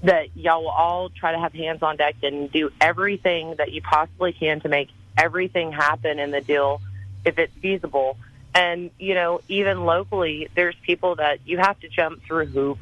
that 0.03 0.35
y'all 0.37 0.63
will 0.63 0.71
all 0.71 1.11
try 1.11 1.33
to 1.33 1.39
have 1.39 1.53
hands 1.53 1.83
on 1.83 1.97
deck 1.97 2.17
and 2.23 2.51
do 2.51 2.71
everything 2.81 3.55
that 3.59 3.73
you 3.73 3.83
possibly 3.83 4.33
can 4.33 4.61
to 4.61 4.69
make 4.69 4.89
everything 5.17 5.73
happen 5.73 6.19
in 6.19 6.31
the 6.31 6.41
deal 6.41 6.81
if 7.25 7.39
it's 7.39 7.53
feasible. 7.61 8.17
And, 8.55 8.91
you 8.99 9.15
know, 9.15 9.41
even 9.49 9.85
locally, 9.85 10.49
there's 10.57 10.75
people 10.83 11.17
that 11.17 11.41
you 11.47 11.59
have 11.59 11.79
to 11.81 11.89
jump 11.89 12.23
through 12.25 12.47
hoops 12.47 12.81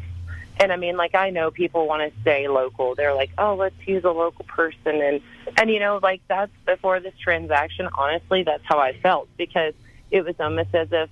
and 0.61 0.73
I 0.73 0.77
mean, 0.77 0.97
like 0.97 1.15
I 1.15 1.31
know 1.31 1.51
people 1.51 1.87
want 1.87 2.13
to 2.13 2.21
stay 2.21 2.49
local. 2.49 2.95
They're 2.95 3.15
like, 3.15 3.31
oh, 3.39 3.55
let's 3.55 3.77
use 3.87 4.05
a 4.05 4.11
local 4.11 4.45
person, 4.45 5.01
and 5.01 5.21
and 5.57 5.71
you 5.71 5.79
know, 5.79 6.01
like 6.03 6.21
that's 6.29 6.53
before 6.67 7.01
this 7.01 7.15
transaction. 7.23 7.89
Honestly, 7.97 8.43
that's 8.43 8.65
how 8.65 8.79
I 8.79 8.99
felt 9.01 9.29
because 9.37 9.75
it 10.11 10.25
was 10.25 10.35
almost 10.41 10.75
as 10.75 10.89
if 10.91 11.11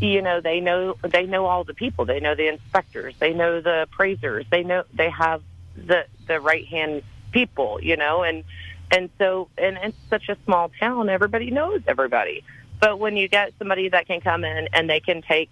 you 0.00 0.20
know 0.20 0.40
they 0.40 0.60
know 0.60 0.96
they 1.02 1.24
know 1.24 1.46
all 1.46 1.64
the 1.64 1.74
people. 1.74 2.04
They 2.04 2.20
know 2.20 2.34
the 2.34 2.48
inspectors. 2.48 3.14
They 3.18 3.32
know 3.32 3.60
the 3.60 3.82
appraisers. 3.82 4.44
They 4.50 4.62
know 4.62 4.84
they 4.92 5.10
have 5.10 5.42
the 5.76 6.04
the 6.26 6.40
right 6.40 6.66
hand 6.66 7.02
people. 7.32 7.80
You 7.82 7.96
know, 7.96 8.22
and 8.22 8.44
and 8.90 9.08
so 9.18 9.48
and 9.56 9.78
it's 9.82 9.96
such 10.10 10.28
a 10.28 10.36
small 10.44 10.70
town. 10.78 11.08
Everybody 11.08 11.50
knows 11.50 11.80
everybody. 11.86 12.44
But 12.78 12.98
when 12.98 13.16
you 13.16 13.26
get 13.26 13.54
somebody 13.58 13.88
that 13.88 14.06
can 14.06 14.20
come 14.20 14.44
in 14.44 14.68
and 14.74 14.90
they 14.90 15.00
can 15.00 15.22
take 15.22 15.48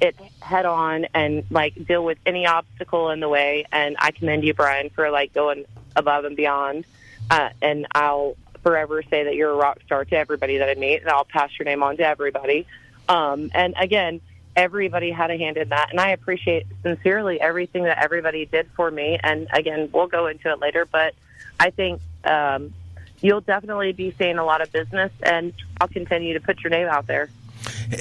it 0.00 0.16
head 0.40 0.66
on 0.66 1.06
and 1.14 1.44
like 1.50 1.74
deal 1.86 2.04
with 2.04 2.18
any 2.24 2.46
obstacle 2.46 3.10
in 3.10 3.20
the 3.20 3.28
way. 3.28 3.66
And 3.72 3.96
I 3.98 4.10
commend 4.10 4.44
you, 4.44 4.54
Brian, 4.54 4.90
for 4.90 5.10
like 5.10 5.32
going 5.32 5.64
above 5.94 6.24
and 6.24 6.36
beyond. 6.36 6.84
Uh, 7.30 7.50
and 7.60 7.86
I'll 7.94 8.36
forever 8.62 9.02
say 9.02 9.24
that 9.24 9.34
you're 9.34 9.50
a 9.50 9.56
rock 9.56 9.78
star 9.84 10.04
to 10.04 10.16
everybody 10.16 10.58
that 10.58 10.68
I 10.68 10.74
meet, 10.74 11.02
and 11.02 11.10
I'll 11.10 11.24
pass 11.24 11.50
your 11.58 11.64
name 11.64 11.82
on 11.82 11.96
to 11.98 12.04
everybody. 12.04 12.66
Um, 13.08 13.50
and 13.54 13.74
again, 13.78 14.20
everybody 14.56 15.10
had 15.10 15.30
a 15.30 15.38
hand 15.38 15.56
in 15.56 15.68
that, 15.70 15.90
and 15.90 16.00
I 16.00 16.10
appreciate 16.10 16.66
sincerely 16.82 17.40
everything 17.40 17.84
that 17.84 18.02
everybody 18.02 18.46
did 18.46 18.68
for 18.76 18.90
me. 18.90 19.18
And 19.22 19.48
again, 19.52 19.90
we'll 19.92 20.08
go 20.08 20.26
into 20.26 20.50
it 20.50 20.60
later, 20.60 20.86
but 20.86 21.14
I 21.58 21.70
think 21.70 22.00
um, 22.24 22.74
you'll 23.20 23.40
definitely 23.40 23.92
be 23.92 24.14
seeing 24.18 24.38
a 24.38 24.44
lot 24.44 24.60
of 24.60 24.72
business, 24.72 25.12
and 25.22 25.52
I'll 25.80 25.88
continue 25.88 26.34
to 26.34 26.40
put 26.40 26.62
your 26.62 26.70
name 26.70 26.88
out 26.88 27.06
there 27.06 27.30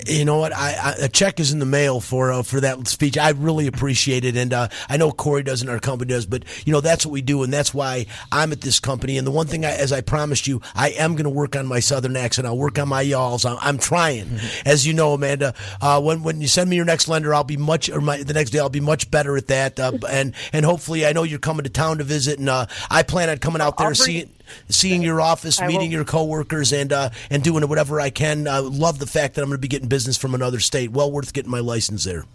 you 0.07 0.25
know 0.25 0.37
what? 0.37 0.53
I, 0.53 0.73
I, 0.73 0.95
a 1.05 1.09
check 1.09 1.39
is 1.39 1.51
in 1.51 1.59
the 1.59 1.65
mail 1.65 1.99
for 1.99 2.31
uh, 2.31 2.43
for 2.43 2.61
that 2.61 2.87
speech. 2.87 3.17
I 3.17 3.29
really 3.29 3.67
appreciate 3.67 4.25
it, 4.25 4.35
and 4.35 4.53
uh, 4.53 4.69
I 4.87 4.97
know 4.97 5.11
Corey 5.11 5.43
does 5.43 5.61
and 5.61 5.69
our 5.69 5.79
company 5.79 6.09
does, 6.09 6.25
but 6.25 6.43
you 6.65 6.73
know 6.73 6.81
that's 6.81 7.05
what 7.05 7.11
we 7.11 7.21
do, 7.21 7.43
and 7.43 7.51
that's 7.51 7.73
why 7.73 8.05
I'm 8.31 8.51
at 8.51 8.61
this 8.61 8.79
company. 8.79 9.17
And 9.17 9.25
the 9.25 9.31
one 9.31 9.47
thing, 9.47 9.65
I, 9.65 9.71
as 9.71 9.91
I 9.91 10.01
promised 10.01 10.47
you, 10.47 10.61
I 10.75 10.89
am 10.91 11.13
going 11.13 11.25
to 11.25 11.29
work 11.29 11.55
on 11.55 11.67
my 11.67 11.79
southern 11.79 12.15
accent. 12.15 12.47
I'll 12.47 12.57
work 12.57 12.79
on 12.79 12.87
my 12.87 13.01
y'alls. 13.01 13.45
I'm, 13.45 13.57
I'm 13.61 13.77
trying, 13.77 14.25
mm-hmm. 14.25 14.67
as 14.67 14.85
you 14.85 14.93
know, 14.93 15.13
Amanda. 15.13 15.53
Uh, 15.81 16.01
when 16.01 16.23
when 16.23 16.41
you 16.41 16.47
send 16.47 16.69
me 16.69 16.75
your 16.75 16.85
next 16.85 17.07
lender, 17.07 17.33
I'll 17.33 17.43
be 17.43 17.57
much, 17.57 17.89
or 17.89 18.01
my, 18.01 18.17
the 18.17 18.33
next 18.33 18.51
day, 18.51 18.59
I'll 18.59 18.69
be 18.69 18.79
much 18.79 19.09
better 19.11 19.37
at 19.37 19.47
that. 19.47 19.79
Uh, 19.79 19.97
and 20.09 20.33
and 20.53 20.65
hopefully, 20.65 21.05
I 21.05 21.13
know 21.13 21.23
you're 21.23 21.39
coming 21.39 21.63
to 21.63 21.69
town 21.69 21.97
to 21.99 22.03
visit, 22.03 22.39
and 22.39 22.49
uh, 22.49 22.67
I 22.89 23.03
plan 23.03 23.29
on 23.29 23.37
coming 23.39 23.61
out 23.61 23.77
there 23.77 23.87
and 23.87 23.97
seeing 23.97 24.33
seeing 24.69 25.01
your 25.01 25.21
office, 25.21 25.61
I 25.61 25.67
meeting 25.67 25.89
will- 25.89 25.93
your 25.93 26.05
coworkers, 26.05 26.71
and 26.73 26.91
uh, 26.91 27.09
and 27.29 27.43
doing 27.43 27.67
whatever 27.67 27.99
I 27.99 28.09
can. 28.09 28.47
I 28.47 28.59
love 28.59 28.99
the 28.99 29.07
fact 29.07 29.35
that 29.35 29.41
I'm 29.41 29.49
going 29.49 29.57
to 29.57 29.61
be 29.61 29.67
getting 29.67 29.87
business 29.87 30.17
from 30.17 30.35
another 30.35 30.59
state. 30.59 30.91
Well 30.91 31.11
worth 31.11 31.33
getting 31.33 31.51
my 31.51 31.59
license 31.59 32.03
there. 32.03 32.25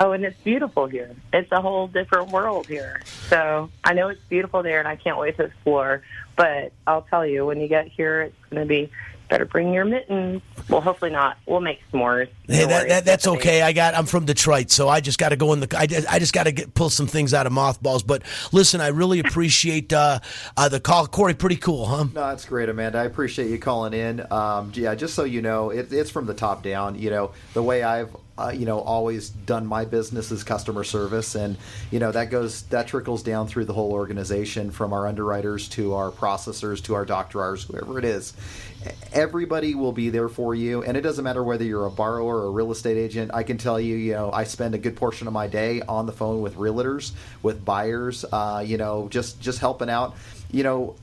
Oh, 0.00 0.10
and 0.10 0.24
it's 0.24 0.40
beautiful 0.42 0.86
here. 0.86 1.14
It's 1.32 1.52
a 1.52 1.60
whole 1.60 1.86
different 1.86 2.30
world 2.30 2.66
here. 2.66 3.02
So 3.28 3.70
I 3.84 3.94
know 3.94 4.08
it's 4.08 4.20
beautiful 4.28 4.62
there, 4.62 4.80
and 4.80 4.88
I 4.88 4.96
can't 4.96 5.18
wait 5.18 5.36
to 5.36 5.44
explore. 5.44 6.02
But 6.36 6.72
I'll 6.86 7.02
tell 7.02 7.24
you, 7.24 7.46
when 7.46 7.60
you 7.60 7.68
get 7.68 7.86
here, 7.86 8.22
it's 8.22 8.50
going 8.50 8.62
to 8.62 8.68
be 8.68 8.90
better 9.28 9.44
bring 9.44 9.72
your 9.72 9.84
mittens. 9.84 10.42
Well, 10.68 10.80
hopefully 10.80 11.12
not. 11.12 11.38
We'll 11.46 11.60
make 11.60 11.80
s'mores. 11.92 12.28
Hey, 12.46 12.66
that, 12.66 12.88
that, 12.88 13.04
that's 13.06 13.26
okay. 13.26 13.62
I 13.62 13.72
got. 13.72 13.94
I'm 13.94 14.04
from 14.04 14.26
Detroit, 14.26 14.70
so 14.70 14.86
I 14.86 15.00
just 15.00 15.18
got 15.18 15.30
to 15.30 15.36
go 15.36 15.54
in 15.54 15.60
the. 15.60 15.76
I 15.78 15.86
just, 15.86 16.12
I 16.12 16.18
just 16.18 16.34
got 16.34 16.44
to 16.44 16.68
pull 16.68 16.90
some 16.90 17.06
things 17.06 17.32
out 17.32 17.46
of 17.46 17.52
mothballs. 17.52 18.02
But 18.02 18.22
listen, 18.52 18.82
I 18.82 18.88
really 18.88 19.18
appreciate 19.18 19.92
uh, 19.94 20.20
uh, 20.56 20.68
the 20.68 20.78
call, 20.78 21.06
Corey. 21.06 21.32
Pretty 21.32 21.56
cool, 21.56 21.86
huh? 21.86 22.04
No, 22.04 22.28
that's 22.28 22.44
great, 22.44 22.68
Amanda. 22.68 22.98
I 22.98 23.04
appreciate 23.04 23.48
you 23.48 23.58
calling 23.58 23.94
in. 23.94 24.30
Um, 24.30 24.72
yeah, 24.74 24.94
just 24.94 25.14
so 25.14 25.24
you 25.24 25.40
know, 25.40 25.70
it, 25.70 25.90
it's 25.90 26.10
from 26.10 26.26
the 26.26 26.34
top 26.34 26.62
down. 26.62 26.98
You 26.98 27.08
know, 27.08 27.32
the 27.54 27.62
way 27.62 27.82
I've 27.82 28.14
uh, 28.36 28.52
you 28.54 28.66
know 28.66 28.80
always 28.80 29.30
done 29.30 29.66
my 29.66 29.84
business 29.84 30.30
is 30.30 30.42
customer 30.42 30.84
service, 30.84 31.34
and 31.34 31.56
you 31.90 31.98
know 31.98 32.10
that 32.12 32.30
goes 32.30 32.62
that 32.64 32.86
trickles 32.86 33.22
down 33.22 33.46
through 33.46 33.64
the 33.64 33.72
whole 33.74 33.92
organization, 33.92 34.70
from 34.70 34.92
our 34.92 35.06
underwriters 35.06 35.68
to 35.70 35.94
our 35.94 36.10
processors 36.10 36.82
to 36.82 36.94
our 36.94 37.04
doc 37.04 37.30
drawers, 37.30 37.64
whoever 37.64 37.98
it 37.98 38.04
is. 38.04 38.32
Everybody 39.12 39.74
will 39.74 39.92
be 39.92 40.10
there 40.10 40.28
for 40.28 40.54
you, 40.54 40.82
and 40.82 40.96
it 40.96 41.00
doesn't 41.00 41.24
matter 41.24 41.42
whether 41.42 41.64
you're 41.64 41.86
a 41.86 41.90
borrower 41.90 42.33
or 42.34 42.46
a 42.46 42.50
real 42.50 42.72
estate 42.72 42.96
agent. 42.96 43.30
I 43.34 43.42
can 43.42 43.58
tell 43.58 43.78
you, 43.78 43.96
you 43.96 44.12
know, 44.12 44.30
I 44.32 44.44
spend 44.44 44.74
a 44.74 44.78
good 44.78 44.96
portion 44.96 45.26
of 45.26 45.32
my 45.32 45.46
day 45.46 45.82
on 45.82 46.06
the 46.06 46.12
phone 46.12 46.42
with 46.42 46.56
realtors, 46.56 47.12
with 47.42 47.64
buyers, 47.64 48.24
uh, 48.30 48.62
you 48.66 48.76
know, 48.76 49.08
just 49.10 49.40
just 49.40 49.58
helping 49.58 49.90
out. 49.90 50.16
You 50.50 50.62
know, 50.62 50.94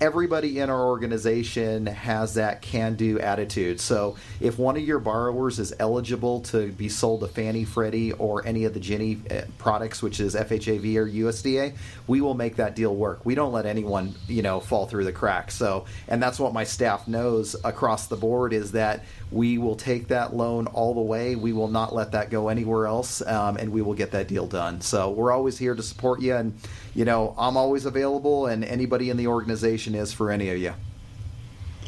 everybody 0.00 0.60
in 0.60 0.70
our 0.70 0.86
organization 0.86 1.86
has 1.86 2.34
that 2.34 2.62
can 2.62 2.94
do 2.94 3.18
attitude. 3.18 3.80
So 3.80 4.16
if 4.40 4.58
one 4.58 4.76
of 4.76 4.82
your 4.82 4.98
borrowers 4.98 5.58
is 5.58 5.74
eligible 5.78 6.40
to 6.42 6.70
be 6.72 6.88
sold 6.88 7.20
to 7.20 7.28
Fannie, 7.28 7.64
Freddie, 7.64 8.12
or 8.12 8.46
any 8.46 8.64
of 8.64 8.74
the 8.74 8.80
Ginnie 8.80 9.20
uh, 9.30 9.42
products, 9.58 10.02
which 10.02 10.20
is 10.20 10.34
FHA, 10.34 10.80
VA 10.80 11.00
or 11.00 11.08
USDA, 11.08 11.74
we 12.06 12.20
will 12.20 12.34
make 12.34 12.56
that 12.56 12.76
deal 12.76 12.94
work. 12.94 13.24
We 13.24 13.34
don't 13.34 13.52
let 13.52 13.66
anyone, 13.66 14.14
you 14.28 14.42
know, 14.42 14.60
fall 14.60 14.86
through 14.86 15.04
the 15.04 15.12
cracks. 15.12 15.54
So, 15.54 15.86
and 16.06 16.22
that's 16.22 16.38
what 16.38 16.52
my 16.52 16.64
staff 16.64 17.08
knows 17.08 17.56
across 17.64 18.06
the 18.06 18.16
board 18.16 18.52
is 18.52 18.72
that 18.72 19.04
we 19.30 19.58
will 19.58 19.76
take 19.76 20.08
that 20.08 20.34
loan 20.34 20.68
all 20.68 20.94
the 20.94 21.00
way. 21.00 21.34
We 21.34 21.52
will 21.52 21.68
not 21.68 21.94
let 21.94 22.12
that 22.12 22.30
go 22.30 22.48
anywhere 22.48 22.86
else, 22.86 23.20
um, 23.22 23.56
and 23.56 23.72
we 23.72 23.82
will 23.82 23.94
get 23.94 24.12
that 24.12 24.28
deal 24.28 24.46
done. 24.46 24.80
So 24.80 25.10
we're 25.10 25.32
always 25.32 25.58
here 25.58 25.74
to 25.74 25.82
support 25.82 26.22
you, 26.22 26.34
and 26.34 26.58
you 26.98 27.04
know 27.04 27.32
I'm 27.38 27.56
always 27.56 27.84
available, 27.86 28.46
and 28.46 28.64
anybody 28.64 29.08
in 29.08 29.16
the 29.16 29.28
organization 29.28 29.94
is 29.94 30.12
for 30.12 30.32
any 30.32 30.50
of 30.50 30.58
you. 30.58 30.74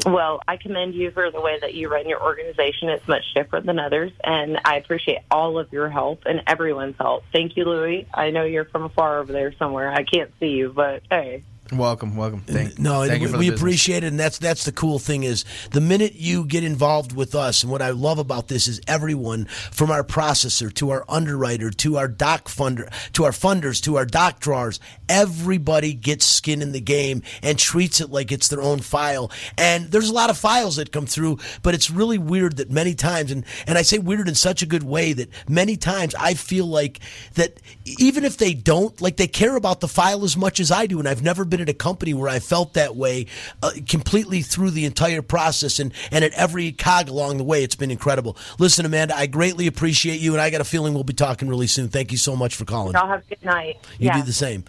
Well, 0.06 0.40
I 0.46 0.56
commend 0.56 0.94
you 0.94 1.10
for 1.10 1.32
the 1.32 1.40
way 1.40 1.58
that 1.60 1.74
you 1.74 1.88
run 1.88 2.08
your 2.08 2.22
organization. 2.22 2.88
It's 2.90 3.06
much 3.08 3.24
different 3.34 3.66
than 3.66 3.80
others, 3.80 4.12
and 4.22 4.60
I 4.64 4.76
appreciate 4.76 5.18
all 5.28 5.58
of 5.58 5.72
your 5.72 5.90
help 5.90 6.22
and 6.26 6.42
everyone's 6.46 6.94
help. 6.96 7.24
Thank 7.32 7.56
you, 7.56 7.64
Louis. 7.64 8.06
I 8.14 8.30
know 8.30 8.44
you're 8.44 8.66
from 8.66 8.84
afar 8.84 9.18
over 9.18 9.32
there 9.32 9.52
somewhere. 9.58 9.92
I 9.92 10.04
can't 10.04 10.30
see 10.38 10.50
you, 10.50 10.72
but 10.72 11.02
hey. 11.10 11.42
Welcome, 11.72 12.16
welcome. 12.16 12.40
Thank, 12.40 12.80
No, 12.80 13.06
thank 13.06 13.22
we, 13.22 13.38
we 13.38 13.48
appreciate 13.48 14.02
it, 14.02 14.08
and 14.08 14.18
that's 14.18 14.38
that's 14.38 14.64
the 14.64 14.72
cool 14.72 14.98
thing 14.98 15.22
is 15.22 15.44
the 15.70 15.80
minute 15.80 16.14
you 16.16 16.44
get 16.44 16.64
involved 16.64 17.12
with 17.12 17.34
us, 17.36 17.62
and 17.62 17.70
what 17.70 17.80
I 17.80 17.90
love 17.90 18.18
about 18.18 18.48
this 18.48 18.66
is 18.66 18.80
everyone 18.88 19.44
from 19.44 19.90
our 19.90 20.02
processor 20.02 20.72
to 20.74 20.90
our 20.90 21.04
underwriter 21.08 21.70
to 21.70 21.96
our 21.96 22.08
doc 22.08 22.48
funder 22.48 22.92
to 23.12 23.24
our 23.24 23.30
funders 23.30 23.80
to 23.82 23.96
our 23.96 24.04
doc 24.04 24.40
drawers, 24.40 24.80
everybody 25.08 25.92
gets 25.94 26.24
skin 26.24 26.60
in 26.60 26.72
the 26.72 26.80
game 26.80 27.22
and 27.40 27.56
treats 27.56 28.00
it 28.00 28.10
like 28.10 28.32
it's 28.32 28.48
their 28.48 28.62
own 28.62 28.80
file. 28.80 29.30
And 29.56 29.92
there's 29.92 30.08
a 30.08 30.14
lot 30.14 30.30
of 30.30 30.36
files 30.36 30.76
that 30.76 30.90
come 30.90 31.06
through, 31.06 31.38
but 31.62 31.74
it's 31.74 31.90
really 31.90 32.18
weird 32.18 32.56
that 32.56 32.70
many 32.70 32.94
times, 32.94 33.30
and 33.30 33.44
and 33.68 33.78
I 33.78 33.82
say 33.82 33.98
weird 33.98 34.28
in 34.28 34.34
such 34.34 34.62
a 34.62 34.66
good 34.66 34.82
way 34.82 35.12
that 35.12 35.28
many 35.48 35.76
times 35.76 36.16
I 36.16 36.34
feel 36.34 36.66
like 36.66 36.98
that 37.34 37.60
even 37.84 38.24
if 38.24 38.38
they 38.38 38.54
don't, 38.54 39.00
like 39.00 39.18
they 39.18 39.28
care 39.28 39.54
about 39.54 39.78
the 39.78 39.88
file 39.88 40.24
as 40.24 40.36
much 40.36 40.58
as 40.58 40.72
I 40.72 40.86
do, 40.86 40.98
and 40.98 41.08
I've 41.08 41.22
never 41.22 41.44
been 41.44 41.59
at 41.60 41.68
a 41.68 41.74
company 41.74 42.14
where 42.14 42.28
I 42.28 42.38
felt 42.38 42.74
that 42.74 42.96
way 42.96 43.26
uh, 43.62 43.72
completely 43.88 44.42
through 44.42 44.70
the 44.70 44.84
entire 44.84 45.22
process 45.22 45.78
and, 45.78 45.92
and 46.10 46.24
at 46.24 46.32
every 46.32 46.72
cog 46.72 47.08
along 47.08 47.38
the 47.38 47.44
way. 47.44 47.62
It's 47.62 47.76
been 47.76 47.90
incredible. 47.90 48.36
Listen, 48.58 48.86
Amanda, 48.86 49.16
I 49.16 49.26
greatly 49.26 49.66
appreciate 49.66 50.20
you, 50.20 50.32
and 50.32 50.40
I 50.40 50.50
got 50.50 50.60
a 50.60 50.64
feeling 50.64 50.94
we'll 50.94 51.04
be 51.04 51.12
talking 51.12 51.48
really 51.48 51.66
soon. 51.66 51.88
Thank 51.88 52.12
you 52.12 52.18
so 52.18 52.36
much 52.36 52.54
for 52.54 52.64
calling. 52.64 52.94
Y'all 52.94 53.08
have 53.08 53.22
a 53.22 53.28
good 53.28 53.44
night. 53.44 53.78
You 53.98 54.06
yeah. 54.06 54.16
do 54.18 54.22
the 54.22 54.32
same. 54.32 54.64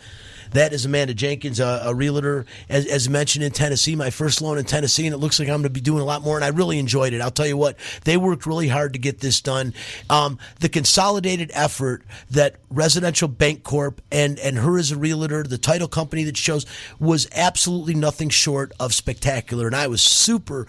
That 0.52 0.74
is 0.74 0.86
Amanda 0.86 1.14
Jenkins, 1.14 1.60
a, 1.60 1.82
a 1.86 1.96
realtor, 1.96 2.46
as, 2.70 2.86
as 2.86 3.10
mentioned 3.10 3.44
in 3.44 3.52
Tennessee, 3.52 3.96
my 3.96 4.10
first 4.10 4.42
loan 4.42 4.58
in 4.58 4.66
Tennessee, 4.66 5.06
and 5.06 5.14
it 5.14 5.18
looks 5.18 5.40
like 5.40 5.48
I'm 5.48 5.56
going 5.56 5.64
to 5.64 5.70
be 5.70 5.82
doing 5.82 6.02
a 6.02 6.06
lot 6.06 6.24
more. 6.24 6.36
And 6.36 6.44
I 6.44 6.50
really 6.50 6.80
enjoyed 6.80 7.14
it. 7.14 7.22
I'll 7.22 7.32
tell 7.32 7.48
you 7.48 7.58
what, 7.58 7.78
they 8.04 8.18
worked 8.18 8.46
really 8.46 8.68
hard 8.68 8.94
to 8.94 9.00
get 9.00 9.20
this 9.20 9.42
done. 9.42 9.74
Um, 10.10 10.38
the 10.60 10.70
consolidated 10.70 11.52
effort 11.54 12.04
that 12.32 12.56
Residential 12.70 13.30
Bancorp 13.30 14.00
and 14.12 14.40
and 14.40 14.58
her 14.58 14.78
as 14.78 14.92
a 14.92 14.98
realtor, 14.98 15.44
the 15.44 15.58
title 15.58 15.88
company 15.88 16.24
that 16.26 16.38
shows, 16.38 16.66
was 17.00 17.28
absolutely 17.34 17.94
nothing 17.94 18.30
short 18.30 18.72
of 18.80 18.94
spectacular. 18.94 19.68
And 19.68 19.76
I 19.76 19.88
was 19.88 20.02
super 20.02 20.68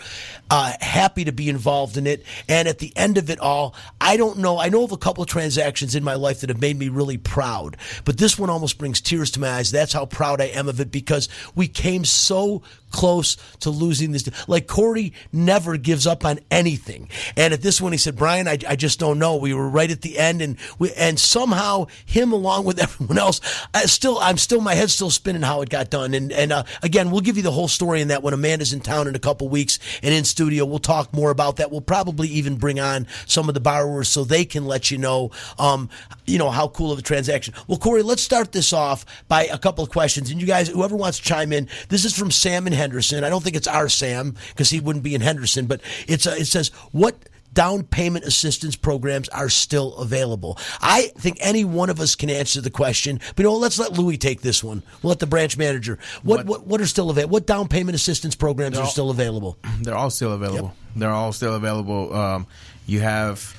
uh, 0.51 0.73
happy 0.81 1.25
to 1.25 1.33
be 1.33 1.49
involved 1.49 1.97
in 1.97 2.07
it. 2.07 2.25
And 2.49 2.69
at 2.69 2.79
the 2.79 2.93
end 2.97 3.19
of 3.19 3.31
it 3.31 3.41
all, 3.41 3.75
I 4.01 4.17
don't 4.17 4.39
know. 4.39 4.59
I 4.59 4.69
know 4.69 4.85
of 4.85 4.93
a 4.93 4.97
couple 4.97 5.23
of 5.23 5.29
transactions 5.29 5.95
in 5.95 6.05
my 6.05 6.15
life 6.15 6.41
that 6.41 6.51
have 6.51 6.61
made 6.61 6.79
me 6.79 6.89
really 6.89 7.19
proud, 7.19 7.77
but 8.05 8.19
this 8.19 8.39
one 8.39 8.51
almost 8.51 8.79
brings 8.79 9.01
tears 9.01 9.31
to 9.33 9.41
my 9.41 9.51
eyes. 9.51 9.72
That's 9.73 9.93
how 9.93 10.07
proud 10.07 10.41
I 10.41 10.47
am 10.47 10.69
of 10.69 10.81
it 10.81 10.93
because 10.93 11.29
we 11.55 11.69
came 11.69 12.05
so 12.05 12.63
close 12.93 13.37
to 13.61 13.71
losing 13.71 14.13
this. 14.13 14.29
Like 14.47 14.67
Corey 14.67 15.13
never 15.33 15.77
gives 15.77 16.07
up 16.07 16.25
on 16.25 16.39
anything. 16.51 17.09
And 17.37 17.53
at 17.53 17.63
this 17.63 17.81
one, 17.81 17.93
he 17.93 17.99
said, 17.99 18.17
Brian, 18.17 18.47
I, 18.47 18.59
I 18.69 18.77
just 18.77 19.01
don't 19.01 19.19
know. 19.19 19.37
We 19.37 19.55
were 19.55 19.69
right 19.69 19.91
at 19.91 20.03
the 20.03 20.19
end 20.19 20.41
and 20.43 20.57
we, 20.79 20.93
and 20.93 21.19
somehow 21.19 21.87
him 22.05 22.33
along 22.33 22.65
with 22.65 22.79
everyone 22.83 23.19
else, 23.19 23.41
I 23.75 23.87
still, 23.87 24.19
I'm 24.19 24.39
still, 24.39 24.61
my 24.61 24.75
head's 24.75 24.93
still 24.93 25.11
spinning 25.11 25.43
how 25.43 25.63
it 25.63 25.71
got 25.71 25.91
done. 25.91 26.15
And, 26.15 26.31
and, 26.31 26.53
uh, 26.53 26.65
again, 26.83 27.11
we'll 27.11 27.23
give 27.23 27.37
you 27.37 27.43
the 27.43 27.51
whole 27.51 27.69
story 27.69 28.01
in 28.01 28.09
that 28.09 28.23
when 28.23 28.35
Amanda's 28.35 28.73
in 28.73 28.81
town 28.81 29.09
in 29.09 29.17
a 29.17 29.19
couple 29.19 29.49
weeks 29.49 29.79
and 30.03 30.15
in 30.15 30.25
studio, 30.25 30.65
we'll 30.65 30.79
talk 30.79 31.13
more 31.13 31.31
about 31.31 31.57
that. 31.57 31.71
We'll 31.71 31.81
probably 31.81 32.29
even 32.29 32.57
bring 32.57 32.79
on 32.79 33.07
some 33.27 33.49
of 33.49 33.55
the 33.55 33.61
borrowers 33.61 34.09
so 34.09 34.25
they 34.25 34.45
can 34.45 34.67
let 34.67 34.91
you 34.91 34.99
know, 34.99 35.31
um, 35.59 35.89
you 36.27 36.39
know, 36.39 36.51
how 36.51 36.69
cool 36.69 36.93
of 36.93 36.99
a 36.99 37.03
transaction. 37.03 37.55
Well, 37.67 37.79
Corey, 37.79 38.03
let's 38.03 38.23
start 38.23 38.53
this 38.53 38.73
off 38.73 39.07
by 39.29 39.47
a 39.47 39.59
couple 39.63 39.85
of 39.85 39.91
questions. 39.91 40.31
And 40.31 40.41
you 40.41 40.47
guys, 40.47 40.69
whoever 40.69 40.97
wants 40.97 41.19
to 41.19 41.25
chime 41.25 41.53
in, 41.53 41.69
this 41.89 42.05
is 42.05 42.17
from 42.17 42.31
Sam 42.31 42.67
in 42.67 42.73
Henderson. 42.73 43.25
I 43.25 43.29
don't 43.31 43.43
think 43.43 43.57
it's 43.57 43.69
our 43.69 43.89
Sam 43.89 44.37
because 44.51 44.71
he 44.71 44.81
wouldn't 44.81 45.05
be 45.05 45.15
in 45.15 45.21
Henderson, 45.21 45.67
but 45.67 45.81
it's 46.07 46.27
uh, 46.27 46.35
it 46.39 46.47
says 46.47 46.69
what 46.93 47.17
down 47.53 47.83
payment 47.83 48.25
assistance 48.25 48.77
programs 48.77 49.29
are 49.29 49.49
still 49.49 49.95
available. 49.97 50.59
I 50.81 51.13
think 51.19 51.37
any 51.41 51.65
one 51.65 51.91
of 51.91 52.01
us 52.01 52.15
can 52.15 52.31
answer 52.31 52.61
the 52.61 52.71
question, 52.71 53.21
but 53.37 53.39
you 53.39 53.45
know, 53.45 53.57
let's 53.57 53.79
let 53.79 53.93
Louis 53.93 54.17
take 54.17 54.41
this 54.41 54.65
one. 54.65 54.83
We'll 55.03 55.11
let 55.11 55.19
the 55.19 55.27
branch 55.27 55.57
manager. 55.57 55.99
What 56.23 56.47
what, 56.47 56.67
what 56.67 56.81
are 56.81 56.87
still 56.87 57.11
available? 57.11 57.33
What 57.33 57.47
down 57.47 57.69
payment 57.69 57.95
assistance 57.95 58.35
programs 58.35 58.79
all- 58.79 58.87
still 58.87 59.11
available? 59.11 59.59
They're 59.81 59.95
all 59.95 60.11
still 60.11 60.33
available. 60.33 60.75
They're 60.97 61.11
all 61.11 61.33
still 61.33 61.55
available. 61.55 62.15
Um, 62.15 62.47
you 62.87 63.01
have 63.01 63.57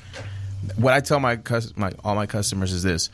what 0.76 0.94
I 0.94 1.00
tell 1.00 1.20
my, 1.20 1.38
my 1.76 1.92
all 2.04 2.14
my 2.14 2.26
customers 2.26 2.72
is 2.72 2.82
this: 2.82 3.10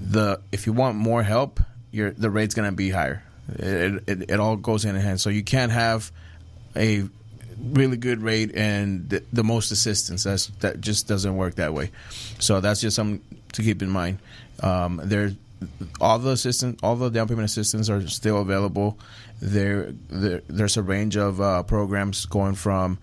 the 0.00 0.40
if 0.52 0.66
you 0.66 0.72
want 0.72 0.96
more 0.96 1.22
help, 1.22 1.60
your 1.90 2.10
the 2.12 2.30
rate's 2.30 2.54
going 2.54 2.70
to 2.70 2.76
be 2.76 2.90
higher. 2.90 3.22
It, 3.58 4.04
it, 4.06 4.30
it 4.30 4.40
all 4.40 4.56
goes 4.56 4.84
hand 4.84 4.96
in 4.96 5.02
hand. 5.02 5.20
So 5.20 5.30
you 5.30 5.42
can't 5.42 5.72
have 5.72 6.12
a 6.76 7.08
really 7.60 7.96
good 7.96 8.22
rate 8.22 8.54
and 8.54 9.08
the, 9.08 9.22
the 9.32 9.44
most 9.44 9.70
assistance. 9.70 10.24
That's 10.24 10.46
that 10.60 10.80
just 10.80 11.08
doesn't 11.08 11.36
work 11.36 11.56
that 11.56 11.74
way. 11.74 11.90
So 12.38 12.60
that's 12.60 12.80
just 12.80 12.96
something 12.96 13.22
to 13.52 13.62
keep 13.62 13.82
in 13.82 13.90
mind. 13.90 14.18
Um, 14.62 15.00
there, 15.02 15.32
all 16.00 16.18
the 16.18 16.30
assistance, 16.30 16.78
all 16.82 16.96
the 16.96 17.10
down 17.10 17.28
payment 17.28 17.44
assistance 17.44 17.90
are 17.90 18.06
still 18.08 18.40
available. 18.40 18.98
There, 19.40 19.92
there 20.08 20.42
there's 20.48 20.76
a 20.76 20.82
range 20.82 21.16
of 21.16 21.40
uh, 21.40 21.62
programs 21.62 22.26
going 22.26 22.54
from 22.54 22.98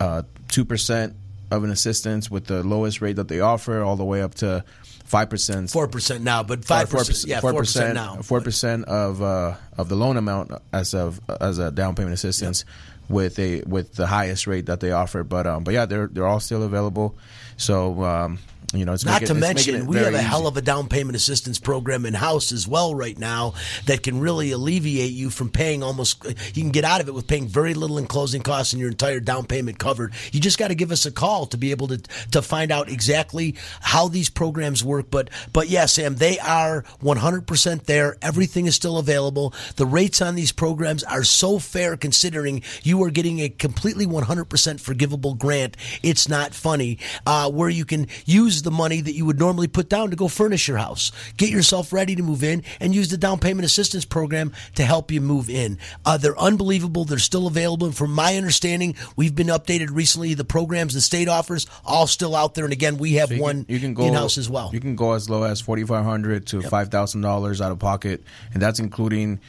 uh, 0.00 0.22
two 0.48 0.64
percent 0.64 1.14
of 1.50 1.64
an 1.64 1.70
assistance 1.70 2.30
with 2.30 2.46
the 2.46 2.62
lowest 2.62 3.00
rate 3.00 3.16
that 3.16 3.28
they 3.28 3.40
offer, 3.40 3.82
all 3.82 3.96
the 3.96 4.04
way 4.04 4.22
up 4.22 4.34
to 4.34 4.64
five 5.08 5.30
percent. 5.30 5.70
Four 5.70 5.88
percent 5.88 6.22
now, 6.22 6.42
but 6.42 6.64
five 6.64 6.90
percent. 6.90 7.28
Yeah, 7.28 7.40
four 7.40 7.54
percent 7.54 7.94
now. 7.94 8.16
Four 8.22 8.40
percent 8.40 8.84
of 8.84 9.22
uh, 9.22 9.54
of 9.76 9.88
the 9.88 9.96
loan 9.96 10.16
amount 10.16 10.52
as 10.72 10.94
of 10.94 11.20
as 11.40 11.58
a 11.58 11.70
down 11.70 11.94
payment 11.94 12.14
assistance 12.14 12.64
with 13.08 13.38
a 13.38 13.62
with 13.62 13.94
the 13.94 14.06
highest 14.06 14.46
rate 14.46 14.66
that 14.66 14.80
they 14.80 14.92
offer. 14.92 15.24
But 15.24 15.46
um, 15.46 15.64
but 15.64 15.74
yeah, 15.74 15.86
they're 15.86 16.06
they're 16.08 16.26
all 16.26 16.40
still 16.40 16.62
available. 16.62 17.16
So 17.56 18.02
um, 18.04 18.38
you 18.74 18.84
know, 18.84 18.92
it's 18.92 19.04
Not 19.04 19.22
making- 19.22 19.28
to 19.28 19.34
mention, 19.34 19.74
it 19.76 19.86
we 19.86 19.96
have 19.96 20.12
a 20.12 20.20
hell 20.20 20.46
of 20.46 20.56
a 20.58 20.62
down 20.62 20.88
payment 20.88 21.16
assistance 21.16 21.58
program 21.58 22.04
in 22.04 22.12
house 22.12 22.52
as 22.52 22.68
well 22.68 22.94
right 22.94 23.18
now 23.18 23.54
that 23.86 24.02
can 24.02 24.20
really 24.20 24.50
alleviate 24.50 25.12
you 25.12 25.30
from 25.30 25.48
paying 25.48 25.82
almost. 25.82 26.22
You 26.54 26.62
can 26.62 26.70
get 26.70 26.84
out 26.84 27.00
of 27.00 27.08
it 27.08 27.14
with 27.14 27.26
paying 27.26 27.48
very 27.48 27.72
little 27.72 27.96
in 27.96 28.06
closing 28.06 28.42
costs 28.42 28.74
and 28.74 28.80
your 28.80 28.90
entire 28.90 29.20
down 29.20 29.46
payment 29.46 29.78
covered. 29.78 30.12
You 30.32 30.40
just 30.40 30.58
got 30.58 30.68
to 30.68 30.74
give 30.74 30.92
us 30.92 31.06
a 31.06 31.10
call 31.10 31.46
to 31.46 31.56
be 31.56 31.70
able 31.70 31.88
to 31.88 31.98
to 32.32 32.42
find 32.42 32.70
out 32.70 32.90
exactly 32.90 33.54
how 33.80 34.06
these 34.08 34.28
programs 34.28 34.84
work. 34.84 35.10
But 35.10 35.30
but 35.54 35.70
yeah, 35.70 35.86
Sam, 35.86 36.16
they 36.16 36.38
are 36.38 36.84
100 37.00 37.46
percent 37.46 37.86
there. 37.86 38.16
Everything 38.20 38.66
is 38.66 38.74
still 38.74 38.98
available. 38.98 39.54
The 39.76 39.86
rates 39.86 40.20
on 40.20 40.34
these 40.34 40.52
programs 40.52 41.04
are 41.04 41.24
so 41.24 41.58
fair 41.58 41.96
considering 41.96 42.62
you 42.82 43.02
are 43.02 43.10
getting 43.10 43.40
a 43.40 43.48
completely 43.48 44.04
100 44.04 44.44
percent 44.44 44.78
forgivable 44.80 45.34
grant. 45.34 45.74
It's 46.02 46.28
not 46.28 46.52
funny 46.52 46.98
uh, 47.24 47.50
where 47.50 47.70
you 47.70 47.86
can 47.86 48.08
use 48.26 48.57
the 48.62 48.70
money 48.70 49.00
that 49.00 49.12
you 49.12 49.24
would 49.24 49.38
normally 49.38 49.68
put 49.68 49.88
down 49.88 50.10
to 50.10 50.16
go 50.16 50.28
furnish 50.28 50.68
your 50.68 50.76
house, 50.78 51.12
get 51.36 51.50
yourself 51.50 51.92
ready 51.92 52.14
to 52.16 52.22
move 52.22 52.42
in, 52.42 52.62
and 52.80 52.94
use 52.94 53.08
the 53.08 53.16
down 53.16 53.38
payment 53.38 53.64
assistance 53.64 54.04
program 54.04 54.52
to 54.74 54.84
help 54.84 55.10
you 55.10 55.20
move 55.20 55.48
in. 55.50 55.78
Uh, 56.04 56.16
they're 56.16 56.38
unbelievable. 56.38 57.04
They're 57.04 57.18
still 57.18 57.46
available. 57.46 57.86
And 57.86 57.96
from 57.96 58.12
my 58.12 58.36
understanding, 58.36 58.96
we've 59.16 59.34
been 59.34 59.48
updated 59.48 59.88
recently. 59.92 60.34
The 60.34 60.44
programs 60.44 60.94
the 60.94 61.00
state 61.00 61.28
offers 61.28 61.66
all 61.84 62.06
still 62.06 62.34
out 62.34 62.54
there. 62.54 62.64
And 62.64 62.72
again, 62.72 62.98
we 62.98 63.14
have 63.14 63.28
So 63.28 63.34
you 63.36 63.42
one 63.42 63.64
can, 63.64 63.74
you 63.74 63.80
can 63.80 63.94
go 63.94 64.06
in 64.06 64.14
house 64.14 64.38
as 64.38 64.48
well. 64.48 64.70
You 64.72 64.80
can 64.80 64.96
go 64.96 65.12
as 65.12 65.28
low 65.30 65.42
as 65.42 65.60
forty 65.60 65.84
five 65.84 66.04
hundred 66.04 66.46
to 66.48 66.62
five 66.62 66.88
thousand 66.90 67.20
dollars 67.22 67.60
out 67.60 67.72
of 67.72 67.78
pocket, 67.78 68.22
and 68.52 68.62
that's 68.62 68.78
including 68.78 69.40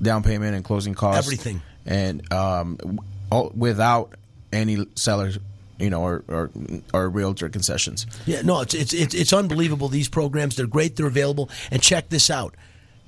down 0.00 0.22
payment 0.22 0.54
and 0.54 0.64
closing 0.64 0.94
costs, 0.94 1.26
Everything. 1.26 1.60
and 1.84 2.32
um, 2.32 3.00
all, 3.30 3.50
without 3.54 4.12
any 4.52 4.86
sellers, 4.94 5.38
you 5.82 5.90
know, 5.90 6.02
our 6.04 6.24
or 6.28 6.50
or 6.94 7.08
realtor 7.10 7.48
concessions. 7.48 8.06
Yeah, 8.26 8.42
no, 8.42 8.60
it's, 8.60 8.74
it's 8.74 8.94
it's 8.94 9.14
it's 9.14 9.32
unbelievable. 9.32 9.88
These 9.88 10.08
programs, 10.08 10.56
they're 10.56 10.66
great. 10.66 10.96
They're 10.96 11.06
available. 11.06 11.50
And 11.70 11.82
check 11.82 12.08
this 12.08 12.30
out. 12.30 12.54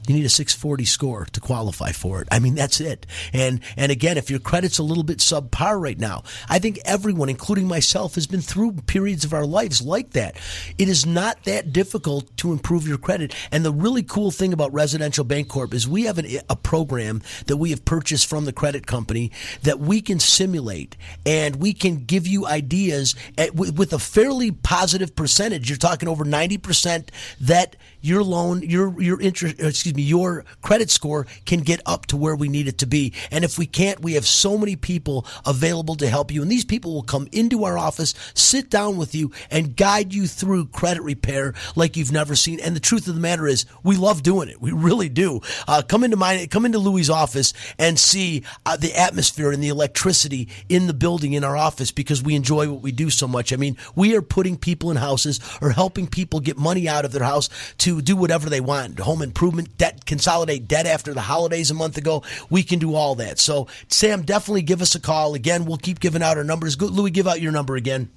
You 0.07 0.15
need 0.15 0.27
a 0.27 0.31
640 0.31 0.85
score 0.85 1.27
to 1.33 1.41
qualify 1.41 1.93
for 1.93 2.21
it. 2.21 2.29
I 2.31 2.39
mean, 2.39 2.55
that's 2.55 2.81
it. 2.81 3.07
And 3.33 3.61
and 3.77 3.91
again, 3.91 4.19
if 4.19 4.31
your 4.31 4.41
credit's 4.41 4.79
a 4.79 4.83
little 4.83 5.05
bit 5.05 5.19
subpar 5.19 5.81
right 5.81 5.99
now, 5.99 6.25
I 6.49 6.59
think 6.59 6.79
everyone, 6.85 7.29
including 7.29 7.67
myself, 7.67 8.15
has 8.17 8.27
been 8.27 8.41
through 8.41 8.73
periods 8.87 9.25
of 9.25 9.33
our 9.33 9.47
lives 9.47 9.83
like 9.83 10.11
that. 10.11 10.37
It 10.79 10.89
is 10.89 11.07
not 11.07 11.45
that 11.45 11.73
difficult 11.73 12.37
to 12.39 12.53
improve 12.53 12.87
your 12.87 12.99
credit. 12.99 13.35
And 13.51 13.65
the 13.65 13.73
really 13.73 14.03
cool 14.03 14.31
thing 14.31 14.53
about 14.53 14.73
Residential 14.73 15.25
Bancorp 15.25 15.73
is 15.75 15.89
we 15.89 16.05
have 16.05 16.19
an, 16.19 16.27
a 16.49 16.57
program 16.57 17.23
that 17.47 17.57
we 17.57 17.71
have 17.71 17.85
purchased 17.85 18.27
from 18.27 18.45
the 18.45 18.53
credit 18.53 18.87
company 18.87 19.33
that 19.63 19.81
we 19.81 20.01
can 20.01 20.21
simulate 20.21 20.97
and 21.25 21.57
we 21.57 21.73
can 21.73 22.05
give 22.05 22.27
you 22.27 22.47
ideas 22.47 23.15
at, 23.39 23.55
with 23.55 23.93
a 23.93 23.99
fairly 23.99 24.51
positive 24.51 25.15
percentage. 25.17 25.69
You're 25.69 25.79
talking 25.79 26.09
over 26.09 26.25
90% 26.25 27.09
that 27.41 27.77
your 28.05 28.23
loan, 28.23 28.63
your 28.63 29.01
your 29.01 29.21
interest, 29.21 29.57
excuse 29.59 29.95
me, 29.95 30.03
your 30.03 30.45
credit 30.61 30.91
score 30.91 31.27
can 31.47 31.61
get 31.61 31.81
up 31.87 32.05
to 32.07 32.17
where 32.17 32.37
we 32.37 32.49
need 32.49 32.69
it 32.69 32.79
to 32.79 32.87
be. 32.87 33.15
And 33.31 33.45
if 33.45 33.59
we 33.59 33.67
can't, 33.67 34.01
we 34.01 34.13
have 34.13 34.27
so 34.27 34.59
many 34.59 34.77
people 34.77 35.27
available 35.47 35.97
to 35.97 36.09
help 36.09 36.31
you. 36.31 36.43
And 36.43 36.51
these 36.51 36.67
people 36.67 36.93
will 36.93 37.03
come 37.03 37.29
into 37.33 37.65
our 37.65 37.79
office, 37.79 38.15
sit 38.35 38.69
down 38.69 38.99
with 38.99 39.15
you, 39.15 39.33
and 39.51 39.75
guide 39.75 40.13
you 40.13 40.27
through 40.27 40.67
credit 40.67 41.03
repair 41.03 41.55
like 41.77 41.97
you've 41.97 42.13
never 42.13 42.37
seen. 42.37 42.61
And 42.61 42.77
the 42.77 42.81
truth 42.81 43.09
of 43.09 43.15
the 43.15 43.21
matter 43.21 43.47
is, 43.47 43.65
we 43.83 43.97
love 43.97 44.23
doing 44.23 44.51
it. 44.51 44.61
We 44.61 44.73
really 44.73 45.09
do. 45.09 45.41
Uh, 45.67 45.81
come 45.81 46.05
into 46.05 46.19
my, 46.19 46.47
come 46.51 46.67
into 46.67 46.79
Louis' 46.79 47.09
office 47.09 47.55
and 47.79 47.99
see 47.99 48.45
uh, 48.67 48.77
the 48.77 48.95
atmosphere 48.95 49.51
and 49.51 49.63
the 49.63 49.69
electricity 49.69 50.49
in 50.69 50.87
the 50.89 50.95
building 50.95 51.33
in 51.33 51.43
our 51.43 51.57
office 51.57 51.91
because 51.91 52.23
we 52.23 52.35
enjoy 52.35 52.69
what 52.71 52.83
we 52.83 52.93
do 52.93 53.09
so 53.09 53.27
much. 53.27 53.53
I 53.53 53.57
mean, 53.57 53.79
we 53.95 54.15
are 54.15 54.23
putting 54.23 54.59
people 54.59 54.91
in 54.91 54.99
houses 54.99 55.41
or 55.63 55.71
helping 55.71 56.07
people 56.07 56.41
get 56.41 56.59
money 56.59 56.87
out 56.87 57.07
of 57.07 57.13
their 57.13 57.25
house 57.25 57.49
to 57.79 57.94
do 58.01 58.17
whatever 58.17 58.49
they 58.49 58.61
want. 58.61 58.99
Home 59.01 59.23
improvement, 59.23 59.77
debt, 59.79 60.05
consolidate 60.07 60.69
debt 60.69 60.87
after 60.87 61.15
the 61.15 61.21
holidays 61.21 61.71
a 61.71 61.75
month 61.75 61.97
ago. 61.97 62.23
We 62.51 62.63
can 62.63 62.79
do 62.79 62.95
all 62.95 63.15
that. 63.17 63.39
So, 63.39 63.69
Sam, 63.89 64.23
definitely 64.23 64.63
give 64.63 64.83
us 64.83 64.95
a 64.95 65.01
call. 65.01 65.35
Again, 65.35 65.65
we'll 65.65 65.79
keep 65.79 66.01
giving 66.01 66.23
out 66.23 66.39
our 66.39 66.45
numbers. 66.45 66.81
Louis, 66.81 67.11
give 67.11 67.27
out 67.27 67.41
your 67.41 67.53
number 67.53 67.77
again. 67.77 68.11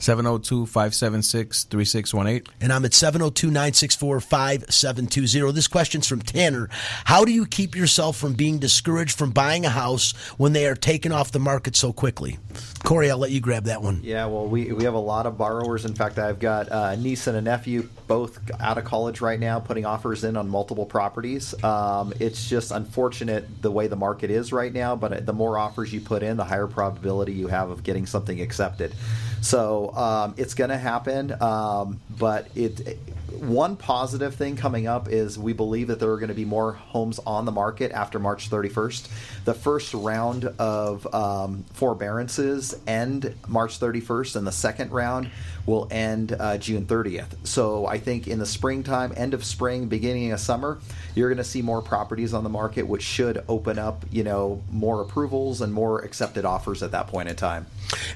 702-576-3618. 0.00 2.48
And 2.60 2.72
I'm 2.72 2.84
at 2.84 2.94
702 2.94 3.48
964 3.48 4.20
5720. 4.20 5.52
This 5.52 5.68
question's 5.68 6.08
from 6.08 6.22
Tanner. 6.22 6.68
How 7.04 7.24
do 7.24 7.32
you 7.32 7.46
keep 7.46 7.76
yourself 7.76 8.16
from 8.16 8.32
being 8.32 8.58
discouraged 8.58 9.16
from 9.16 9.30
buying 9.30 9.66
a 9.66 9.70
house 9.70 10.12
when 10.38 10.52
they 10.52 10.66
are 10.66 10.74
taken 10.74 11.12
off 11.12 11.32
the 11.32 11.38
market 11.38 11.76
so 11.76 11.92
quickly? 11.92 12.38
Corey, 12.82 13.10
I'll 13.10 13.18
let 13.18 13.30
you 13.30 13.40
grab 13.40 13.64
that 13.64 13.82
one. 13.82 14.00
Yeah, 14.02 14.26
well, 14.26 14.46
we, 14.46 14.72
we 14.72 14.84
have 14.84 14.94
a 14.94 14.98
lot 14.98 15.26
of 15.26 15.36
borrowers. 15.36 15.84
In 15.84 15.94
fact, 15.94 16.18
I've 16.18 16.38
got 16.38 16.68
a 16.70 16.96
niece 16.96 17.26
and 17.26 17.36
a 17.36 17.42
nephew, 17.42 17.88
both 18.06 18.38
out 18.58 18.78
of 18.78 18.84
college 18.84 19.20
right 19.20 19.38
now, 19.38 19.60
putting 19.60 19.84
offers 19.84 20.24
in 20.24 20.36
on 20.36 20.48
multiple 20.48 20.86
properties. 20.86 21.54
Um, 21.62 22.12
it's 22.18 22.48
just 22.48 22.70
unfortunate 22.70 23.62
the 23.62 23.70
way 23.70 23.86
the 23.86 23.96
market 23.96 24.30
is 24.30 24.52
right 24.52 24.72
now, 24.72 24.96
but 24.96 25.26
the 25.26 25.32
more 25.32 25.58
offers 25.58 25.92
you 25.92 26.00
put 26.00 26.22
in, 26.22 26.36
the 26.36 26.44
higher 26.44 26.66
probability 26.66 27.32
you 27.32 27.48
have 27.48 27.70
of 27.70 27.82
getting 27.82 28.06
something 28.06 28.40
accepted. 28.40 28.94
So 29.40 29.94
um, 29.94 30.34
it's 30.36 30.54
going 30.54 30.70
to 30.70 30.78
happen, 30.78 31.34
um, 31.42 32.00
but 32.18 32.48
it. 32.54 32.98
One 33.38 33.76
positive 33.76 34.34
thing 34.34 34.56
coming 34.56 34.86
up 34.86 35.08
is 35.08 35.38
we 35.38 35.52
believe 35.52 35.88
that 35.88 36.00
there 36.00 36.10
are 36.10 36.18
going 36.18 36.28
to 36.28 36.34
be 36.34 36.44
more 36.44 36.72
homes 36.72 37.18
on 37.26 37.44
the 37.44 37.52
market 37.52 37.92
after 37.92 38.18
March 38.18 38.50
31st. 38.50 39.08
The 39.44 39.54
first 39.54 39.94
round 39.94 40.44
of 40.44 41.12
um, 41.14 41.64
forbearances 41.72 42.74
end 42.86 43.34
March 43.46 43.78
31st, 43.78 44.36
and 44.36 44.46
the 44.46 44.52
second 44.52 44.90
round 44.90 45.30
will 45.66 45.86
end 45.90 46.36
uh, 46.38 46.58
June 46.58 46.86
30th. 46.86 47.46
So 47.46 47.86
I 47.86 47.98
think 47.98 48.26
in 48.26 48.38
the 48.38 48.46
springtime, 48.46 49.12
end 49.16 49.34
of 49.34 49.44
spring, 49.44 49.86
beginning 49.86 50.32
of 50.32 50.40
summer, 50.40 50.80
you're 51.14 51.28
going 51.28 51.38
to 51.38 51.44
see 51.44 51.62
more 51.62 51.82
properties 51.82 52.34
on 52.34 52.44
the 52.44 52.50
market, 52.50 52.82
which 52.82 53.02
should 53.02 53.44
open 53.48 53.78
up, 53.78 54.04
you 54.10 54.24
know, 54.24 54.62
more 54.70 55.02
approvals 55.02 55.60
and 55.60 55.72
more 55.72 56.00
accepted 56.00 56.44
offers 56.44 56.82
at 56.82 56.92
that 56.92 57.08
point 57.08 57.28
in 57.28 57.36
time. 57.36 57.66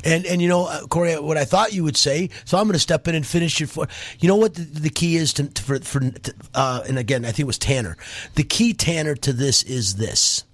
And 0.04 0.24
and 0.26 0.40
you 0.40 0.48
know, 0.48 0.66
uh, 0.66 0.86
Corey, 0.86 1.18
what 1.18 1.36
I 1.36 1.44
thought 1.44 1.72
you 1.72 1.84
would 1.84 1.96
say. 1.96 2.30
So 2.44 2.58
I'm 2.58 2.64
going 2.64 2.74
to 2.74 2.78
step 2.78 3.08
in 3.08 3.14
and 3.14 3.26
finish 3.26 3.60
your. 3.60 3.66
For, 3.66 3.86
you 4.18 4.28
know 4.28 4.36
what 4.36 4.54
the, 4.54 4.62
the 4.62 4.90
key 4.90 5.03
is 5.12 5.32
to, 5.34 5.44
for 5.62 5.78
for 5.80 6.00
uh, 6.54 6.82
and 6.88 6.98
again, 6.98 7.24
I 7.24 7.28
think 7.28 7.40
it 7.40 7.46
was 7.46 7.58
Tanner. 7.58 7.96
The 8.34 8.44
key, 8.44 8.72
Tanner, 8.72 9.14
to 9.16 9.32
this 9.32 9.62
is 9.62 9.96
this: 9.96 10.44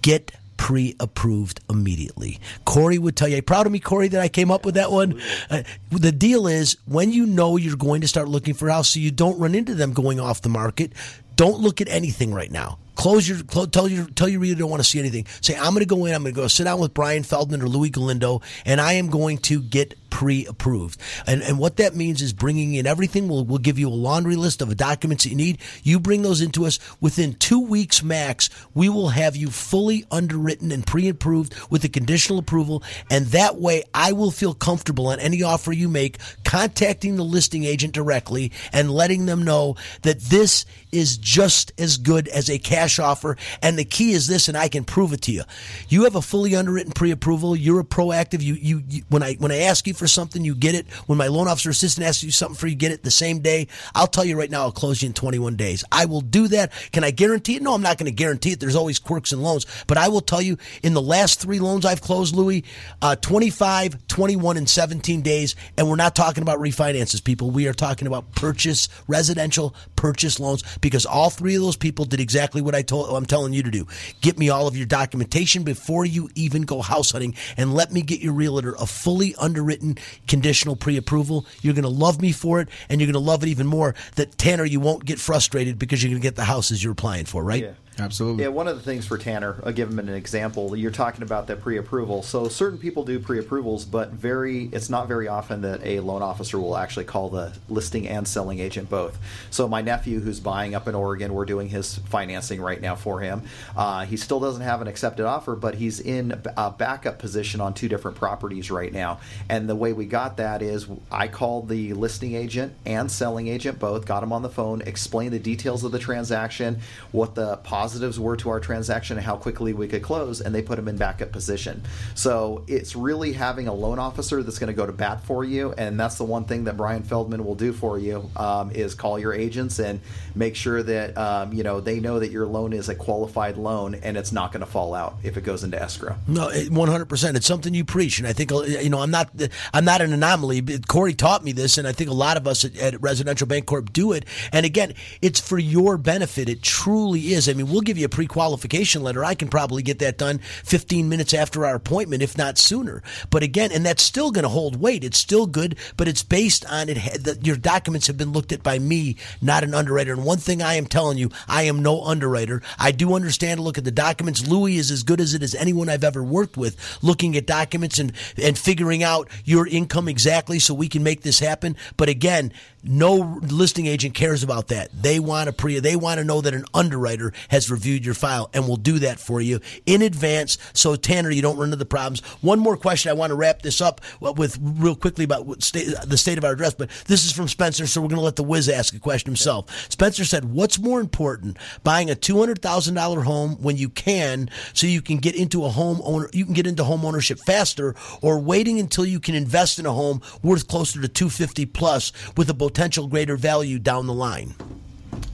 get 0.00 0.32
pre-approved 0.56 1.60
immediately. 1.68 2.38
Corey 2.64 2.98
would 2.98 3.16
tell 3.16 3.28
you, 3.28 3.34
"Are 3.34 3.36
you 3.36 3.42
proud 3.42 3.66
of 3.66 3.72
me, 3.72 3.80
Corey, 3.80 4.08
that 4.08 4.20
I 4.20 4.28
came 4.28 4.50
up 4.50 4.64
with 4.64 4.76
that 4.76 4.92
one?" 4.92 5.20
Uh, 5.50 5.62
the 5.90 6.12
deal 6.12 6.46
is 6.46 6.76
when 6.86 7.12
you 7.12 7.26
know 7.26 7.56
you're 7.56 7.76
going 7.76 8.00
to 8.02 8.08
start 8.08 8.28
looking 8.28 8.54
for 8.54 8.68
a 8.68 8.72
house, 8.72 8.90
so 8.90 9.00
you 9.00 9.10
don't 9.10 9.38
run 9.38 9.54
into 9.54 9.74
them 9.74 9.92
going 9.92 10.20
off 10.20 10.42
the 10.42 10.48
market. 10.48 10.92
Don't 11.34 11.60
look 11.60 11.80
at 11.80 11.88
anything 11.88 12.32
right 12.32 12.50
now. 12.50 12.78
Close 12.94 13.28
your 13.28 13.42
close, 13.42 13.68
tell 13.68 13.88
your 13.88 14.06
tell 14.06 14.28
your 14.28 14.40
reader 14.40 14.60
don't 14.60 14.70
want 14.70 14.82
to 14.82 14.88
see 14.88 14.98
anything. 14.98 15.26
Say 15.40 15.56
I'm 15.56 15.72
going 15.72 15.80
to 15.80 15.86
go 15.86 16.04
in. 16.04 16.14
I'm 16.14 16.22
going 16.22 16.34
to 16.34 16.40
go 16.40 16.46
sit 16.48 16.64
down 16.64 16.78
with 16.78 16.94
Brian 16.94 17.22
Feldman 17.22 17.62
or 17.62 17.68
Louis 17.68 17.90
Galindo, 17.90 18.42
and 18.64 18.80
I 18.80 18.94
am 18.94 19.08
going 19.08 19.38
to 19.38 19.60
get 19.60 19.94
pre-approved. 20.10 21.00
And 21.26 21.42
and 21.42 21.58
what 21.58 21.78
that 21.78 21.96
means 21.96 22.20
is 22.20 22.34
bringing 22.34 22.74
in 22.74 22.86
everything. 22.86 23.28
We'll 23.28 23.44
we'll 23.44 23.58
give 23.58 23.78
you 23.78 23.88
a 23.88 23.90
laundry 23.90 24.36
list 24.36 24.60
of 24.60 24.68
the 24.68 24.74
documents 24.74 25.24
that 25.24 25.30
you 25.30 25.36
need. 25.36 25.58
You 25.82 25.98
bring 25.98 26.20
those 26.20 26.42
into 26.42 26.66
us 26.66 26.78
within 27.00 27.34
two 27.34 27.60
weeks 27.60 28.02
max. 28.02 28.50
We 28.74 28.90
will 28.90 29.08
have 29.08 29.36
you 29.36 29.50
fully 29.50 30.04
underwritten 30.10 30.70
and 30.70 30.86
pre-approved 30.86 31.54
with 31.70 31.84
a 31.84 31.88
conditional 31.88 32.38
approval, 32.38 32.82
and 33.10 33.26
that 33.28 33.56
way 33.56 33.84
I 33.94 34.12
will 34.12 34.30
feel 34.30 34.52
comfortable 34.52 35.06
on 35.06 35.18
any 35.18 35.42
offer 35.42 35.72
you 35.72 35.88
make 35.88 36.18
contacting 36.44 37.16
the 37.16 37.24
listing 37.24 37.64
agent 37.64 37.94
directly 37.94 38.52
and 38.70 38.90
letting 38.90 39.24
them 39.24 39.42
know 39.42 39.76
that 40.02 40.20
this 40.20 40.66
is 40.92 41.16
just 41.16 41.72
as 41.78 41.96
good 41.96 42.28
as 42.28 42.50
a 42.50 42.58
cash 42.58 42.81
offer. 42.98 43.36
And 43.62 43.78
the 43.78 43.84
key 43.84 44.12
is 44.12 44.26
this, 44.26 44.48
and 44.48 44.56
I 44.56 44.68
can 44.68 44.84
prove 44.84 45.12
it 45.12 45.22
to 45.22 45.32
you. 45.32 45.42
You 45.88 46.04
have 46.04 46.16
a 46.16 46.22
fully 46.22 46.56
underwritten 46.56 46.92
pre-approval. 46.92 47.56
You're 47.56 47.80
a 47.80 47.84
proactive. 47.84 48.42
You, 48.42 48.54
you, 48.54 48.82
you 48.88 49.02
when 49.08 49.22
I 49.22 49.34
when 49.34 49.52
I 49.52 49.58
ask 49.62 49.86
you 49.86 49.94
for 49.94 50.06
something, 50.06 50.44
you 50.44 50.54
get 50.54 50.74
it. 50.74 50.86
When 51.06 51.18
my 51.18 51.28
loan 51.28 51.48
officer 51.48 51.70
assistant 51.70 52.06
asks 52.06 52.22
you 52.22 52.30
something 52.30 52.56
for 52.56 52.66
you, 52.66 52.74
get 52.74 52.92
it 52.92 53.02
the 53.02 53.10
same 53.10 53.40
day. 53.40 53.68
I'll 53.94 54.06
tell 54.06 54.24
you 54.24 54.38
right 54.38 54.50
now, 54.50 54.62
I'll 54.62 54.72
close 54.72 55.02
you 55.02 55.06
in 55.06 55.14
21 55.14 55.56
days. 55.56 55.84
I 55.92 56.06
will 56.06 56.20
do 56.20 56.48
that. 56.48 56.72
Can 56.92 57.04
I 57.04 57.10
guarantee 57.10 57.56
it? 57.56 57.62
No, 57.62 57.74
I'm 57.74 57.82
not 57.82 57.98
going 57.98 58.06
to 58.06 58.12
guarantee 58.12 58.52
it. 58.52 58.60
There's 58.60 58.76
always 58.76 58.98
quirks 58.98 59.32
in 59.32 59.42
loans, 59.42 59.66
but 59.86 59.98
I 59.98 60.08
will 60.08 60.20
tell 60.20 60.42
you, 60.42 60.58
in 60.82 60.94
the 60.94 61.02
last 61.02 61.40
three 61.40 61.58
loans 61.58 61.84
I've 61.84 62.00
closed, 62.00 62.34
Louis, 62.34 62.64
uh, 63.00 63.16
25, 63.16 64.06
21, 64.08 64.56
and 64.56 64.68
17 64.68 65.22
days, 65.22 65.56
and 65.76 65.88
we're 65.88 65.96
not 65.96 66.14
talking 66.14 66.42
about 66.42 66.58
refinances, 66.58 67.22
people. 67.22 67.50
We 67.50 67.66
are 67.68 67.74
talking 67.74 68.06
about 68.06 68.32
purchase, 68.34 68.88
residential 69.08 69.74
purchase 69.96 70.40
loans, 70.40 70.64
because 70.80 71.06
all 71.06 71.30
three 71.30 71.54
of 71.54 71.62
those 71.62 71.76
people 71.76 72.04
did 72.04 72.20
exactly 72.20 72.62
what 72.62 72.71
I 72.74 72.82
told. 72.82 73.14
I'm 73.14 73.26
telling 73.26 73.52
you 73.52 73.62
to 73.62 73.70
do. 73.70 73.86
Get 74.20 74.38
me 74.38 74.48
all 74.50 74.66
of 74.66 74.76
your 74.76 74.86
documentation 74.86 75.62
before 75.62 76.04
you 76.04 76.30
even 76.34 76.62
go 76.62 76.82
house 76.82 77.12
hunting, 77.12 77.34
and 77.56 77.74
let 77.74 77.92
me 77.92 78.02
get 78.02 78.20
your 78.20 78.32
realtor 78.32 78.74
a 78.78 78.86
fully 78.86 79.34
underwritten 79.36 79.98
conditional 80.26 80.76
pre-approval. 80.76 81.46
You're 81.60 81.74
going 81.74 81.82
to 81.84 81.88
love 81.88 82.20
me 82.20 82.32
for 82.32 82.60
it, 82.60 82.68
and 82.88 83.00
you're 83.00 83.10
going 83.10 83.22
to 83.22 83.30
love 83.30 83.42
it 83.42 83.48
even 83.48 83.66
more. 83.66 83.94
That 84.16 84.38
Tanner, 84.38 84.64
you 84.64 84.80
won't 84.80 85.04
get 85.04 85.18
frustrated 85.18 85.78
because 85.78 86.02
you're 86.02 86.10
going 86.10 86.20
to 86.20 86.26
get 86.26 86.36
the 86.36 86.44
houses 86.44 86.82
you're 86.82 86.92
applying 86.92 87.24
for, 87.24 87.42
right? 87.42 87.62
Yeah. 87.62 87.72
Absolutely. 87.98 88.44
Yeah, 88.44 88.48
one 88.48 88.68
of 88.68 88.76
the 88.76 88.82
things 88.82 89.06
for 89.06 89.18
Tanner, 89.18 89.60
I'll 89.64 89.72
give 89.72 89.90
him 89.90 89.98
an 89.98 90.08
example. 90.08 90.74
You're 90.74 90.90
talking 90.90 91.22
about 91.22 91.46
that 91.48 91.60
pre-approval. 91.60 92.22
So 92.22 92.48
certain 92.48 92.78
people 92.78 93.04
do 93.04 93.18
pre-approvals, 93.18 93.84
but 93.84 94.10
very 94.10 94.70
it's 94.72 94.88
not 94.88 95.08
very 95.08 95.28
often 95.28 95.60
that 95.62 95.84
a 95.84 96.00
loan 96.00 96.22
officer 96.22 96.58
will 96.58 96.76
actually 96.76 97.04
call 97.04 97.28
the 97.28 97.52
listing 97.68 98.08
and 98.08 98.26
selling 98.26 98.60
agent 98.60 98.88
both. 98.88 99.18
So 99.50 99.68
my 99.68 99.82
nephew, 99.82 100.20
who's 100.20 100.40
buying 100.40 100.74
up 100.74 100.88
in 100.88 100.94
Oregon, 100.94 101.34
we're 101.34 101.44
doing 101.44 101.68
his 101.68 101.96
financing 101.98 102.62
right 102.62 102.80
now 102.80 102.94
for 102.94 103.20
him. 103.20 103.42
Uh, 103.76 104.06
he 104.06 104.16
still 104.16 104.40
doesn't 104.40 104.62
have 104.62 104.80
an 104.80 104.88
accepted 104.88 105.26
offer, 105.26 105.54
but 105.54 105.74
he's 105.74 106.00
in 106.00 106.42
a 106.56 106.70
backup 106.70 107.18
position 107.18 107.60
on 107.60 107.74
two 107.74 107.88
different 107.88 108.16
properties 108.16 108.70
right 108.70 108.92
now. 108.92 109.20
And 109.50 109.68
the 109.68 109.76
way 109.76 109.92
we 109.92 110.06
got 110.06 110.38
that 110.38 110.62
is 110.62 110.86
I 111.10 111.28
called 111.28 111.68
the 111.68 111.92
listing 111.92 112.34
agent 112.34 112.72
and 112.86 113.10
selling 113.10 113.48
agent 113.48 113.78
both, 113.78 114.06
got 114.06 114.22
him 114.22 114.32
on 114.32 114.40
the 114.40 114.48
phone, 114.48 114.80
explained 114.82 115.34
the 115.34 115.38
details 115.38 115.84
of 115.84 115.92
the 115.92 115.98
transaction, 115.98 116.80
what 117.10 117.34
the 117.34 117.58
positives 117.82 118.20
were 118.20 118.36
to 118.36 118.48
our 118.48 118.60
transaction 118.60 119.16
and 119.16 119.26
how 119.26 119.36
quickly 119.36 119.72
we 119.72 119.88
could 119.88 120.02
close, 120.02 120.40
and 120.40 120.54
they 120.54 120.62
put 120.62 120.76
them 120.76 120.86
in 120.86 120.96
backup 120.96 121.32
position. 121.32 121.82
So 122.14 122.62
it's 122.68 122.94
really 122.94 123.32
having 123.32 123.66
a 123.66 123.74
loan 123.74 123.98
officer 123.98 124.40
that's 124.44 124.60
going 124.60 124.68
to 124.68 124.76
go 124.82 124.86
to 124.86 124.92
bat 124.92 125.24
for 125.24 125.42
you, 125.42 125.74
and 125.76 125.98
that's 125.98 126.16
the 126.16 126.24
one 126.24 126.44
thing 126.44 126.62
that 126.64 126.76
Brian 126.76 127.02
Feldman 127.02 127.44
will 127.44 127.56
do 127.56 127.72
for 127.72 127.98
you 127.98 128.30
um, 128.36 128.70
is 128.70 128.94
call 128.94 129.18
your 129.18 129.34
agents 129.34 129.80
and 129.80 129.98
make 130.36 130.54
sure 130.54 130.80
that 130.84 131.18
um, 131.18 131.52
you 131.52 131.64
know 131.64 131.80
they 131.80 131.98
know 131.98 132.20
that 132.20 132.30
your 132.30 132.46
loan 132.46 132.72
is 132.72 132.88
a 132.88 132.94
qualified 132.94 133.56
loan 133.56 133.96
and 133.96 134.16
it's 134.16 134.30
not 134.30 134.52
going 134.52 134.64
to 134.64 134.70
fall 134.70 134.94
out 134.94 135.16
if 135.24 135.36
it 135.36 135.42
goes 135.42 135.64
into 135.64 135.82
escrow. 135.82 136.14
No, 136.28 136.52
one 136.70 136.88
hundred 136.88 137.08
percent. 137.08 137.36
It's 137.36 137.46
something 137.48 137.74
you 137.74 137.84
preach, 137.84 138.20
and 138.20 138.28
I 138.28 138.32
think 138.32 138.52
uh, 138.52 138.62
you 138.62 138.90
know 138.90 139.00
I'm 139.00 139.10
not 139.10 139.28
I'm 139.74 139.84
not 139.84 140.00
an 140.00 140.12
anomaly. 140.12 140.62
Corey 140.86 141.14
taught 141.14 141.42
me 141.42 141.50
this, 141.50 141.78
and 141.78 141.88
I 141.88 141.92
think 141.92 142.10
a 142.10 142.14
lot 142.14 142.36
of 142.36 142.46
us 142.46 142.64
at, 142.64 142.76
at 142.76 143.02
Residential 143.02 143.48
Bancorp 143.48 143.92
do 143.92 144.12
it. 144.12 144.24
And 144.52 144.64
again, 144.64 144.94
it's 145.20 145.40
for 145.40 145.58
your 145.58 145.98
benefit. 145.98 146.48
It 146.48 146.62
truly 146.62 147.32
is. 147.34 147.48
I 147.48 147.54
mean, 147.54 147.71
we'll 147.72 147.80
give 147.80 147.98
you 147.98 148.06
a 148.06 148.10
pre-qualification 148.10 149.02
letter. 149.02 149.24
I 149.24 149.34
can 149.34 149.48
probably 149.48 149.82
get 149.82 149.98
that 150.00 150.18
done 150.18 150.38
15 150.38 151.08
minutes 151.08 151.34
after 151.34 151.66
our 151.66 151.74
appointment, 151.74 152.22
if 152.22 152.36
not 152.36 152.58
sooner. 152.58 153.02
But 153.30 153.42
again, 153.42 153.72
and 153.72 153.84
that's 153.84 154.02
still 154.02 154.30
going 154.30 154.44
to 154.44 154.48
hold 154.48 154.80
weight. 154.80 155.04
It's 155.04 155.18
still 155.18 155.46
good, 155.46 155.76
but 155.96 156.08
it's 156.08 156.22
based 156.22 156.64
on 156.66 156.88
it. 156.88 157.46
Your 157.46 157.56
documents 157.56 158.06
have 158.06 158.16
been 158.16 158.32
looked 158.32 158.52
at 158.52 158.62
by 158.62 158.78
me, 158.78 159.16
not 159.40 159.64
an 159.64 159.74
underwriter. 159.74 160.12
And 160.12 160.24
one 160.24 160.38
thing 160.38 160.62
I 160.62 160.74
am 160.74 160.86
telling 160.86 161.18
you, 161.18 161.30
I 161.48 161.64
am 161.64 161.82
no 161.82 162.02
underwriter. 162.02 162.62
I 162.78 162.92
do 162.92 163.14
understand 163.14 163.58
to 163.58 163.62
look 163.62 163.78
at 163.78 163.84
the 163.84 163.90
documents. 163.90 164.46
Louis 164.46 164.76
is 164.76 164.90
as 164.90 165.02
good 165.02 165.20
as 165.20 165.34
it 165.34 165.42
is 165.42 165.54
anyone 165.54 165.88
I've 165.88 166.04
ever 166.04 166.22
worked 166.22 166.56
with, 166.56 166.76
looking 167.02 167.36
at 167.36 167.46
documents 167.46 167.98
and 167.98 168.12
and 168.40 168.58
figuring 168.58 169.02
out 169.02 169.28
your 169.44 169.66
income 169.66 170.08
exactly 170.08 170.58
so 170.58 170.74
we 170.74 170.88
can 170.88 171.02
make 171.02 171.22
this 171.22 171.38
happen. 171.40 171.76
But 171.96 172.08
again, 172.08 172.52
no 172.84 173.40
listing 173.42 173.86
agent 173.86 174.14
cares 174.14 174.42
about 174.42 174.68
that. 174.68 174.90
They 174.92 175.20
want 175.20 175.46
to 175.46 175.52
pre 175.52 175.78
they 175.78 175.96
want 175.96 176.18
to 176.18 176.24
know 176.24 176.40
that 176.40 176.54
an 176.54 176.64
underwriter 176.74 177.32
has 177.48 177.61
reviewed 177.70 178.04
your 178.04 178.14
file 178.14 178.50
and 178.54 178.66
will 178.66 178.76
do 178.76 178.98
that 179.00 179.20
for 179.20 179.40
you 179.40 179.60
in 179.86 180.02
advance 180.02 180.58
so 180.72 180.96
Tanner 180.96 181.30
you 181.30 181.42
don't 181.42 181.56
run 181.56 181.66
into 181.66 181.76
the 181.76 181.84
problems. 181.84 182.20
One 182.40 182.58
more 182.58 182.76
question 182.76 183.10
I 183.10 183.14
want 183.14 183.30
to 183.30 183.34
wrap 183.34 183.62
this 183.62 183.80
up 183.80 184.00
uh, 184.22 184.32
with 184.32 184.58
real 184.60 184.94
quickly 184.94 185.24
about 185.24 185.62
state, 185.62 185.88
the 186.04 186.16
state 186.16 186.38
of 186.38 186.44
our 186.44 186.52
address, 186.52 186.74
but 186.74 186.90
this 187.06 187.24
is 187.24 187.32
from 187.32 187.48
Spencer 187.48 187.86
so 187.86 188.00
we're 188.00 188.08
going 188.08 188.18
to 188.18 188.24
let 188.24 188.36
the 188.36 188.42
whiz 188.42 188.68
ask 188.68 188.94
a 188.94 188.98
question 188.98 189.30
himself. 189.30 189.66
Okay. 189.68 189.86
Spencer 189.90 190.24
said, 190.24 190.44
"What's 190.46 190.78
more 190.78 191.00
important, 191.00 191.58
buying 191.82 192.10
a 192.10 192.14
$200,000 192.14 193.24
home 193.24 193.56
when 193.60 193.76
you 193.76 193.88
can 193.88 194.50
so 194.72 194.86
you 194.86 195.02
can 195.02 195.18
get 195.18 195.34
into 195.34 195.64
a 195.64 195.68
home 195.68 196.00
owner 196.04 196.28
you 196.32 196.44
can 196.44 196.54
get 196.54 196.66
into 196.66 196.84
home 196.84 197.04
ownership 197.04 197.38
faster 197.38 197.94
or 198.20 198.38
waiting 198.38 198.78
until 198.78 199.04
you 199.04 199.20
can 199.20 199.34
invest 199.34 199.78
in 199.78 199.86
a 199.86 199.92
home 199.92 200.20
worth 200.42 200.68
closer 200.68 201.00
to 201.00 201.08
250 201.08 201.66
plus 201.66 202.12
with 202.36 202.48
a 202.50 202.54
potential 202.54 203.06
greater 203.06 203.36
value 203.36 203.78
down 203.78 204.06
the 204.06 204.14
line? 204.14 204.54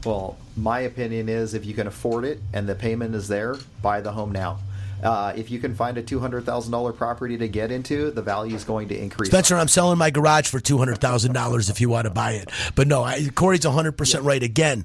Well, 0.05 0.37
my 0.59 0.81
opinion 0.81 1.29
is 1.29 1.55
if 1.55 1.65
you 1.65 1.75
can 1.75 1.87
afford 1.87 2.25
it 2.25 2.41
and 2.53 2.69
the 2.69 2.75
payment 2.75 3.15
is 3.15 3.29
there, 3.29 3.57
buy 3.83 4.01
the 4.01 4.13
home 4.13 4.33
now. 4.33 4.59
Uh, 5.03 5.33
if 5.37 5.49
you 5.49 5.61
can 5.61 5.77
find 5.77 5.97
a 5.97 6.03
two 6.03 6.19
hundred 6.19 6.45
thousand 6.45 6.73
dollar 6.73 6.93
property 6.93 7.39
to 7.39 7.47
get 7.47 7.71
into, 7.71 8.11
the 8.11 8.21
value 8.21 8.57
is 8.57 8.65
going 8.65 8.89
to 8.89 8.99
increase. 8.99 9.31
Spencer, 9.31 9.57
I'm 9.57 9.69
selling 9.69 9.97
my 9.97 10.11
garage 10.11 10.49
for 10.49 10.59
two 10.59 10.77
hundred 10.77 10.99
thousand 10.99 11.35
dollars 11.35 11.71
if 11.71 11.81
you 11.81 11.89
want 11.89 12.07
to 12.07 12.11
buy 12.11 12.33
it. 12.33 12.51
But 12.75 12.89
no, 12.89 13.05
I, 13.05 13.29
Corey's 13.33 13.65
one 13.65 13.75
hundred 13.75 13.93
percent 13.93 14.25
right. 14.25 14.43
Again, 14.43 14.85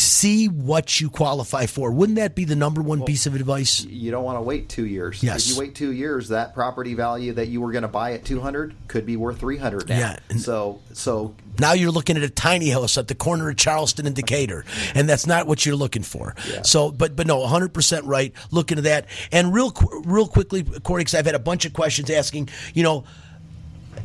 see 0.00 0.48
what 0.48 1.00
you 1.00 1.10
qualify 1.10 1.66
for. 1.66 1.90
Wouldn't 1.90 2.16
that 2.16 2.34
be 2.34 2.44
the 2.44 2.56
number 2.56 2.82
one 2.82 3.00
well, 3.00 3.06
piece 3.06 3.26
of 3.26 3.34
advice? 3.34 3.84
You 3.84 4.10
don't 4.10 4.24
want 4.24 4.38
to 4.38 4.42
wait 4.42 4.68
two 4.68 4.86
years. 4.86 5.22
Yes. 5.22 5.46
If 5.46 5.54
you 5.54 5.60
wait 5.60 5.74
two 5.74 5.92
years, 5.92 6.28
that 6.28 6.54
property 6.54 6.94
value 6.94 7.32
that 7.34 7.48
you 7.48 7.60
were 7.60 7.72
going 7.72 7.82
to 7.82 7.88
buy 7.88 8.12
at 8.12 8.24
two 8.24 8.40
hundred 8.40 8.74
could 8.88 9.06
be 9.06 9.16
worth 9.16 9.38
three 9.38 9.58
hundred 9.58 9.88
now. 9.88 9.98
Yeah. 9.98 10.36
So 10.36 10.80
so 10.92 11.34
now 11.58 11.72
you're 11.72 11.90
looking 11.90 12.16
at 12.16 12.22
a 12.22 12.30
tiny 12.30 12.70
house 12.70 12.98
at 12.98 13.08
the 13.08 13.14
corner 13.14 13.48
of 13.48 13.56
Charleston 13.56 14.06
and 14.06 14.16
Decatur, 14.16 14.64
and 14.94 15.08
that's 15.08 15.26
not 15.26 15.46
what 15.46 15.64
you're 15.64 15.76
looking 15.76 16.02
for. 16.02 16.34
Yeah. 16.50 16.62
So, 16.62 16.90
but 16.90 17.16
but 17.16 17.26
no, 17.26 17.38
100 17.40 17.72
percent 17.72 18.04
right. 18.06 18.32
Look 18.50 18.72
into 18.72 18.82
that. 18.82 19.06
And 19.32 19.54
real 19.54 19.72
real 20.04 20.26
quickly, 20.26 20.62
Corey, 20.62 21.00
because 21.00 21.14
I've 21.14 21.26
had 21.26 21.34
a 21.34 21.40
bunch 21.40 21.64
of 21.64 21.72
questions 21.72 22.10
asking. 22.10 22.48
You 22.74 22.82
know, 22.82 23.04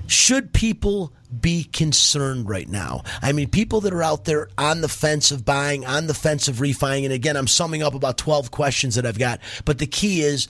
should 0.10 0.54
people 0.54 1.14
be 1.40 1.64
concerned 1.64 2.50
right 2.50 2.68
now. 2.68 3.04
I 3.22 3.32
mean, 3.32 3.50
people 3.50 3.82
that 3.82 3.94
are 3.94 4.04
out 4.04 4.26
there 4.26 4.50
on 4.58 4.82
the 4.82 4.90
fence 4.90 5.32
of 5.32 5.46
buying, 5.46 5.86
on 5.86 6.08
the 6.08 6.14
fence 6.14 6.48
of 6.48 6.62
refining, 6.62 7.06
and 7.06 7.14
again, 7.14 7.38
I'm 7.38 7.48
summing 7.48 7.84
up 7.84 7.94
about 7.94 8.18
12 8.18 8.52
questions 8.52 8.96
that 8.96 9.06
I've 9.06 9.20
got, 9.20 9.40
but 9.66 9.78
the 9.78 9.88
key 9.88 10.22
is 10.22 10.48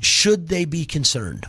should 0.00 0.48
they 0.48 0.64
be 0.64 0.84
concerned? 0.84 1.46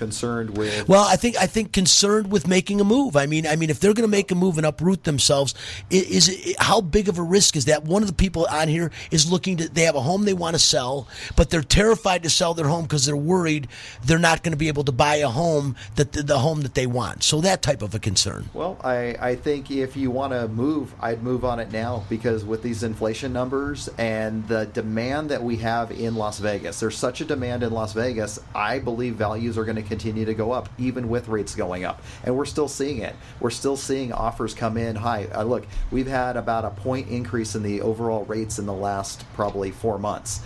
Concerned 0.00 0.56
with? 0.56 0.88
Well, 0.88 1.04
I 1.04 1.16
think 1.16 1.36
I 1.36 1.46
think 1.46 1.72
concerned 1.72 2.32
with 2.32 2.48
making 2.48 2.80
a 2.80 2.84
move. 2.84 3.16
I 3.16 3.26
mean, 3.26 3.46
I 3.46 3.54
mean, 3.54 3.68
if 3.68 3.78
they're 3.78 3.94
going 3.94 4.08
to 4.08 4.10
make 4.10 4.30
a 4.30 4.34
move 4.34 4.56
and 4.56 4.66
uproot 4.66 5.04
themselves, 5.04 5.54
is, 5.90 6.28
it, 6.30 6.56
how 6.58 6.80
big 6.80 7.08
of 7.08 7.18
a 7.18 7.22
risk 7.22 7.54
is 7.54 7.66
that? 7.66 7.84
One 7.84 8.02
of 8.02 8.08
the 8.08 8.14
people 8.14 8.46
on 8.50 8.68
here 8.68 8.90
is 9.10 9.30
looking 9.30 9.58
to. 9.58 9.68
They 9.68 9.82
have 9.82 9.94
a 9.94 10.00
home 10.00 10.24
they 10.24 10.32
want 10.32 10.54
to 10.54 10.58
sell, 10.58 11.06
but 11.36 11.50
they're 11.50 11.62
terrified 11.62 12.22
to 12.22 12.30
sell 12.30 12.54
their 12.54 12.66
home 12.66 12.82
because 12.82 13.04
they're 13.04 13.16
worried 13.16 13.68
they're 14.04 14.18
not 14.18 14.42
going 14.42 14.52
to 14.52 14.58
be 14.58 14.68
able 14.68 14.84
to 14.84 14.92
buy 14.92 15.16
a 15.16 15.28
home 15.28 15.76
that 15.96 16.12
the, 16.12 16.22
the 16.22 16.38
home 16.38 16.62
that 16.62 16.74
they 16.74 16.86
want. 16.86 17.22
So 17.22 17.40
that 17.42 17.62
type 17.62 17.82
of 17.82 17.94
a 17.94 17.98
concern. 17.98 18.48
Well, 18.54 18.78
I 18.82 19.16
I 19.20 19.34
think 19.36 19.70
if 19.70 19.96
you 19.96 20.10
want 20.10 20.32
to 20.32 20.48
move, 20.48 20.94
I'd 21.00 21.22
move 21.22 21.44
on 21.44 21.60
it 21.60 21.70
now 21.72 22.04
because 22.08 22.44
with 22.44 22.62
these 22.62 22.82
inflation 22.82 23.32
numbers 23.32 23.88
and 23.98 24.46
the 24.48 24.64
demand 24.66 25.30
that 25.30 25.42
we 25.42 25.56
have 25.58 25.90
in 25.90 26.16
Las 26.16 26.38
Vegas, 26.38 26.80
there's 26.80 26.96
such 26.96 27.20
a 27.20 27.24
demand 27.24 27.62
in 27.62 27.72
Las 27.72 27.92
Vegas. 27.92 28.40
I 28.54 28.78
believe 28.78 29.14
values 29.14 29.58
are 29.58 29.64
going 29.64 29.76
to 29.76 29.82
continue 29.90 30.24
to 30.24 30.34
go 30.34 30.52
up, 30.52 30.70
even 30.78 31.10
with 31.10 31.28
rates 31.28 31.54
going 31.54 31.84
up. 31.84 32.02
And 32.24 32.36
we're 32.36 32.46
still 32.46 32.68
seeing 32.68 32.98
it. 32.98 33.14
We're 33.40 33.50
still 33.50 33.76
seeing 33.76 34.12
offers 34.12 34.54
come 34.54 34.78
in 34.78 34.96
high. 34.96 35.26
Uh, 35.26 35.42
look, 35.42 35.66
we've 35.90 36.06
had 36.06 36.38
about 36.38 36.64
a 36.64 36.70
point 36.70 37.08
increase 37.08 37.54
in 37.54 37.62
the 37.62 37.82
overall 37.82 38.24
rates 38.24 38.58
in 38.58 38.64
the 38.64 38.72
last 38.72 39.24
probably 39.34 39.70
four 39.70 39.98
months. 39.98 40.40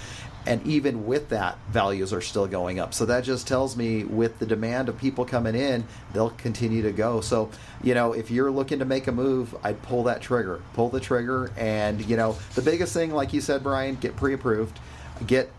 And 0.46 0.66
even 0.66 1.06
with 1.06 1.30
that, 1.30 1.56
values 1.70 2.12
are 2.12 2.20
still 2.20 2.46
going 2.46 2.78
up. 2.78 2.92
So 2.92 3.06
that 3.06 3.24
just 3.24 3.48
tells 3.48 3.76
me 3.76 4.04
with 4.04 4.38
the 4.38 4.46
demand 4.46 4.88
of 4.90 4.98
people 4.98 5.24
coming 5.24 5.54
in, 5.54 5.86
they'll 6.12 6.30
continue 6.30 6.82
to 6.82 6.92
go. 6.92 7.22
So, 7.22 7.50
you 7.82 7.94
know, 7.94 8.12
if 8.12 8.30
you're 8.30 8.50
looking 8.50 8.80
to 8.80 8.84
make 8.84 9.06
a 9.06 9.12
move, 9.12 9.56
I'd 9.62 9.80
pull 9.82 10.02
that 10.04 10.20
trigger. 10.20 10.60
Pull 10.74 10.90
the 10.90 11.00
trigger. 11.00 11.50
And, 11.56 12.04
you 12.04 12.16
know, 12.16 12.36
the 12.54 12.62
biggest 12.62 12.92
thing, 12.92 13.12
like 13.12 13.32
you 13.32 13.40
said, 13.40 13.62
Brian, 13.62 13.94
get 13.94 14.16
pre 14.16 14.34
approved, 14.34 14.78
get 15.26 15.50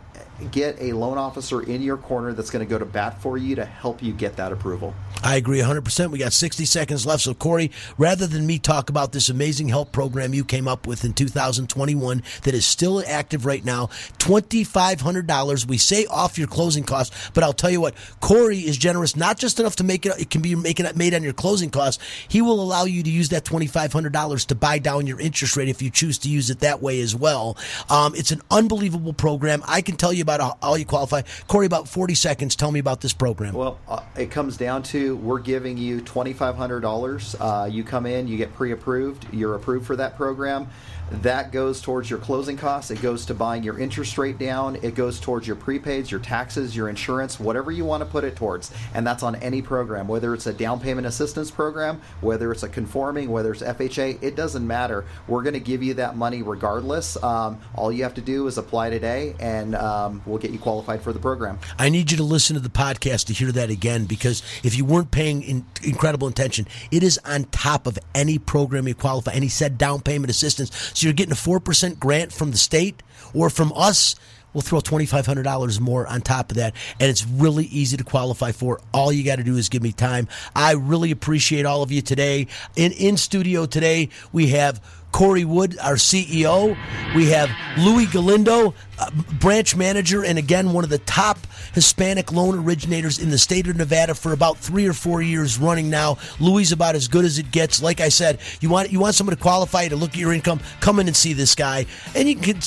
get 0.51 0.79
a 0.81 0.93
loan 0.93 1.17
officer 1.17 1.61
in 1.61 1.81
your 1.81 1.97
corner 1.97 2.33
that's 2.33 2.49
going 2.49 2.65
to 2.65 2.69
go 2.69 2.77
to 2.77 2.85
bat 2.85 3.21
for 3.21 3.37
you 3.37 3.55
to 3.55 3.65
help 3.65 4.03
you 4.03 4.13
get 4.13 4.35
that 4.37 4.51
approval. 4.51 4.93
I 5.23 5.37
agree 5.37 5.59
100%. 5.59 6.11
We 6.11 6.19
got 6.19 6.33
60 6.33 6.65
seconds 6.65 7.05
left. 7.05 7.23
So, 7.23 7.33
Corey, 7.33 7.71
rather 7.97 8.27
than 8.27 8.45
me 8.45 8.59
talk 8.59 8.89
about 8.89 9.11
this 9.11 9.29
amazing 9.29 9.69
help 9.69 9.91
program 9.91 10.33
you 10.33 10.43
came 10.43 10.67
up 10.67 10.85
with 10.85 11.03
in 11.03 11.13
2021 11.13 12.21
that 12.43 12.53
is 12.53 12.65
still 12.65 13.01
active 13.07 13.45
right 13.45 13.63
now, 13.63 13.87
$2,500, 14.19 15.65
we 15.67 15.77
say 15.77 16.05
off 16.07 16.37
your 16.37 16.47
closing 16.47 16.83
costs. 16.83 17.31
But 17.33 17.43
I'll 17.43 17.53
tell 17.53 17.71
you 17.71 17.81
what, 17.81 17.95
Corey 18.19 18.59
is 18.59 18.77
generous, 18.77 19.15
not 19.15 19.39
just 19.39 19.59
enough 19.59 19.77
to 19.77 19.83
make 19.83 20.05
it, 20.05 20.19
it 20.19 20.29
can 20.29 20.41
be 20.41 20.53
making 20.53 20.85
it 20.85 20.95
made 20.95 21.13
on 21.13 21.23
your 21.23 21.33
closing 21.33 21.69
costs. 21.69 22.03
He 22.27 22.41
will 22.41 22.61
allow 22.61 22.83
you 22.83 23.01
to 23.01 23.09
use 23.09 23.29
that 23.29 23.45
$2,500 23.45 24.45
to 24.47 24.55
buy 24.55 24.79
down 24.79 25.07
your 25.07 25.19
interest 25.19 25.55
rate 25.55 25.69
if 25.69 25.81
you 25.81 25.89
choose 25.89 26.17
to 26.19 26.29
use 26.29 26.49
it 26.49 26.59
that 26.59 26.81
way 26.81 26.99
as 27.01 27.15
well. 27.15 27.57
Um, 27.89 28.13
it's 28.15 28.31
an 28.31 28.41
unbelievable 28.51 29.13
program. 29.13 29.63
I 29.65 29.81
can 29.81 29.95
tell 29.95 30.13
you 30.13 30.24
about 30.25 30.57
how 30.61 30.75
you 30.75 30.85
qualify. 30.85 31.21
Corey, 31.47 31.65
about 31.65 31.87
40 31.87 32.15
seconds. 32.15 32.55
Tell 32.55 32.71
me 32.71 32.79
about 32.79 33.01
this 33.01 33.13
program. 33.13 33.53
Well, 33.53 33.79
uh, 33.87 34.01
it 34.17 34.31
comes 34.31 34.57
down 34.57 34.83
to 34.83 35.15
we're 35.17 35.39
giving 35.39 35.77
you 35.77 36.01
$2,500. 36.01 37.35
Uh, 37.39 37.65
you 37.65 37.83
come 37.83 38.05
in, 38.05 38.27
you 38.27 38.37
get 38.37 38.53
pre 38.53 38.71
approved, 38.71 39.27
you're 39.31 39.55
approved 39.55 39.85
for 39.85 39.95
that 39.95 40.17
program. 40.17 40.67
That 41.11 41.51
goes 41.51 41.81
towards 41.81 42.09
your 42.09 42.19
closing 42.19 42.57
costs. 42.57 42.91
It 42.91 43.01
goes 43.01 43.25
to 43.27 43.33
buying 43.33 43.63
your 43.63 43.79
interest 43.79 44.17
rate 44.17 44.37
down. 44.37 44.77
It 44.77 44.95
goes 44.95 45.19
towards 45.19 45.47
your 45.47 45.55
prepaids, 45.55 46.09
your 46.09 46.19
taxes, 46.19 46.75
your 46.75 46.89
insurance, 46.89 47.39
whatever 47.39 47.71
you 47.71 47.85
want 47.85 48.01
to 48.01 48.09
put 48.09 48.23
it 48.23 48.35
towards. 48.35 48.71
And 48.93 49.05
that's 49.05 49.23
on 49.23 49.35
any 49.35 49.61
program, 49.61 50.07
whether 50.07 50.33
it's 50.33 50.47
a 50.47 50.53
down 50.53 50.79
payment 50.79 51.07
assistance 51.07 51.51
program, 51.51 52.01
whether 52.21 52.51
it's 52.51 52.63
a 52.63 52.69
conforming, 52.69 53.29
whether 53.29 53.51
it's 53.51 53.61
FHA, 53.61 54.21
it 54.23 54.35
doesn't 54.35 54.65
matter. 54.65 55.05
We're 55.27 55.43
going 55.43 55.53
to 55.53 55.59
give 55.59 55.83
you 55.83 55.93
that 55.95 56.17
money 56.17 56.41
regardless. 56.41 57.21
Um, 57.23 57.59
all 57.75 57.91
you 57.91 58.03
have 58.03 58.15
to 58.15 58.21
do 58.21 58.47
is 58.47 58.57
apply 58.57 58.89
today, 58.89 59.35
and 59.39 59.75
um, 59.75 60.21
we'll 60.25 60.39
get 60.39 60.51
you 60.51 60.59
qualified 60.59 61.01
for 61.01 61.13
the 61.13 61.19
program. 61.19 61.59
I 61.77 61.89
need 61.89 62.11
you 62.11 62.17
to 62.17 62.23
listen 62.23 62.55
to 62.55 62.59
the 62.59 62.69
podcast 62.69 63.25
to 63.27 63.33
hear 63.33 63.51
that 63.51 63.69
again 63.69 64.05
because 64.05 64.41
if 64.63 64.75
you 64.75 64.85
weren't 64.85 65.11
paying 65.11 65.43
in, 65.43 65.65
incredible 65.83 66.27
attention. 66.27 66.67
It 66.91 67.03
is 67.03 67.19
on 67.25 67.45
top 67.45 67.87
of 67.87 67.99
any 68.13 68.37
program 68.37 68.87
you 68.87 68.95
qualify. 68.95 69.33
He 69.35 69.49
said 69.49 69.77
down 69.77 70.01
payment 70.01 70.31
assistance. 70.31 70.71
So 70.95 71.07
you're 71.07 71.13
getting 71.13 71.33
a 71.33 71.35
4% 71.35 71.99
grant 71.99 72.31
from 72.31 72.51
the 72.51 72.57
state 72.57 73.03
or 73.33 73.49
from 73.49 73.73
us. 73.75 74.15
We'll 74.53 74.61
throw 74.61 74.79
$2,500 74.79 75.81
more 75.81 76.07
on 76.07 76.21
top 76.21 76.49
of 76.49 76.55
that. 76.55 76.73
And 77.01 77.09
it's 77.09 77.27
really 77.27 77.65
easy 77.65 77.97
to 77.97 78.05
qualify 78.05 78.53
for. 78.53 78.79
All 78.93 79.11
you 79.11 79.25
got 79.25 79.35
to 79.35 79.43
do 79.43 79.57
is 79.57 79.67
give 79.67 79.83
me 79.83 79.91
time. 79.91 80.29
I 80.55 80.71
really 80.75 81.11
appreciate 81.11 81.65
all 81.65 81.83
of 81.83 81.91
you 81.91 82.01
today. 82.01 82.47
In, 82.77 82.93
in 82.93 83.17
studio 83.17 83.65
today, 83.65 84.07
we 84.31 84.47
have 84.47 84.81
Corey 85.15 85.45
Wood, 85.45 85.77
our 85.81 85.93
CEO. 85.93 86.77
We 87.15 87.29
have 87.29 87.49
Louis 87.77 88.05
Galindo, 88.05 88.73
uh, 88.99 89.11
branch 89.39 89.73
manager, 89.73 90.25
and 90.25 90.37
again, 90.37 90.73
one 90.73 90.83
of 90.83 90.89
the 90.89 90.97
top 90.97 91.37
Hispanic 91.73 92.33
loan 92.33 92.59
originators 92.59 93.17
in 93.19 93.29
the 93.29 93.37
state 93.37 93.65
of 93.67 93.77
Nevada 93.77 94.13
for 94.13 94.33
about 94.33 94.57
three 94.57 94.85
or 94.85 94.91
four 94.91 95.21
years 95.21 95.57
running 95.57 95.89
now. 95.89 96.17
Louis 96.41 96.63
is 96.63 96.73
about 96.73 96.95
as 96.95 97.07
good 97.07 97.23
as 97.23 97.39
it 97.39 97.49
gets. 97.49 97.81
Like 97.81 98.01
I 98.01 98.09
said, 98.09 98.39
you 98.59 98.67
want 98.67 98.91
you 98.91 98.99
want 98.99 99.15
someone 99.15 99.33
to 99.33 99.41
qualify 99.41 99.87
to 99.87 99.95
look 99.95 100.09
at 100.09 100.17
your 100.17 100.33
income, 100.33 100.59
come 100.81 100.99
in 100.99 101.07
and 101.07 101.15
see 101.15 101.31
this 101.31 101.55
guy, 101.55 101.85
and 102.13 102.27
you 102.27 102.35
can 102.35 102.59